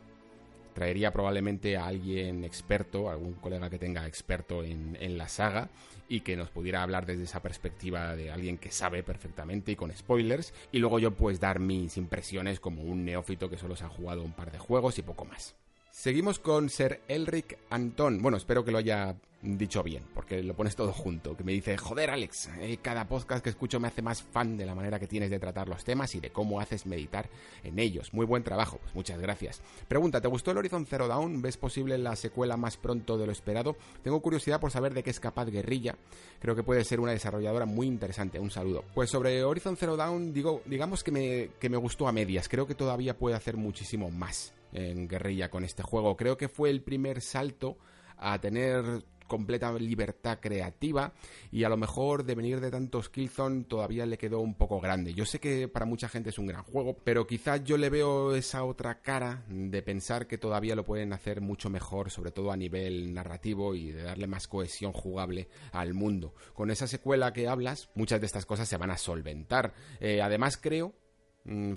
traería 0.78 1.12
probablemente 1.12 1.76
a 1.76 1.88
alguien 1.88 2.44
experto, 2.44 3.10
algún 3.10 3.34
colega 3.34 3.68
que 3.68 3.80
tenga 3.80 4.06
experto 4.06 4.62
en, 4.62 4.96
en, 5.00 5.18
la 5.18 5.26
saga 5.26 5.70
y 6.08 6.20
que 6.20 6.36
nos 6.36 6.50
pudiera 6.50 6.84
hablar 6.84 7.04
desde 7.04 7.24
esa 7.24 7.42
perspectiva 7.42 8.14
de 8.14 8.30
alguien 8.30 8.58
que 8.58 8.70
sabe 8.70 9.02
perfectamente 9.02 9.72
y 9.72 9.76
con 9.76 9.92
spoilers. 9.92 10.54
Y 10.70 10.78
luego 10.78 11.00
yo 11.00 11.10
pues 11.10 11.40
dar 11.40 11.58
mis 11.58 11.96
impresiones 11.96 12.60
como 12.60 12.82
un 12.82 13.04
neófito 13.04 13.50
que 13.50 13.58
solo 13.58 13.74
se 13.74 13.86
ha 13.86 13.88
jugado 13.88 14.22
un 14.22 14.32
par 14.32 14.52
de 14.52 14.60
juegos 14.60 15.00
y 15.00 15.02
poco 15.02 15.24
más. 15.24 15.56
Seguimos 15.90 16.38
con 16.38 16.68
Ser 16.68 17.02
Elric 17.08 17.58
Antón. 17.70 18.22
Bueno, 18.22 18.36
espero 18.36 18.64
que 18.64 18.70
lo 18.70 18.78
haya 18.78 19.16
dicho 19.42 19.82
bien, 19.82 20.04
porque 20.14 20.42
lo 20.42 20.54
pones 20.54 20.76
todo 20.76 20.92
junto. 20.92 21.36
Que 21.36 21.44
me 21.44 21.52
dice, 21.52 21.76
joder 21.76 22.10
Alex, 22.10 22.50
eh, 22.60 22.78
cada 22.82 23.06
podcast 23.08 23.42
que 23.42 23.50
escucho 23.50 23.78
me 23.80 23.88
hace 23.88 24.02
más 24.02 24.22
fan 24.22 24.56
de 24.56 24.66
la 24.66 24.74
manera 24.74 24.98
que 24.98 25.06
tienes 25.06 25.30
de 25.30 25.38
tratar 25.38 25.68
los 25.68 25.84
temas 25.84 26.14
y 26.14 26.20
de 26.20 26.30
cómo 26.30 26.60
haces 26.60 26.86
meditar 26.86 27.28
en 27.62 27.78
ellos. 27.78 28.12
Muy 28.12 28.26
buen 28.26 28.42
trabajo, 28.42 28.78
pues 28.78 28.94
muchas 28.94 29.20
gracias. 29.20 29.60
Pregunta, 29.86 30.20
¿te 30.20 30.28
gustó 30.28 30.50
el 30.50 30.58
Horizon 30.58 30.86
Zero 30.86 31.08
Dawn? 31.08 31.40
¿Ves 31.42 31.56
posible 31.56 31.98
la 31.98 32.16
secuela 32.16 32.56
más 32.56 32.76
pronto 32.76 33.16
de 33.16 33.26
lo 33.26 33.32
esperado? 33.32 33.76
Tengo 34.02 34.20
curiosidad 34.20 34.60
por 34.60 34.70
saber 34.70 34.94
de 34.94 35.02
qué 35.02 35.10
es 35.10 35.20
capaz 35.20 35.46
Guerrilla. 35.46 35.96
Creo 36.40 36.56
que 36.56 36.64
puede 36.64 36.84
ser 36.84 37.00
una 37.00 37.12
desarrolladora 37.12 37.66
muy 37.66 37.86
interesante. 37.86 38.40
Un 38.40 38.50
saludo. 38.50 38.84
Pues 38.94 39.10
sobre 39.10 39.42
Horizon 39.44 39.76
Zero 39.76 39.96
Dawn, 39.96 40.32
digo, 40.32 40.62
digamos 40.66 41.02
que 41.02 41.12
me, 41.12 41.50
que 41.58 41.68
me 41.68 41.76
gustó 41.76 42.08
a 42.08 42.12
medias. 42.12 42.48
Creo 42.48 42.66
que 42.66 42.74
todavía 42.74 43.16
puede 43.16 43.36
hacer 43.36 43.56
muchísimo 43.56 44.10
más 44.10 44.54
en 44.72 45.08
guerrilla 45.08 45.50
con 45.50 45.64
este 45.64 45.82
juego. 45.82 46.16
Creo 46.16 46.36
que 46.36 46.48
fue 46.48 46.70
el 46.70 46.82
primer 46.82 47.20
salto 47.20 47.78
a 48.16 48.40
tener 48.40 49.04
completa 49.28 49.70
libertad 49.74 50.38
creativa 50.40 51.12
y 51.52 51.62
a 51.62 51.68
lo 51.68 51.76
mejor 51.76 52.24
de 52.24 52.34
venir 52.34 52.60
de 52.60 52.70
tantos 52.70 53.08
Killzone 53.10 53.64
todavía 53.64 54.06
le 54.06 54.18
quedó 54.18 54.40
un 54.40 54.54
poco 54.54 54.80
grande. 54.80 55.14
Yo 55.14 55.24
sé 55.24 55.38
que 55.38 55.68
para 55.68 55.86
mucha 55.86 56.08
gente 56.08 56.30
es 56.30 56.38
un 56.38 56.46
gran 56.46 56.64
juego, 56.64 56.96
pero 57.04 57.26
quizás 57.26 57.62
yo 57.62 57.76
le 57.76 57.90
veo 57.90 58.34
esa 58.34 58.64
otra 58.64 59.00
cara 59.00 59.44
de 59.48 59.82
pensar 59.82 60.26
que 60.26 60.38
todavía 60.38 60.74
lo 60.74 60.84
pueden 60.84 61.12
hacer 61.12 61.40
mucho 61.40 61.70
mejor, 61.70 62.10
sobre 62.10 62.32
todo 62.32 62.50
a 62.50 62.56
nivel 62.56 63.14
narrativo 63.14 63.74
y 63.74 63.92
de 63.92 64.02
darle 64.02 64.26
más 64.26 64.48
cohesión 64.48 64.92
jugable 64.92 65.48
al 65.70 65.94
mundo. 65.94 66.34
Con 66.54 66.70
esa 66.70 66.88
secuela 66.88 67.32
que 67.32 67.46
hablas, 67.46 67.90
muchas 67.94 68.20
de 68.20 68.26
estas 68.26 68.46
cosas 68.46 68.68
se 68.68 68.78
van 68.78 68.90
a 68.90 68.96
solventar. 68.96 69.74
Eh, 70.00 70.22
además 70.22 70.56
creo 70.56 70.94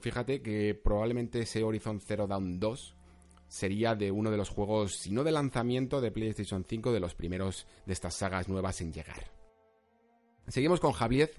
fíjate 0.02 0.42
que 0.42 0.76
probablemente 0.76 1.42
ese 1.42 1.64
Horizon 1.64 2.02
Zero 2.02 2.28
Dawn 2.28 2.60
2 2.60 2.96
sería 3.48 3.96
de 3.96 4.12
uno 4.12 4.32
de 4.32 4.38
los 4.38 4.50
juegos, 4.50 4.96
si 4.96 5.12
no 5.12 5.24
de 5.24 5.32
lanzamiento 5.32 6.00
de 6.02 6.12
PlayStation 6.12 6.66
5, 6.68 6.94
de 6.94 7.00
los 7.00 7.16
primeros 7.16 7.68
de 7.86 7.94
estas 7.94 8.16
sagas 8.16 8.48
nuevas 8.48 8.80
en 8.82 8.94
llegar. 8.94 9.32
Seguimos 10.48 10.80
con 10.80 10.94
Javier, 10.94 11.32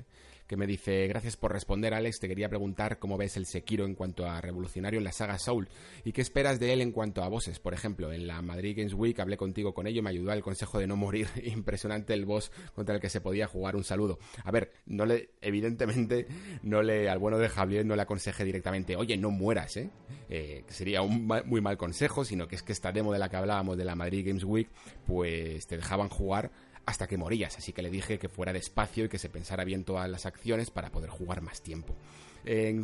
que 0.46 0.56
me 0.56 0.66
dice, 0.66 1.06
gracias 1.06 1.36
por 1.36 1.52
responder 1.52 1.94
Alex, 1.94 2.20
te 2.20 2.28
quería 2.28 2.48
preguntar 2.48 2.98
cómo 2.98 3.16
ves 3.16 3.36
el 3.36 3.46
Sekiro 3.46 3.84
en 3.84 3.94
cuanto 3.94 4.26
a 4.26 4.40
revolucionario 4.40 4.98
en 4.98 5.04
la 5.04 5.12
saga 5.12 5.38
Soul 5.38 5.68
y 6.04 6.12
qué 6.12 6.20
esperas 6.20 6.60
de 6.60 6.72
él 6.72 6.80
en 6.80 6.92
cuanto 6.92 7.22
a 7.22 7.28
bosses. 7.28 7.58
Por 7.58 7.74
ejemplo, 7.74 8.12
en 8.12 8.26
la 8.26 8.42
Madrid 8.42 8.76
Games 8.76 8.94
Week 8.94 9.18
hablé 9.18 9.36
contigo 9.36 9.72
con 9.74 9.86
ello, 9.86 10.02
me 10.02 10.10
ayudó 10.10 10.32
el 10.32 10.42
consejo 10.42 10.78
de 10.78 10.86
no 10.86 10.96
morir, 10.96 11.28
impresionante 11.44 12.14
el 12.14 12.24
boss 12.24 12.50
contra 12.74 12.94
el 12.94 13.00
que 13.00 13.08
se 13.08 13.20
podía 13.20 13.46
jugar, 13.46 13.76
un 13.76 13.84
saludo. 13.84 14.18
A 14.44 14.50
ver, 14.50 14.72
no 14.86 15.06
le, 15.06 15.30
evidentemente, 15.40 16.26
no 16.62 16.82
le, 16.82 17.08
al 17.08 17.18
bueno 17.18 17.38
de 17.38 17.48
Javier 17.48 17.86
no 17.86 17.96
le 17.96 18.02
aconsejé 18.02 18.44
directamente, 18.44 18.96
oye, 18.96 19.16
no 19.16 19.30
mueras, 19.30 19.76
¿eh? 19.76 19.90
eh 20.28 20.64
sería 20.68 21.02
un 21.02 21.26
muy 21.26 21.60
mal 21.60 21.76
consejo, 21.76 22.24
sino 22.24 22.48
que 22.48 22.56
es 22.56 22.62
que 22.62 22.72
esta 22.72 22.92
demo 22.92 23.12
de 23.12 23.18
la 23.18 23.28
que 23.28 23.36
hablábamos 23.36 23.76
de 23.76 23.84
la 23.84 23.94
Madrid 23.94 24.26
Games 24.26 24.44
Week, 24.44 24.68
pues 25.06 25.66
te 25.66 25.76
dejaban 25.76 26.08
jugar 26.08 26.50
hasta 26.86 27.06
que 27.06 27.16
morías, 27.16 27.56
así 27.56 27.72
que 27.72 27.82
le 27.82 27.90
dije 27.90 28.18
que 28.18 28.28
fuera 28.28 28.52
despacio 28.52 29.04
y 29.04 29.08
que 29.08 29.18
se 29.18 29.28
pensara 29.28 29.64
bien 29.64 29.84
todas 29.84 30.08
las 30.10 30.26
acciones 30.26 30.70
para 30.70 30.90
poder 30.90 31.10
jugar 31.10 31.40
más 31.40 31.62
tiempo. 31.62 31.94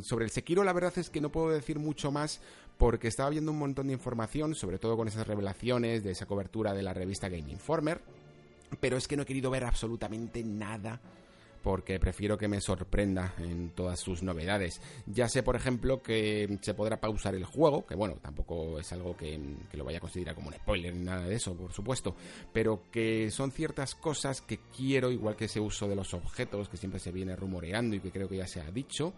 sobre 0.02 0.24
el 0.24 0.30
Sekiro 0.30 0.62
la 0.64 0.72
verdad 0.72 0.96
es 0.98 1.10
que 1.10 1.20
no 1.20 1.30
puedo 1.30 1.50
decir 1.50 1.78
mucho 1.78 2.12
más 2.12 2.40
porque 2.76 3.08
estaba 3.08 3.30
viendo 3.30 3.50
un 3.50 3.58
montón 3.58 3.88
de 3.88 3.92
información, 3.92 4.54
sobre 4.54 4.78
todo 4.78 4.96
con 4.96 5.08
esas 5.08 5.26
revelaciones 5.26 6.04
de 6.04 6.12
esa 6.12 6.26
cobertura 6.26 6.74
de 6.74 6.82
la 6.82 6.94
revista 6.94 7.28
Game 7.28 7.50
Informer, 7.50 8.00
pero 8.80 8.96
es 8.96 9.08
que 9.08 9.16
no 9.16 9.24
he 9.24 9.26
querido 9.26 9.50
ver 9.50 9.64
absolutamente 9.64 10.44
nada 10.44 11.00
porque 11.62 11.98
prefiero 11.98 12.38
que 12.38 12.48
me 12.48 12.60
sorprenda 12.60 13.34
en 13.38 13.70
todas 13.70 14.00
sus 14.00 14.22
novedades. 14.22 14.80
Ya 15.06 15.28
sé, 15.28 15.42
por 15.42 15.56
ejemplo, 15.56 16.02
que 16.02 16.58
se 16.62 16.74
podrá 16.74 17.00
pausar 17.00 17.34
el 17.34 17.44
juego, 17.44 17.86
que 17.86 17.94
bueno, 17.94 18.16
tampoco 18.20 18.78
es 18.78 18.92
algo 18.92 19.16
que, 19.16 19.40
lo 19.72 19.84
vaya 19.84 19.98
a 19.98 20.00
considerar 20.00 20.34
como 20.34 20.48
un 20.48 20.54
spoiler 20.54 20.94
ni 20.94 21.04
nada 21.04 21.26
de 21.26 21.34
eso, 21.34 21.54
por 21.54 21.72
supuesto, 21.72 22.14
pero 22.52 22.82
que 22.90 23.30
son 23.30 23.52
ciertas 23.52 23.94
cosas 23.94 24.40
que 24.42 24.60
quiero, 24.76 25.10
igual 25.10 25.36
que 25.36 25.46
ese 25.46 25.60
uso 25.60 25.88
de 25.88 25.96
los 25.96 26.14
objetos 26.14 26.68
que 26.68 26.76
siempre 26.76 27.00
se 27.00 27.12
viene 27.12 27.36
rumoreando 27.36 27.96
y 27.96 28.00
que 28.00 28.10
creo 28.10 28.28
que 28.28 28.36
ya 28.36 28.46
se 28.46 28.60
ha 28.60 28.70
dicho, 28.70 29.12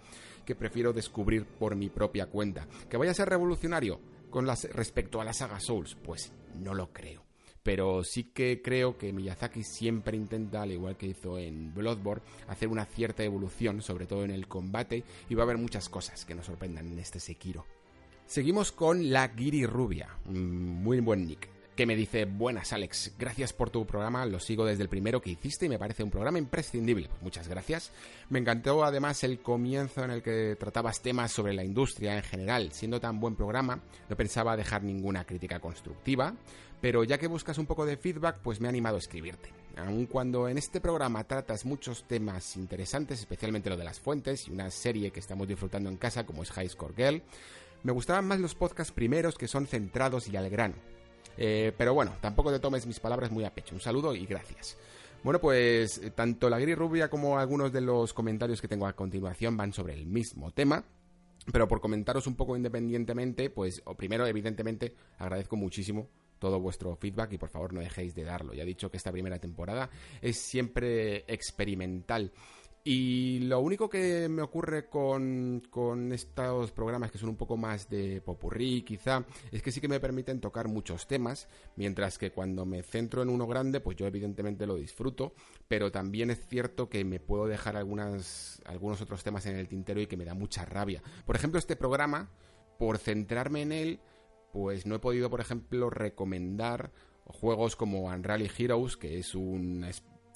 que 0.44 0.54
prefiero 0.54 0.92
descubrir 0.92 1.46
por 1.46 1.76
mi 1.76 1.88
propia 1.88 2.26
cuenta. 2.26 2.66
¿Que 2.88 2.96
vaya 2.96 3.12
a 3.12 3.14
ser 3.14 3.28
revolucionario 3.28 4.00
con 4.30 4.46
las, 4.46 4.64
respecto 4.72 5.20
a 5.20 5.24
la 5.24 5.32
saga 5.32 5.60
Souls? 5.60 5.96
Pues 6.02 6.32
no 6.54 6.74
lo 6.74 6.92
creo 6.92 7.29
pero 7.62 8.02
sí 8.04 8.24
que 8.24 8.62
creo 8.62 8.96
que 8.96 9.12
Miyazaki 9.12 9.62
siempre 9.62 10.16
intenta, 10.16 10.62
al 10.62 10.72
igual 10.72 10.96
que 10.96 11.06
hizo 11.06 11.38
en 11.38 11.74
Bloodborne, 11.74 12.22
hacer 12.48 12.68
una 12.68 12.84
cierta 12.84 13.22
evolución, 13.22 13.82
sobre 13.82 14.06
todo 14.06 14.24
en 14.24 14.30
el 14.30 14.48
combate, 14.48 15.04
y 15.28 15.34
va 15.34 15.42
a 15.42 15.44
haber 15.44 15.58
muchas 15.58 15.88
cosas 15.88 16.24
que 16.24 16.34
nos 16.34 16.46
sorprendan 16.46 16.86
en 16.86 16.98
este 16.98 17.20
Sekiro. 17.20 17.66
Seguimos 18.26 18.72
con 18.72 19.10
la 19.10 19.28
Giri 19.28 19.66
Rubia, 19.66 20.08
muy 20.24 21.00
buen 21.00 21.26
nick. 21.26 21.48
que 21.80 21.86
me 21.86 21.96
dice, 21.96 22.26
buenas 22.26 22.74
Alex, 22.74 23.14
gracias 23.18 23.54
por 23.54 23.70
tu 23.70 23.86
programa, 23.86 24.26
lo 24.26 24.38
sigo 24.38 24.66
desde 24.66 24.82
el 24.82 24.90
primero 24.90 25.22
que 25.22 25.30
hiciste 25.30 25.64
y 25.64 25.68
me 25.70 25.78
parece 25.78 26.02
un 26.02 26.10
programa 26.10 26.38
imprescindible. 26.38 27.08
Muchas 27.22 27.48
gracias. 27.48 27.90
Me 28.28 28.38
encantó 28.38 28.84
además 28.84 29.24
el 29.24 29.38
comienzo 29.40 30.04
en 30.04 30.10
el 30.10 30.22
que 30.22 30.56
tratabas 30.60 31.00
temas 31.00 31.32
sobre 31.32 31.54
la 31.54 31.64
industria 31.64 32.18
en 32.18 32.22
general. 32.22 32.72
Siendo 32.72 33.00
tan 33.00 33.18
buen 33.18 33.34
programa, 33.34 33.80
no 34.10 34.14
pensaba 34.14 34.58
dejar 34.58 34.82
ninguna 34.82 35.24
crítica 35.24 35.58
constructiva, 35.58 36.34
pero 36.80 37.04
ya 37.04 37.18
que 37.18 37.26
buscas 37.26 37.58
un 37.58 37.66
poco 37.66 37.86
de 37.86 37.96
feedback, 37.96 38.38
pues 38.42 38.60
me 38.60 38.68
ha 38.68 38.70
animado 38.70 38.96
a 38.96 39.00
escribirte. 39.00 39.52
Aun 39.76 40.06
cuando 40.06 40.48
en 40.48 40.58
este 40.58 40.80
programa 40.80 41.24
tratas 41.24 41.64
muchos 41.64 42.04
temas 42.04 42.56
interesantes, 42.56 43.20
especialmente 43.20 43.70
lo 43.70 43.76
de 43.76 43.84
las 43.84 44.00
fuentes 44.00 44.48
y 44.48 44.50
una 44.50 44.70
serie 44.70 45.10
que 45.10 45.20
estamos 45.20 45.46
disfrutando 45.46 45.88
en 45.90 45.96
casa 45.96 46.26
como 46.26 46.42
es 46.42 46.50
High 46.50 46.68
Score 46.68 46.94
Girl, 46.96 47.22
me 47.82 47.92
gustaban 47.92 48.26
más 48.26 48.40
los 48.40 48.54
podcasts 48.54 48.92
primeros 48.92 49.36
que 49.36 49.48
son 49.48 49.66
centrados 49.66 50.28
y 50.28 50.36
al 50.36 50.50
grano 50.50 50.74
eh, 51.42 51.72
pero 51.76 51.94
bueno, 51.94 52.12
tampoco 52.20 52.52
te 52.52 52.58
tomes 52.58 52.86
mis 52.86 53.00
palabras 53.00 53.30
muy 53.30 53.44
a 53.44 53.54
pecho. 53.54 53.74
Un 53.74 53.80
saludo 53.80 54.14
y 54.14 54.26
gracias. 54.26 54.76
Bueno, 55.22 55.40
pues 55.40 55.98
eh, 55.98 56.10
tanto 56.10 56.50
la 56.50 56.58
gris 56.58 56.76
rubia 56.76 57.08
como 57.08 57.38
algunos 57.38 57.72
de 57.72 57.80
los 57.80 58.12
comentarios 58.12 58.60
que 58.60 58.68
tengo 58.68 58.86
a 58.86 58.92
continuación 58.92 59.56
van 59.56 59.72
sobre 59.72 59.94
el 59.94 60.06
mismo 60.06 60.50
tema. 60.50 60.84
Pero 61.50 61.66
por 61.66 61.80
comentaros 61.80 62.26
un 62.26 62.36
poco 62.36 62.56
independientemente, 62.56 63.48
pues 63.48 63.82
primero, 63.96 64.26
evidentemente, 64.26 64.94
agradezco 65.18 65.56
muchísimo 65.56 66.08
todo 66.40 66.58
vuestro 66.58 66.96
feedback 66.96 67.34
y 67.34 67.38
por 67.38 67.50
favor 67.50 67.72
no 67.72 67.80
dejéis 67.80 68.16
de 68.16 68.24
darlo. 68.24 68.52
Ya 68.52 68.64
he 68.64 68.66
dicho 68.66 68.90
que 68.90 68.96
esta 68.96 69.12
primera 69.12 69.38
temporada 69.38 69.88
es 70.20 70.36
siempre 70.36 71.18
experimental 71.32 72.32
y 72.82 73.40
lo 73.40 73.60
único 73.60 73.90
que 73.90 74.26
me 74.30 74.40
ocurre 74.40 74.88
con, 74.88 75.62
con, 75.68 76.12
estos 76.12 76.72
programas 76.72 77.10
que 77.10 77.18
son 77.18 77.28
un 77.28 77.36
poco 77.36 77.58
más 77.58 77.90
de 77.90 78.22
popurrí, 78.22 78.82
quizá, 78.82 79.22
es 79.52 79.62
que 79.62 79.70
sí 79.70 79.82
que 79.82 79.88
me 79.88 80.00
permiten 80.00 80.40
tocar 80.40 80.66
muchos 80.66 81.06
temas, 81.06 81.46
mientras 81.76 82.16
que 82.16 82.32
cuando 82.32 82.64
me 82.64 82.82
centro 82.82 83.20
en 83.20 83.28
uno 83.28 83.46
grande, 83.46 83.80
pues 83.80 83.98
yo 83.98 84.06
evidentemente 84.06 84.66
lo 84.66 84.76
disfruto, 84.76 85.34
pero 85.68 85.92
también 85.92 86.30
es 86.30 86.46
cierto 86.48 86.88
que 86.88 87.04
me 87.04 87.20
puedo 87.20 87.46
dejar 87.46 87.76
algunas, 87.76 88.62
algunos 88.64 89.02
otros 89.02 89.22
temas 89.22 89.44
en 89.44 89.56
el 89.56 89.68
tintero 89.68 90.00
y 90.00 90.06
que 90.06 90.16
me 90.16 90.24
da 90.24 90.32
mucha 90.32 90.64
rabia. 90.64 91.02
Por 91.26 91.36
ejemplo, 91.36 91.58
este 91.58 91.76
programa, 91.76 92.30
por 92.78 92.96
centrarme 92.96 93.60
en 93.60 93.72
él, 93.72 94.00
pues 94.52 94.86
no 94.86 94.96
he 94.96 94.98
podido, 94.98 95.30
por 95.30 95.40
ejemplo, 95.40 95.90
recomendar 95.90 96.92
juegos 97.24 97.76
como 97.76 98.06
Unreal 98.06 98.50
Heroes, 98.58 98.96
que 98.96 99.18
es 99.18 99.34
un 99.34 99.84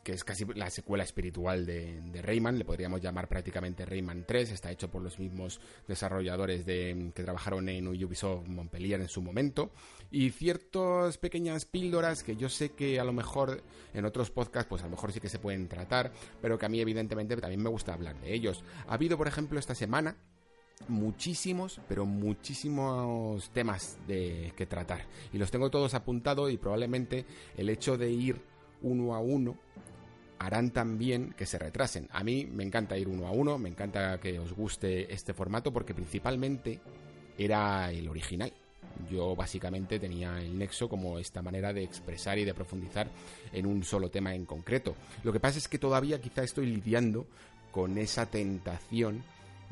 que 0.04 0.12
es 0.12 0.22
casi 0.22 0.44
la 0.54 0.70
secuela 0.70 1.02
espiritual 1.02 1.66
de, 1.66 2.20
Rayman, 2.22 2.58
le 2.58 2.64
podríamos 2.64 3.00
llamar 3.00 3.26
prácticamente 3.26 3.86
Rayman 3.86 4.24
3, 4.26 4.52
está 4.52 4.70
hecho 4.70 4.90
por 4.90 5.02
los 5.02 5.18
mismos 5.18 5.60
desarrolladores 5.88 6.66
de, 6.66 7.10
que 7.14 7.24
trabajaron 7.24 7.68
en 7.70 7.88
Ubisoft 7.88 8.46
Montpellier 8.46 9.00
en 9.00 9.08
su 9.08 9.22
momento, 9.22 9.72
y 10.10 10.30
ciertas 10.30 11.18
pequeñas 11.18 11.64
píldoras 11.64 12.22
que 12.22 12.36
yo 12.36 12.50
sé 12.50 12.72
que 12.72 13.00
a 13.00 13.04
lo 13.04 13.12
mejor 13.12 13.62
en 13.94 14.04
otros 14.04 14.30
podcasts 14.30 14.68
pues 14.68 14.82
a 14.82 14.84
lo 14.84 14.90
mejor 14.90 15.10
sí 15.10 15.20
que 15.20 15.30
se 15.30 15.38
pueden 15.38 15.68
tratar, 15.68 16.12
pero 16.40 16.58
que 16.58 16.66
a 16.66 16.68
mí 16.68 16.80
evidentemente 16.80 17.36
también 17.38 17.62
me 17.62 17.70
gusta 17.70 17.94
hablar 17.94 18.20
de 18.20 18.34
ellos. 18.34 18.62
Ha 18.86 18.94
habido 18.94 19.16
por 19.16 19.26
ejemplo 19.26 19.58
esta 19.58 19.74
semana 19.74 20.16
muchísimos, 20.88 21.80
pero 21.88 22.06
muchísimos 22.06 23.50
temas 23.50 23.98
de 24.06 24.52
que 24.56 24.66
tratar. 24.66 25.06
Y 25.32 25.38
los 25.38 25.50
tengo 25.50 25.70
todos 25.70 25.94
apuntados 25.94 26.52
y 26.52 26.56
probablemente 26.56 27.24
el 27.56 27.68
hecho 27.68 27.96
de 27.96 28.10
ir 28.10 28.40
uno 28.82 29.14
a 29.14 29.20
uno 29.20 29.56
harán 30.38 30.70
también 30.70 31.34
que 31.36 31.46
se 31.46 31.58
retrasen. 31.58 32.08
A 32.12 32.22
mí 32.22 32.46
me 32.46 32.64
encanta 32.64 32.98
ir 32.98 33.08
uno 33.08 33.26
a 33.26 33.30
uno, 33.30 33.58
me 33.58 33.68
encanta 33.68 34.20
que 34.20 34.38
os 34.38 34.52
guste 34.52 35.12
este 35.12 35.32
formato 35.32 35.72
porque 35.72 35.94
principalmente 35.94 36.80
era 37.38 37.90
el 37.90 38.08
original. 38.08 38.52
Yo 39.10 39.34
básicamente 39.34 39.98
tenía 39.98 40.38
el 40.40 40.56
nexo 40.56 40.88
como 40.88 41.18
esta 41.18 41.42
manera 41.42 41.72
de 41.72 41.82
expresar 41.82 42.38
y 42.38 42.44
de 42.44 42.54
profundizar 42.54 43.08
en 43.52 43.66
un 43.66 43.82
solo 43.82 44.10
tema 44.10 44.34
en 44.34 44.44
concreto. 44.44 44.94
Lo 45.24 45.32
que 45.32 45.40
pasa 45.40 45.58
es 45.58 45.66
que 45.66 45.78
todavía 45.78 46.20
quizá 46.20 46.44
estoy 46.44 46.66
lidiando 46.66 47.26
con 47.72 47.98
esa 47.98 48.26
tentación 48.26 49.24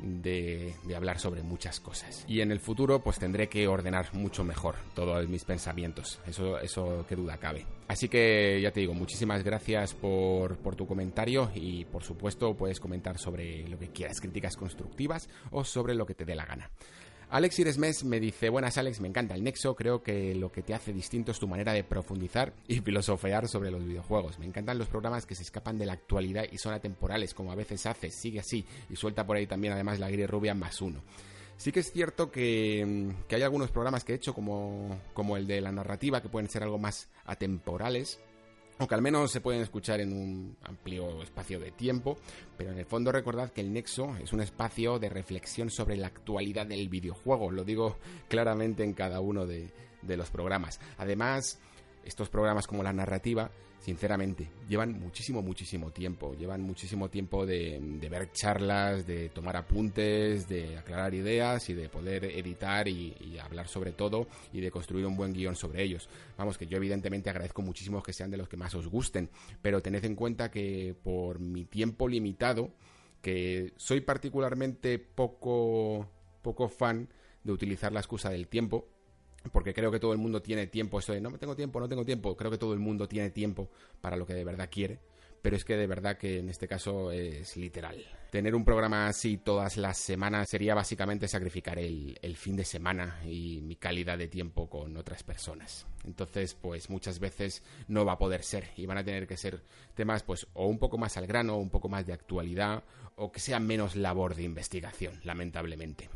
de, 0.03 0.75
hablar 0.95 1.19
sobre 1.19 1.41
muchas 1.41 1.79
cosas. 1.79 2.25
Y 2.27 2.41
en 2.41 2.51
el 2.51 2.59
futuro 2.59 3.01
pues 3.01 3.19
tendré 3.19 3.49
que 3.49 3.67
ordenar 3.67 4.13
mucho 4.13 4.43
mejor 4.43 4.75
todos 4.93 5.27
mis 5.27 5.45
pensamientos, 5.45 6.19
eso, 6.27 6.59
eso 6.59 7.05
que 7.07 7.15
duda 7.15 7.37
cabe. 7.37 7.65
Así 7.87 8.07
que 8.09 8.59
ya 8.61 8.71
te 8.71 8.81
digo, 8.81 8.93
muchísimas 8.93 9.43
gracias 9.43 9.93
por, 9.93 10.57
por 10.57 10.75
tu 10.75 10.85
comentario 10.85 11.51
y 11.55 11.85
por 11.85 12.03
supuesto 12.03 12.55
puedes 12.55 12.79
comentar 12.79 13.17
sobre 13.17 13.67
lo 13.67 13.79
que 13.79 13.89
quieras, 13.89 14.19
críticas 14.19 14.55
constructivas 14.55 15.29
o 15.51 15.63
sobre 15.63 15.95
lo 15.95 16.05
que 16.05 16.15
te 16.15 16.25
dé 16.25 16.35
la 16.35 16.45
gana. 16.45 16.69
Alex 17.33 17.57
Iresmes 17.57 18.03
me 18.03 18.19
dice, 18.19 18.49
buenas 18.49 18.77
Alex, 18.77 19.01
me 19.01 19.07
encanta 19.07 19.33
el 19.33 19.43
Nexo, 19.43 19.75
creo 19.75 20.03
que 20.03 20.35
lo 20.35 20.51
que 20.51 20.61
te 20.61 20.75
hace 20.75 20.93
distinto 20.93 21.31
es 21.31 21.39
tu 21.39 21.47
manera 21.47 21.73
de 21.73 21.83
profundizar 21.83 22.53
y 22.67 22.79
filosofear 22.79 23.47
sobre 23.47 23.71
los 23.71 23.83
videojuegos. 23.83 24.37
Me 24.37 24.45
encantan 24.45 24.77
los 24.77 24.87
programas 24.87 25.25
que 25.25 25.33
se 25.33 25.41
escapan 25.41 25.79
de 25.79 25.87
la 25.87 25.93
actualidad 25.93 26.45
y 26.51 26.59
son 26.59 26.75
atemporales, 26.75 27.33
como 27.33 27.51
a 27.51 27.55
veces 27.55 27.87
haces, 27.87 28.13
sigue 28.13 28.39
así, 28.39 28.63
y 28.87 28.95
suelta 28.95 29.25
por 29.25 29.35
ahí 29.35 29.47
también 29.47 29.73
además 29.73 29.97
la 29.97 30.11
gris 30.11 30.29
rubia 30.29 30.53
más 30.53 30.79
uno. 30.79 31.01
Sí 31.57 31.71
que 31.71 31.79
es 31.79 31.91
cierto 31.91 32.29
que, 32.29 33.15
que, 33.27 33.35
hay 33.35 33.41
algunos 33.41 33.71
programas 33.71 34.03
que 34.03 34.11
he 34.11 34.15
hecho, 34.15 34.35
como, 34.35 34.99
como 35.15 35.35
el 35.35 35.47
de 35.47 35.59
la 35.59 35.71
narrativa, 35.71 36.21
que 36.21 36.29
pueden 36.29 36.51
ser 36.51 36.61
algo 36.61 36.77
más 36.77 37.09
atemporales, 37.25 38.19
aunque 38.79 38.95
al 38.95 39.01
menos 39.01 39.31
se 39.31 39.41
pueden 39.41 39.61
escuchar 39.61 40.01
en 40.01 40.13
un 40.13 40.57
amplio 40.63 41.21
espacio 41.21 41.59
de 41.59 41.71
tiempo, 41.71 42.17
pero 42.57 42.71
en 42.71 42.79
el 42.79 42.85
fondo 42.85 43.11
recordad 43.11 43.51
que 43.51 43.61
el 43.61 43.71
Nexo 43.71 44.15
es 44.17 44.33
un 44.33 44.41
espacio 44.41 44.99
de 44.99 45.09
reflexión 45.09 45.69
sobre 45.69 45.95
la 45.95 46.07
actualidad 46.07 46.65
del 46.65 46.89
videojuego, 46.89 47.51
lo 47.51 47.63
digo 47.63 47.97
claramente 48.27 48.83
en 48.83 48.93
cada 48.93 49.19
uno 49.19 49.45
de, 49.45 49.71
de 50.01 50.17
los 50.17 50.29
programas. 50.29 50.79
Además, 50.97 51.59
estos 52.03 52.29
programas 52.29 52.67
como 52.67 52.83
la 52.83 52.93
narrativa, 52.93 53.51
sinceramente, 53.83 54.49
llevan 54.69 54.97
muchísimo, 54.97 55.41
muchísimo 55.41 55.91
tiempo. 55.91 56.33
Llevan 56.35 56.61
muchísimo 56.61 57.09
tiempo 57.09 57.45
de, 57.45 57.79
ver 58.09 58.31
charlas, 58.31 59.05
de 59.05 59.27
tomar 59.29 59.57
apuntes, 59.57 60.47
de 60.47 60.77
aclarar 60.77 61.13
ideas 61.13 61.69
y 61.69 61.73
de 61.73 61.89
poder 61.89 62.23
editar 62.23 62.87
y, 62.87 63.13
y, 63.19 63.37
hablar 63.39 63.67
sobre 63.67 63.91
todo 63.91 64.27
y 64.53 64.61
de 64.61 64.71
construir 64.71 65.05
un 65.05 65.17
buen 65.17 65.33
guion 65.33 65.57
sobre 65.57 65.83
ellos. 65.83 66.07
Vamos, 66.37 66.57
que 66.57 66.65
yo 66.65 66.77
evidentemente 66.77 67.29
agradezco 67.29 67.61
muchísimo 67.61 68.01
que 68.01 68.13
sean 68.13 68.31
de 68.31 68.37
los 68.37 68.47
que 68.47 68.55
más 68.55 68.73
os 68.73 68.87
gusten, 68.87 69.29
pero 69.61 69.81
tened 69.81 70.05
en 70.05 70.15
cuenta 70.15 70.49
que 70.49 70.95
por 71.03 71.39
mi 71.39 71.65
tiempo 71.65 72.07
limitado, 72.07 72.71
que 73.21 73.73
soy 73.75 73.99
particularmente 73.99 74.97
poco, 74.97 76.07
poco 76.41 76.69
fan 76.69 77.09
de 77.43 77.51
utilizar 77.51 77.91
la 77.91 77.99
excusa 77.99 78.29
del 78.29 78.47
tiempo, 78.47 78.87
porque 79.51 79.73
creo 79.73 79.91
que 79.91 79.99
todo 79.99 80.13
el 80.13 80.19
mundo 80.19 80.41
tiene 80.41 80.67
tiempo, 80.67 80.99
eso 80.99 81.13
de 81.13 81.21
no 81.21 81.31
tengo 81.37 81.55
tiempo, 81.55 81.79
no 81.79 81.89
tengo 81.89 82.05
tiempo, 82.05 82.35
creo 82.35 82.51
que 82.51 82.57
todo 82.57 82.73
el 82.73 82.79
mundo 82.79 83.07
tiene 83.07 83.29
tiempo 83.29 83.69
para 84.01 84.15
lo 84.15 84.25
que 84.25 84.33
de 84.33 84.43
verdad 84.43 84.69
quiere, 84.71 84.99
pero 85.41 85.55
es 85.55 85.65
que 85.65 85.75
de 85.75 85.87
verdad 85.87 86.17
que 86.17 86.39
en 86.39 86.49
este 86.49 86.67
caso 86.67 87.11
es 87.11 87.57
literal. 87.57 87.97
Tener 88.31 88.55
un 88.55 88.65
programa 88.65 89.07
así 89.07 89.37
todas 89.37 89.77
las 89.77 89.97
semanas 89.97 90.49
sería 90.49 90.73
básicamente 90.73 91.27
sacrificar 91.27 91.77
el, 91.77 92.17
el 92.21 92.35
fin 92.35 92.55
de 92.55 92.65
semana 92.65 93.21
y 93.25 93.61
mi 93.61 93.75
calidad 93.75 94.17
de 94.17 94.27
tiempo 94.27 94.67
con 94.69 94.97
otras 94.97 95.21
personas. 95.21 95.85
Entonces, 96.03 96.55
pues 96.55 96.89
muchas 96.89 97.19
veces 97.19 97.61
no 97.87 98.05
va 98.05 98.13
a 98.13 98.17
poder 98.17 98.41
ser 98.41 98.69
y 98.75 98.85
van 98.85 98.97
a 98.97 99.03
tener 99.03 99.27
que 99.27 99.37
ser 99.37 99.61
temas 99.93 100.23
pues 100.23 100.47
o 100.53 100.65
un 100.65 100.79
poco 100.79 100.97
más 100.97 101.17
al 101.17 101.27
grano, 101.27 101.57
un 101.57 101.69
poco 101.69 101.89
más 101.89 102.05
de 102.07 102.13
actualidad 102.13 102.83
o 103.17 103.31
que 103.31 103.39
sea 103.39 103.59
menos 103.59 103.95
labor 103.95 104.33
de 104.35 104.43
investigación, 104.43 105.19
lamentablemente. 105.23 106.09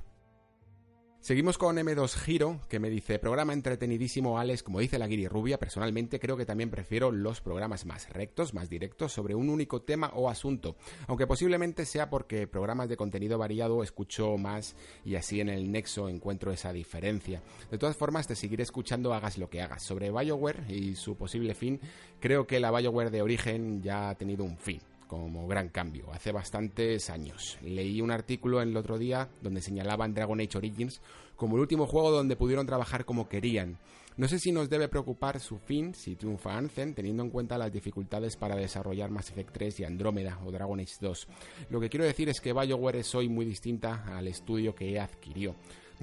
Seguimos 1.27 1.57
con 1.57 1.75
M2 1.75 2.15
Giro, 2.19 2.61
que 2.69 2.79
me 2.79 2.89
dice, 2.89 3.19
programa 3.19 3.51
entretenidísimo, 3.51 4.39
Alex, 4.39 4.63
como 4.63 4.79
dice 4.79 4.97
la 4.97 5.07
Guiri 5.07 5.27
Rubia, 5.27 5.59
personalmente 5.59 6.21
creo 6.21 6.37
que 6.37 6.45
también 6.45 6.69
prefiero 6.69 7.11
los 7.11 7.41
programas 7.41 7.85
más 7.85 8.09
rectos, 8.11 8.53
más 8.53 8.69
directos, 8.69 9.11
sobre 9.11 9.35
un 9.35 9.49
único 9.49 9.81
tema 9.81 10.09
o 10.15 10.29
asunto, 10.29 10.77
aunque 11.05 11.27
posiblemente 11.27 11.83
sea 11.83 12.09
porque 12.09 12.47
programas 12.47 12.87
de 12.87 12.95
contenido 12.95 13.37
variado 13.37 13.83
escucho 13.83 14.37
más 14.37 14.77
y 15.03 15.15
así 15.15 15.41
en 15.41 15.49
el 15.49 15.69
nexo 15.69 16.07
encuentro 16.07 16.53
esa 16.53 16.71
diferencia. 16.71 17.43
De 17.69 17.77
todas 17.77 17.97
formas, 17.97 18.25
te 18.25 18.35
seguiré 18.37 18.63
escuchando 18.63 19.13
hagas 19.13 19.37
lo 19.37 19.49
que 19.49 19.61
hagas. 19.61 19.83
Sobre 19.83 20.11
BioWare 20.11 20.71
y 20.73 20.95
su 20.95 21.17
posible 21.17 21.55
fin, 21.55 21.81
creo 22.21 22.47
que 22.47 22.61
la 22.61 22.71
BioWare 22.71 23.11
de 23.11 23.21
origen 23.21 23.81
ya 23.81 24.11
ha 24.11 24.15
tenido 24.15 24.45
un 24.45 24.57
fin 24.57 24.79
como 25.07 25.47
gran 25.47 25.69
cambio, 25.69 26.11
hace 26.13 26.31
bastantes 26.31 27.09
años. 27.09 27.57
Leí 27.61 28.01
un 28.01 28.11
artículo 28.11 28.61
el 28.61 28.75
otro 28.75 28.97
día 28.97 29.29
donde 29.41 29.61
señalaban 29.61 30.13
Dragon 30.13 30.39
Age 30.39 30.57
Origins 30.57 31.01
como 31.35 31.55
el 31.55 31.61
último 31.61 31.87
juego 31.87 32.11
donde 32.11 32.35
pudieron 32.35 32.65
trabajar 32.65 33.05
como 33.05 33.29
querían. 33.29 33.79
No 34.17 34.27
sé 34.27 34.39
si 34.39 34.51
nos 34.51 34.69
debe 34.69 34.87
preocupar 34.87 35.39
su 35.39 35.59
fin, 35.59 35.93
si 35.93 36.15
triunfa 36.15 36.57
Anthem, 36.57 36.95
teniendo 36.95 37.21
en 37.21 37.29
cuenta 37.29 37.57
las 37.57 37.71
dificultades 37.71 38.35
para 38.35 38.55
desarrollar 38.55 39.11
Mass 39.11 39.29
Effect 39.29 39.51
3 39.53 39.79
y 39.79 39.83
Andrómeda 39.83 40.39
o 40.43 40.51
Dragon 40.51 40.79
Age 40.79 40.95
2. 40.99 41.27
Lo 41.69 41.79
que 41.79 41.89
quiero 41.89 42.03
decir 42.03 42.27
es 42.27 42.41
que 42.41 42.51
BioWare 42.51 42.99
es 42.99 43.13
hoy 43.13 43.29
muy 43.29 43.45
distinta 43.45 44.03
al 44.17 44.27
estudio 44.27 44.73
que 44.73 44.99
adquirió. 44.99 45.55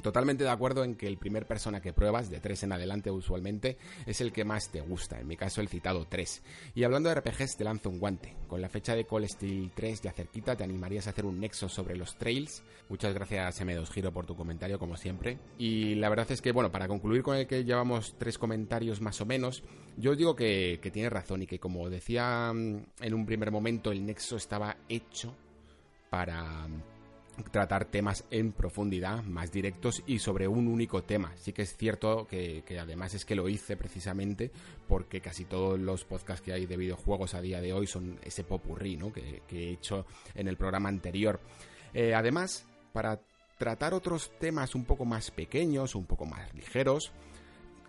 Totalmente 0.03 0.45
de 0.45 0.51
acuerdo 0.51 0.85
en 0.85 0.97
que 0.97 1.07
el 1.07 1.19
primer 1.19 1.47
persona 1.47 1.81
que 1.81 1.93
pruebas, 1.93 2.31
de 2.31 2.41
3 2.41 2.65
en 2.65 2.73
adelante 2.73 3.11
usualmente, 3.11 3.79
es 4.07 4.21
el 4.21 4.33
que 4.33 4.45
más 4.45 4.71
te 4.71 4.81
gusta, 4.81 5.21
en 5.21 5.27
mi 5.27 5.37
caso 5.37 5.61
el 5.61 5.69
citado 5.69 6.07
3. 6.09 6.43
Y 6.75 6.85
hablando 6.85 7.09
de 7.09 7.15
RPGs, 7.17 7.57
te 7.57 7.65
lanzo 7.65 7.91
un 7.91 7.99
guante. 7.99 8.35
Con 8.49 8.61
la 8.61 8.69
fecha 8.69 8.95
de 8.95 9.07
Call 9.07 9.29
Steel 9.29 9.71
3 9.75 10.03
ya 10.03 10.13
cerquita, 10.13 10.57
¿te 10.57 10.65
animarías 10.65 11.07
a 11.07 11.11
hacer 11.11 11.25
un 11.25 11.41
nexo 11.41 11.69
sobre 11.69 11.97
los 11.97 12.17
trails? 12.17 12.63
Muchas 12.89 13.15
gracias 13.15 13.61
M2 13.61 13.89
Giro 13.91 14.13
por 14.13 14.27
tu 14.27 14.37
comentario, 14.37 14.79
como 14.79 14.97
siempre. 14.97 15.39
Y 15.59 15.95
la 15.95 16.09
verdad 16.09 16.31
es 16.31 16.43
que, 16.43 16.53
bueno, 16.53 16.71
para 16.71 16.89
concluir 16.89 17.23
con 17.23 17.37
el 17.37 17.47
que 17.47 17.65
llevamos 17.65 18.17
tres 18.19 18.39
comentarios 18.39 19.01
más 19.01 19.21
o 19.21 19.27
menos, 19.27 19.63
yo 19.97 20.13
os 20.13 20.19
digo 20.19 20.35
que, 20.35 20.81
que 20.83 20.91
tiene 20.91 21.09
razón 21.11 21.43
y 21.43 21.47
que 21.47 21.59
como 21.59 21.89
decía 21.89 22.53
mm, 22.53 22.83
en 23.01 23.15
un 23.15 23.27
primer 23.27 23.51
momento, 23.51 23.93
el 23.93 24.05
nexo 24.05 24.37
estaba 24.37 24.77
hecho 24.89 25.35
para 26.11 26.67
tratar 27.51 27.87
temas 27.87 28.25
en 28.31 28.53
profundidad, 28.53 29.23
más 29.25 29.51
directos 29.51 30.03
y 30.07 30.19
sobre 30.19 30.49
un 30.49 30.69
único 30.69 31.03
tema. 31.03 31.33
Sí 31.37 31.53
que 31.53 31.63
es 31.63 31.77
cierto 31.77 32.27
que, 32.27 32.63
además 32.81 33.15
es 33.15 33.25
que 33.25 33.35
lo 33.35 33.49
hice 33.49 33.77
precisamente 33.77 34.51
porque 34.89 35.21
casi 35.21 35.45
todos 35.45 35.79
los 35.79 36.05
podcasts 36.05 36.45
que 36.45 36.53
hay 36.53 36.67
de 36.67 36.77
videojuegos 36.77 37.35
a 37.35 37.41
día 37.41 37.61
de 37.61 37.73
hoy 37.73 37.87
son 37.87 38.19
ese 38.23 38.45
popurrí 38.45 38.97
¿no? 38.97 39.13
que, 39.13 39.43
he 39.51 39.71
hecho 39.71 40.07
en 40.35 40.49
el 40.49 40.57
programa 40.57 40.89
anterior. 40.89 41.41
Eh, 41.93 42.15
además, 42.15 42.67
para 42.93 43.21
tratar 43.59 43.95
otros 43.95 44.31
temas 44.39 44.75
un 44.75 44.85
poco 44.85 45.05
más 45.05 45.31
pequeños, 45.31 45.95
un 45.95 46.07
poco 46.07 46.27
más 46.27 46.53
ligeros, 46.55 47.13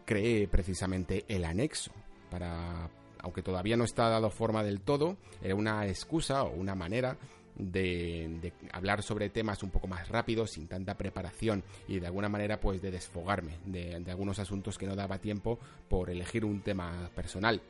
creé 0.05 0.47
precisamente 0.47 1.25
el 1.27 1.45
anexo 1.45 1.91
para 2.29 2.89
aunque 3.25 3.41
todavía 3.41 3.75
no 3.75 3.85
está 3.85 4.07
dado 4.07 4.29
forma 4.29 4.63
del 4.63 4.81
todo, 4.81 5.17
era 5.41 5.55
una 5.55 5.87
excusa 5.87 6.43
o 6.43 6.51
una 6.51 6.75
manera 6.75 7.17
de, 7.57 8.53
hablar 8.71 9.03
sobre 9.03 9.29
temas 9.29 9.63
un 9.63 9.69
poco 9.69 9.87
más 9.87 10.09
rápidos, 10.09 10.51
sin 10.51 10.67
tanta 10.67 10.97
preparación 10.97 11.63
y 11.87 11.99
de 11.99 12.07
alguna 12.07 12.29
manera 12.29 12.59
pues 12.59 12.81
de 12.81 12.91
desfogarme 12.91 13.57
de, 13.65 13.95
algunos 14.09 14.39
asuntos 14.39 14.77
que 14.77 14.87
no 14.87 14.95
daba 14.95 15.19
tiempo 15.19 15.59
por 15.87 16.09
elegir 16.09 16.45
un 16.45 16.61
tema 16.61 17.09
personal. 17.15 17.61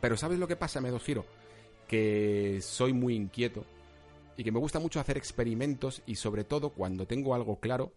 Pero 0.00 0.16
¿sabes 0.16 0.38
lo 0.38 0.48
que 0.48 0.56
pasa, 0.56 0.80
Medo 0.80 0.98
Giro? 0.98 1.24
Que 1.86 2.58
soy 2.62 2.92
muy 2.92 3.14
inquieto 3.14 3.64
y 4.36 4.44
que 4.44 4.52
me 4.52 4.58
gusta 4.58 4.78
mucho 4.78 5.00
hacer 5.00 5.16
experimentos 5.16 6.02
y 6.06 6.16
sobre 6.16 6.44
todo 6.44 6.70
cuando 6.70 7.06
tengo 7.06 7.34
algo 7.34 7.58
claro, 7.58 7.92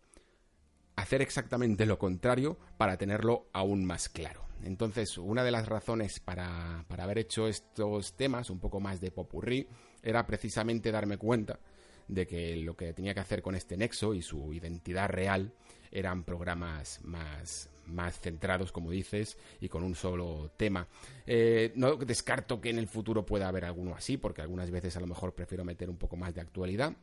hacer 0.95 1.21
exactamente 1.21 1.85
lo 1.85 1.99
contrario 1.99 2.57
para 2.77 2.97
tenerlo 2.97 3.47
aún 3.53 3.85
más 3.85 4.09
claro. 4.09 4.45
Entonces, 4.63 5.17
una 5.17 5.43
de 5.43 5.51
las 5.51 5.67
razones 5.67 6.19
para, 6.19 6.85
para 6.87 7.03
haber 7.03 7.17
hecho 7.17 7.47
estos 7.47 8.13
temas 8.13 8.49
un 8.49 8.59
poco 8.59 8.79
más 8.79 9.01
de 9.01 9.11
popurrí 9.11 9.67
era 10.03 10.25
precisamente 10.25 10.91
darme 10.91 11.17
cuenta 11.17 11.59
de 12.07 12.27
que 12.27 12.55
lo 12.57 12.75
que 12.75 12.93
tenía 12.93 13.13
que 13.13 13.21
hacer 13.21 13.41
con 13.41 13.55
este 13.55 13.77
nexo 13.77 14.13
y 14.13 14.21
su 14.21 14.53
identidad 14.53 15.09
real 15.09 15.53
eran 15.91 16.23
programas 16.23 16.99
más, 17.03 17.69
más 17.85 18.19
centrados, 18.19 18.71
como 18.71 18.91
dices, 18.91 19.37
y 19.59 19.69
con 19.69 19.83
un 19.83 19.95
solo 19.95 20.51
tema. 20.57 20.87
Eh, 21.25 21.71
no 21.75 21.95
descarto 21.97 22.59
que 22.59 22.69
en 22.69 22.79
el 22.79 22.87
futuro 22.87 23.25
pueda 23.25 23.47
haber 23.47 23.65
alguno 23.65 23.95
así, 23.95 24.17
porque 24.17 24.41
algunas 24.41 24.71
veces 24.71 24.95
a 24.97 24.99
lo 24.99 25.07
mejor 25.07 25.33
prefiero 25.33 25.63
meter 25.63 25.89
un 25.89 25.97
poco 25.97 26.15
más 26.15 26.33
de 26.33 26.41
actualidad, 26.41 26.93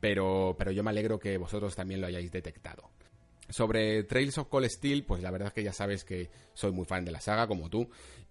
pero, 0.00 0.54
pero 0.58 0.70
yo 0.70 0.82
me 0.82 0.90
alegro 0.90 1.18
que 1.18 1.36
vosotros 1.38 1.74
también 1.74 2.00
lo 2.00 2.06
hayáis 2.06 2.30
detectado. 2.30 2.90
Sobre 3.48 4.02
Trails 4.02 4.38
of 4.38 4.48
Cold 4.48 4.68
Steel, 4.68 5.04
pues 5.04 5.22
la 5.22 5.30
verdad 5.30 5.48
es 5.48 5.54
que 5.54 5.62
ya 5.62 5.72
sabes 5.72 6.04
que 6.04 6.30
soy 6.52 6.72
muy 6.72 6.84
fan 6.84 7.04
de 7.04 7.12
la 7.12 7.20
saga, 7.20 7.46
como 7.46 7.70
tú, 7.70 7.88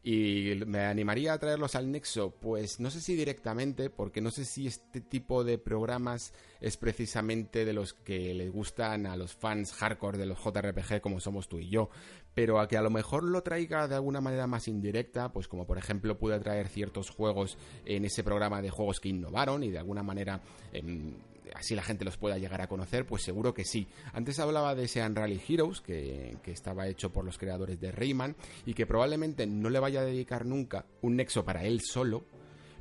y 0.08 0.54
me 0.68 0.82
animaría 0.82 1.34
a 1.34 1.40
traerlos 1.40 1.74
al 1.74 1.92
Nexo, 1.92 2.30
pues 2.30 2.80
no 2.80 2.92
sé 2.92 3.02
si 3.02 3.16
directamente, 3.16 3.90
porque 3.90 4.22
no 4.22 4.30
sé 4.30 4.46
si 4.46 4.68
este 4.68 5.02
tipo 5.02 5.44
de 5.44 5.58
programas 5.58 6.32
es 6.62 6.78
precisamente 6.78 7.66
de 7.66 7.74
los 7.74 7.96
que 7.96 8.36
les 8.36 8.52
gustan 8.52 9.08
a 9.08 9.18
los 9.18 9.34
fans 9.34 9.74
hardcore 9.74 10.20
de 10.20 10.28
los 10.28 10.38
JRPG 10.38 11.02
como 11.02 11.20
somos 11.20 11.50
tú 11.50 11.58
y 11.58 11.70
yo, 11.70 11.90
pero 12.36 12.60
a 12.60 12.68
que 12.68 12.78
a 12.78 12.84
lo 12.84 12.92
mejor 12.92 13.24
lo 13.24 13.42
traiga 13.42 13.88
de 13.88 13.96
alguna 13.96 14.22
manera 14.22 14.46
más 14.46 14.68
indirecta, 14.68 15.34
pues 15.34 15.48
como 15.48 15.66
por 15.66 15.80
ejemplo 15.80 16.20
pude 16.20 16.40
traer 16.40 16.68
ciertos 16.68 17.10
juegos 17.10 17.58
en 17.84 18.06
ese 18.06 18.24
programa 18.24 18.62
de 18.62 18.70
juegos 18.70 19.00
que 19.00 19.10
innovaron 19.10 19.64
y 19.64 19.72
de 19.72 19.80
alguna 19.80 20.04
manera... 20.04 20.40
Em, 20.72 21.16
así 21.56 21.76
la 21.76 21.84
gente 21.84 22.06
los 22.06 22.18
pueda 22.18 22.38
llegar 22.38 22.62
a 22.62 22.68
conocer, 22.68 23.06
pues 23.06 23.24
seguro 23.24 23.54
que 23.54 23.66
sí. 23.66 23.88
Antes 24.14 24.40
hablaba 24.40 24.76
de 24.76 24.86
ese 24.86 25.02
Unreal 25.02 25.42
Heroes, 25.48 25.82
que, 25.82 26.38
estaba 26.46 26.88
hecho 26.88 27.12
por 27.12 27.26
los 27.26 27.38
creadores 27.38 27.80
de 27.80 27.92
Rayman, 27.92 28.36
y 28.66 28.74
que 28.74 28.86
probablemente 28.86 29.48
no 29.48 29.70
le 29.70 29.80
vaya 29.80 30.02
a 30.02 30.06
dedicar 30.06 30.46
nunca 30.46 30.86
un 31.02 31.16
nexo 31.16 31.44
para 31.44 31.64
él 31.64 31.82
solo, 31.82 32.26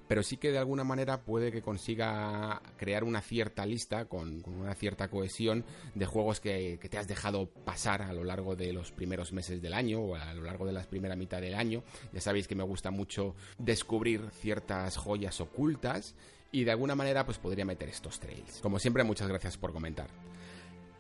pero 0.09 0.23
sí 0.23 0.37
que 0.37 0.53
de 0.53 0.59
alguna 0.59 0.85
manera 0.85 1.23
puede 1.23 1.51
que 1.51 1.63
consiga 1.63 2.61
crear 2.77 3.05
una 3.05 3.21
cierta 3.21 3.67
lista 3.67 4.05
con, 4.07 4.43
una 4.47 4.75
cierta 4.75 5.09
cohesión 5.09 5.65
de 5.95 6.07
juegos 6.07 6.41
que, 6.41 6.79
que, 6.81 6.89
te 6.89 6.99
has 6.99 7.09
dejado 7.09 7.47
pasar 7.47 8.03
a 8.03 8.13
lo 8.13 8.25
largo 8.25 8.57
de 8.57 8.73
los 8.73 8.93
primeros 8.93 9.33
meses 9.33 9.63
del 9.63 9.75
año 9.75 10.01
o 10.01 10.15
a 10.17 10.35
lo 10.35 10.43
largo 10.43 10.67
de 10.67 10.73
la 10.73 10.83
primera 10.83 11.17
mitad 11.17 11.41
del 11.41 11.55
año. 11.55 11.83
Ya 12.13 12.21
sabéis 12.21 12.49
que 12.49 12.55
me 12.55 12.65
gusta 12.65 12.91
mucho 12.91 13.35
descubrir 13.59 14.31
ciertas 14.31 14.97
joyas 14.97 15.41
ocultas 15.41 16.15
y 16.53 16.65
de 16.65 16.71
alguna 16.71 16.95
manera 16.95 17.25
pues 17.25 17.39
podría 17.39 17.65
meter 17.65 17.89
estos 17.89 18.21
trails. 18.21 18.61
Como 18.61 18.79
siempre, 18.79 19.03
muchas 19.03 19.29
gracias 19.29 19.57
por 19.57 19.73
comentar. 19.73 20.09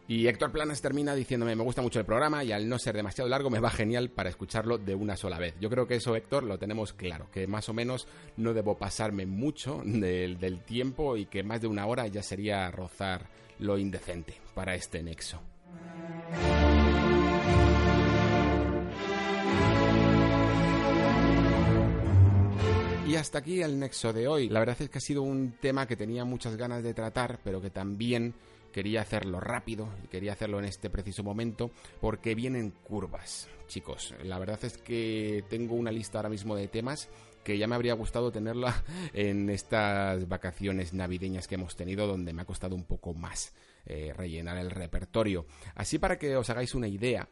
Y 0.06 0.26
Héctor 0.26 0.52
Planas 0.52 0.82
termina 0.82 1.14
diciéndome, 1.14 1.56
me 1.56 1.62
gusta 1.62 1.80
mucho 1.80 1.98
el 1.98 2.04
programa 2.04 2.44
y 2.44 2.52
al 2.52 2.68
no 2.68 2.78
ser 2.78 2.94
demasiado 2.94 3.28
largo 3.28 3.48
me 3.48 3.58
va 3.58 3.70
genial 3.70 4.10
para 4.10 4.28
escucharlo 4.28 4.76
de 4.76 4.94
una 4.94 5.16
sola 5.16 5.38
vez. 5.38 5.54
Yo 5.60 5.70
creo 5.70 5.86
que 5.86 5.94
eso, 5.94 6.14
Héctor, 6.14 6.44
lo 6.44 6.58
tenemos 6.58 6.92
claro, 6.92 7.30
que 7.30 7.46
más 7.46 7.70
o 7.70 7.72
menos 7.72 8.06
no 8.36 8.52
debo 8.52 8.76
pasarme 8.76 9.24
mucho 9.24 9.80
del, 9.82 10.38
del 10.38 10.60
tiempo 10.62 11.16
y 11.16 11.24
que 11.24 11.42
más 11.42 11.62
de 11.62 11.68
una 11.68 11.86
hora 11.86 12.06
ya 12.06 12.22
sería 12.22 12.70
rozar 12.70 13.30
lo 13.58 13.78
indecente 13.78 14.34
para 14.54 14.74
este 14.74 15.02
nexo. 15.02 15.40
Y 23.06 23.16
hasta 23.16 23.38
aquí 23.38 23.62
el 23.62 23.78
nexo 23.78 24.12
de 24.12 24.28
hoy. 24.28 24.48
La 24.48 24.60
verdad 24.60 24.76
es 24.80 24.90
que 24.90 24.98
ha 24.98 25.00
sido 25.00 25.22
un 25.22 25.52
tema 25.60 25.86
que 25.86 25.96
tenía 25.96 26.24
muchas 26.24 26.56
ganas 26.56 26.82
de 26.82 26.92
tratar, 26.92 27.38
pero 27.42 27.62
que 27.62 27.70
también 27.70 28.34
quería 28.74 29.02
hacerlo 29.02 29.38
rápido 29.38 29.88
y 30.02 30.08
quería 30.08 30.32
hacerlo 30.32 30.58
en 30.58 30.64
este 30.64 30.90
preciso 30.90 31.22
momento 31.22 31.70
porque 32.00 32.34
vienen 32.34 32.72
curvas, 32.72 33.48
chicos. 33.68 34.12
La 34.24 34.36
verdad 34.40 34.58
es 34.64 34.78
que 34.78 35.44
tengo 35.48 35.76
una 35.76 35.92
lista 35.92 36.18
ahora 36.18 36.28
mismo 36.28 36.56
de 36.56 36.66
temas 36.66 37.08
que 37.44 37.56
ya 37.56 37.68
me 37.68 37.76
habría 37.76 37.94
gustado 37.94 38.32
tenerla 38.32 38.82
en 39.12 39.48
estas 39.48 40.26
vacaciones 40.26 40.92
navideñas 40.92 41.46
que 41.46 41.54
hemos 41.54 41.76
tenido 41.76 42.08
donde 42.08 42.32
me 42.32 42.42
ha 42.42 42.46
costado 42.46 42.74
un 42.74 42.82
poco 42.82 43.14
más 43.14 43.54
eh, 43.86 44.12
rellenar 44.12 44.58
el 44.58 44.72
repertorio. 44.72 45.46
Así 45.76 46.00
para 46.00 46.18
que 46.18 46.34
os 46.34 46.50
hagáis 46.50 46.74
una 46.74 46.88
idea, 46.88 47.28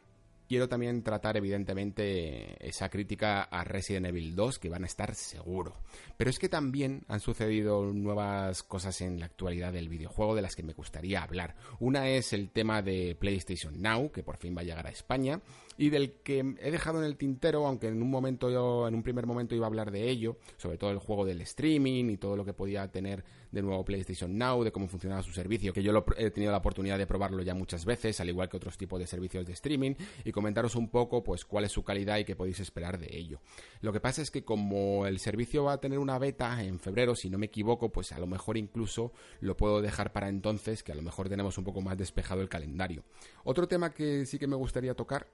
quiero 0.47 0.67
también 0.67 1.03
tratar 1.03 1.37
evidentemente 1.37 2.55
esa 2.67 2.89
crítica 2.89 3.43
a 3.43 3.63
Resident 3.63 4.07
Evil 4.07 4.35
2 4.35 4.59
que 4.59 4.69
van 4.69 4.83
a 4.83 4.87
estar 4.87 5.15
seguro. 5.15 5.77
Pero 6.17 6.29
es 6.29 6.39
que 6.39 6.49
también 6.49 7.03
han 7.07 7.19
sucedido 7.19 7.91
nuevas 7.93 8.63
cosas 8.63 9.01
en 9.01 9.19
la 9.19 9.25
actualidad 9.25 9.73
del 9.73 9.89
videojuego 9.89 10.35
de 10.35 10.41
las 10.41 10.55
que 10.55 10.63
me 10.63 10.73
gustaría 10.73 11.23
hablar. 11.23 11.55
Una 11.79 12.09
es 12.09 12.33
el 12.33 12.49
tema 12.49 12.81
de 12.81 13.15
PlayStation 13.19 13.81
Now, 13.81 14.11
que 14.11 14.23
por 14.23 14.37
fin 14.37 14.55
va 14.55 14.61
a 14.61 14.65
llegar 14.65 14.87
a 14.87 14.91
España, 14.91 15.41
y 15.77 15.89
del 15.89 16.13
que 16.23 16.55
he 16.59 16.71
dejado 16.71 16.99
en 16.99 17.05
el 17.05 17.17
tintero, 17.17 17.65
aunque 17.65 17.87
en 17.87 18.01
un 18.01 18.09
momento 18.09 18.49
yo, 18.49 18.87
en 18.87 18.95
un 18.95 19.03
primer 19.03 19.25
momento 19.25 19.55
iba 19.55 19.65
a 19.65 19.67
hablar 19.67 19.91
de 19.91 20.09
ello, 20.09 20.37
sobre 20.57 20.77
todo 20.77 20.91
el 20.91 20.99
juego 20.99 21.25
del 21.25 21.41
streaming 21.41 22.09
y 22.09 22.17
todo 22.17 22.35
lo 22.35 22.45
que 22.45 22.53
podía 22.53 22.87
tener 22.91 23.23
de 23.51 23.61
nuevo 23.61 23.85
PlayStation 23.85 24.35
Now, 24.35 24.63
de 24.63 24.71
cómo 24.71 24.87
funcionaba 24.87 25.21
su 25.21 25.31
servicio, 25.31 25.73
que 25.73 25.83
yo 25.83 25.91
lo, 25.91 26.03
he 26.17 26.31
tenido 26.31 26.51
la 26.51 26.57
oportunidad 26.57 26.97
de 26.97 27.05
probarlo 27.05 27.43
ya 27.43 27.53
muchas 27.53 27.85
veces, 27.85 28.19
al 28.19 28.29
igual 28.29 28.49
que 28.49 28.57
otros 28.57 28.77
tipos 28.77 28.99
de 28.99 29.05
servicios 29.05 29.45
de 29.45 29.53
streaming, 29.53 29.93
y 30.25 30.31
comentaros 30.31 30.75
un 30.75 30.89
poco 30.89 31.23
pues 31.23 31.45
cuál 31.45 31.65
es 31.65 31.71
su 31.71 31.83
calidad 31.83 32.17
y 32.17 32.25
qué 32.25 32.35
podéis 32.35 32.59
esperar 32.59 32.97
de 32.97 33.15
ello. 33.15 33.39
Lo 33.81 33.93
que 33.93 33.99
pasa 33.99 34.23
es 34.23 34.31
que 34.31 34.43
como 34.43 35.05
el 35.05 35.19
servicio 35.19 35.65
va 35.65 35.73
a 35.73 35.79
tener 35.79 35.99
una 35.99 36.17
beta 36.17 36.63
en 36.63 36.79
febrero, 36.79 37.15
si 37.15 37.29
no 37.29 37.37
me 37.37 37.45
equivoco, 37.45 37.91
pues 37.91 38.11
a 38.11 38.19
lo 38.19 38.25
mejor 38.25 38.57
incluso 38.57 39.11
lo 39.39 39.55
puedo 39.55 39.81
dejar 39.81 40.13
para 40.13 40.29
entonces, 40.29 40.81
que 40.81 40.91
a 40.91 40.95
lo 40.95 41.03
mejor 41.03 41.29
tenemos 41.29 41.57
un 41.59 41.63
poco 41.63 41.81
más 41.81 41.97
despejado 41.97 42.41
el 42.41 42.49
calendario. 42.49 43.03
Otro 43.43 43.67
tema 43.67 43.93
que 43.93 44.25
sí 44.25 44.39
que 44.39 44.47
me 44.47 44.55
gustaría 44.55 44.95
tocar 44.95 45.27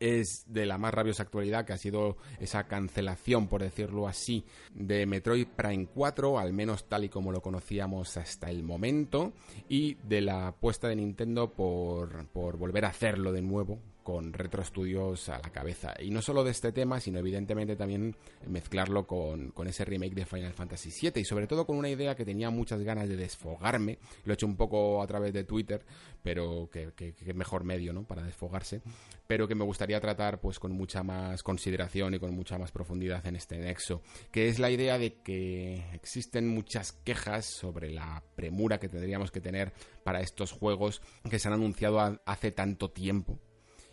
es 0.00 0.44
de 0.46 0.66
la 0.66 0.78
más 0.78 0.94
rabiosa 0.94 1.22
actualidad, 1.22 1.64
que 1.64 1.72
ha 1.72 1.78
sido 1.78 2.16
esa 2.40 2.64
cancelación, 2.64 3.48
por 3.48 3.62
decirlo 3.62 4.08
así, 4.08 4.44
de 4.74 5.06
Metroid 5.06 5.46
Prime 5.48 5.86
4, 5.86 6.38
al 6.38 6.52
menos 6.52 6.88
tal 6.88 7.04
y 7.04 7.08
como 7.08 7.32
lo 7.32 7.40
conocíamos 7.40 8.16
hasta 8.16 8.50
el 8.50 8.62
momento, 8.62 9.32
y 9.68 9.94
de 9.94 10.20
la 10.20 10.48
apuesta 10.48 10.88
de 10.88 10.96
Nintendo 10.96 11.52
por, 11.52 12.26
por 12.28 12.56
volver 12.56 12.84
a 12.84 12.88
hacerlo 12.88 13.32
de 13.32 13.42
nuevo 13.42 13.78
con 14.06 14.32
Retro 14.32 14.62
Studios 14.62 15.28
a 15.30 15.40
la 15.40 15.50
cabeza. 15.50 15.92
Y 15.98 16.10
no 16.10 16.22
solo 16.22 16.44
de 16.44 16.52
este 16.52 16.70
tema, 16.70 17.00
sino 17.00 17.18
evidentemente 17.18 17.74
también 17.74 18.14
mezclarlo 18.46 19.04
con, 19.04 19.52
ese 19.66 19.84
remake 19.84 20.14
de 20.14 20.24
Final 20.24 20.52
Fantasy 20.52 20.90
VII 20.90 21.20
y 21.20 21.24
sobre 21.24 21.48
todo 21.48 21.66
con 21.66 21.76
una 21.76 21.88
idea 21.88 22.14
que 22.14 22.24
tenía 22.24 22.50
muchas 22.50 22.82
ganas 22.82 23.08
de 23.08 23.16
desfogarme. 23.16 23.98
Lo 24.22 24.32
he 24.32 24.34
hecho 24.34 24.46
un 24.46 24.54
poco 24.54 25.02
a 25.02 25.08
través 25.08 25.32
de 25.32 25.42
Twitter, 25.42 25.84
pero 26.22 26.70
que, 26.70 26.92
que, 26.94 27.34
mejor 27.34 27.64
medio, 27.64 27.92
¿no? 27.92 28.04
Para 28.04 28.22
desfogarse. 28.22 28.80
Pero 29.26 29.48
que 29.48 29.56
me 29.56 29.64
gustaría 29.64 30.00
tratar 30.00 30.40
pues 30.40 30.60
con 30.60 30.70
mucha 30.70 31.02
más 31.02 31.42
consideración 31.42 32.14
y 32.14 32.20
con 32.20 32.32
mucha 32.32 32.58
más 32.58 32.70
profundidad 32.70 33.26
en 33.26 33.34
este 33.34 33.58
nexo. 33.58 34.02
Que 34.30 34.46
es 34.46 34.60
la 34.60 34.70
idea 34.70 34.98
de 34.98 35.14
que 35.14 35.84
existen 35.94 36.46
muchas 36.46 36.92
quejas 36.92 37.44
sobre 37.44 37.90
la 37.90 38.22
premura 38.36 38.78
que 38.78 38.88
tendríamos 38.88 39.32
que 39.32 39.40
tener 39.40 39.72
para 40.04 40.20
estos 40.20 40.52
juegos 40.52 41.02
que 41.28 41.40
se 41.40 41.48
han 41.48 41.54
anunciado 41.54 42.20
hace 42.24 42.52
tanto 42.52 42.92
tiempo 42.92 43.40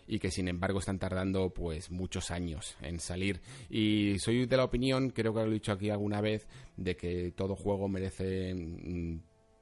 y 0.07 0.19
que 0.19 0.31
sin 0.31 0.47
embargo 0.47 0.79
están 0.79 0.99
tardando 0.99 1.49
pues 1.51 1.91
muchos 1.91 2.31
años 2.31 2.75
en 2.81 2.99
salir. 2.99 3.41
Y 3.69 4.17
soy 4.19 4.45
de 4.45 4.57
la 4.57 4.63
opinión 4.63 5.09
creo 5.09 5.33
que 5.33 5.41
lo 5.41 5.47
he 5.47 5.53
dicho 5.53 5.71
aquí 5.71 5.89
alguna 5.89 6.21
vez 6.21 6.47
de 6.77 6.95
que 6.95 7.31
todo 7.31 7.55
juego 7.55 7.87
merece 7.87 8.53
mm, 8.53 9.19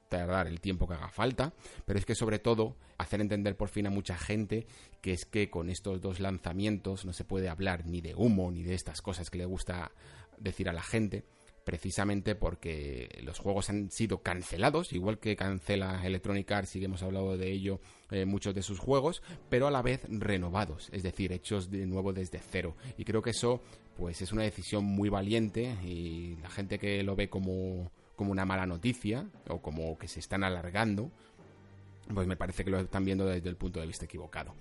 tardar 0.08 0.46
el 0.46 0.60
tiempo 0.60 0.86
que 0.86 0.94
haga 0.94 1.08
falta, 1.08 1.54
pero 1.86 1.98
es 1.98 2.04
que 2.04 2.14
sobre 2.14 2.38
todo 2.38 2.76
hacer 2.98 3.20
entender 3.20 3.56
por 3.56 3.68
fin 3.68 3.86
a 3.86 3.90
mucha 3.90 4.16
gente 4.16 4.66
que 5.00 5.12
es 5.12 5.24
que 5.24 5.48
con 5.48 5.70
estos 5.70 6.00
dos 6.00 6.20
lanzamientos 6.20 7.04
no 7.04 7.12
se 7.12 7.24
puede 7.24 7.48
hablar 7.48 7.86
ni 7.86 8.00
de 8.00 8.14
humo 8.14 8.50
ni 8.50 8.62
de 8.62 8.74
estas 8.74 9.00
cosas 9.00 9.30
que 9.30 9.38
le 9.38 9.46
gusta 9.46 9.90
decir 10.38 10.68
a 10.68 10.72
la 10.72 10.82
gente, 10.82 11.24
precisamente 11.64 12.34
porque 12.34 13.08
los 13.22 13.38
juegos 13.38 13.70
han 13.70 13.90
sido 13.90 14.18
cancelados, 14.18 14.92
igual 14.92 15.18
que 15.18 15.36
cancela 15.36 16.04
Electronic 16.04 16.50
Arts 16.50 16.76
y 16.76 16.84
hemos 16.84 17.02
hablado 17.02 17.36
de 17.36 17.50
ello 17.50 17.80
eh, 18.10 18.24
muchos 18.24 18.54
de 18.54 18.62
sus 18.62 18.78
juegos, 18.78 19.22
pero 19.48 19.66
a 19.66 19.70
la 19.70 19.82
vez 19.82 20.02
renovados, 20.08 20.88
es 20.92 21.02
decir, 21.02 21.32
hechos 21.32 21.70
de 21.70 21.86
nuevo 21.86 22.12
desde 22.12 22.40
cero. 22.40 22.76
Y 22.98 23.04
creo 23.04 23.22
que 23.22 23.30
eso 23.30 23.60
pues 23.96 24.22
es 24.22 24.32
una 24.32 24.42
decisión 24.42 24.84
muy 24.84 25.08
valiente 25.08 25.76
y 25.84 26.36
la 26.42 26.50
gente 26.50 26.78
que 26.78 27.02
lo 27.02 27.14
ve 27.14 27.28
como, 27.28 27.90
como 28.16 28.32
una 28.32 28.44
mala 28.44 28.66
noticia 28.66 29.26
o 29.48 29.60
como 29.60 29.98
que 29.98 30.08
se 30.08 30.20
están 30.20 30.44
alargando, 30.44 31.10
pues 32.12 32.26
me 32.26 32.36
parece 32.36 32.64
que 32.64 32.70
lo 32.70 32.80
están 32.80 33.04
viendo 33.04 33.26
desde 33.26 33.48
el 33.48 33.56
punto 33.56 33.80
de 33.80 33.86
vista 33.86 34.04
equivocado. 34.04 34.54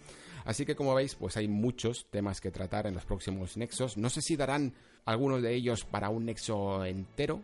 Así 0.46 0.66
que 0.66 0.76
como 0.76 0.96
veis, 0.96 1.16
pues 1.16 1.38
hay 1.38 1.48
muchos 1.48 2.08
temas 2.10 2.42
que 2.42 2.52
tratar 2.52 2.88
en 2.88 2.94
los 2.94 3.06
próximos 3.06 3.58
nexos. 3.58 3.98
No 3.98 4.10
sé 4.10 4.22
si 4.22 4.36
darán 4.36 4.74
algunos 5.06 5.42
de 5.42 5.54
ellos 5.54 5.86
para 5.86 6.10
un 6.10 6.26
nexo 6.26 6.84
entero 6.86 7.44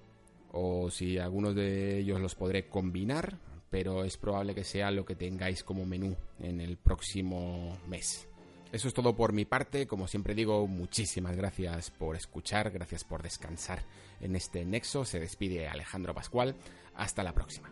o 0.52 0.90
si 0.90 1.18
algunos 1.18 1.56
de 1.56 2.00
ellos 2.00 2.20
los 2.20 2.36
podré 2.36 2.68
combinar, 2.68 3.38
pero 3.70 4.04
es 4.04 4.18
probable 4.18 4.56
que 4.56 4.64
sea 4.64 4.92
lo 4.92 5.06
que 5.06 5.16
tengáis 5.16 5.64
como 5.64 5.86
menú 5.86 6.16
en 6.40 6.62
el 6.62 6.78
próximo 6.78 7.78
mes. 7.88 8.28
Eso 8.72 8.90
es 8.90 8.94
todo 8.94 9.16
por 9.16 9.32
mi 9.32 9.46
parte, 9.46 9.88
como 9.88 10.08
siempre 10.08 10.36
digo, 10.36 10.68
muchísimas 10.68 11.38
gracias 11.38 11.90
por 11.90 12.16
escuchar, 12.18 12.70
gracias 12.70 13.06
por 13.06 13.24
descansar 13.24 13.82
en 14.20 14.36
este 14.36 14.66
nexo, 14.66 15.06
se 15.06 15.20
despide 15.20 15.68
Alejandro 15.68 16.14
Pascual, 16.14 16.56
hasta 16.96 17.24
la 17.24 17.34
próxima. 17.34 17.72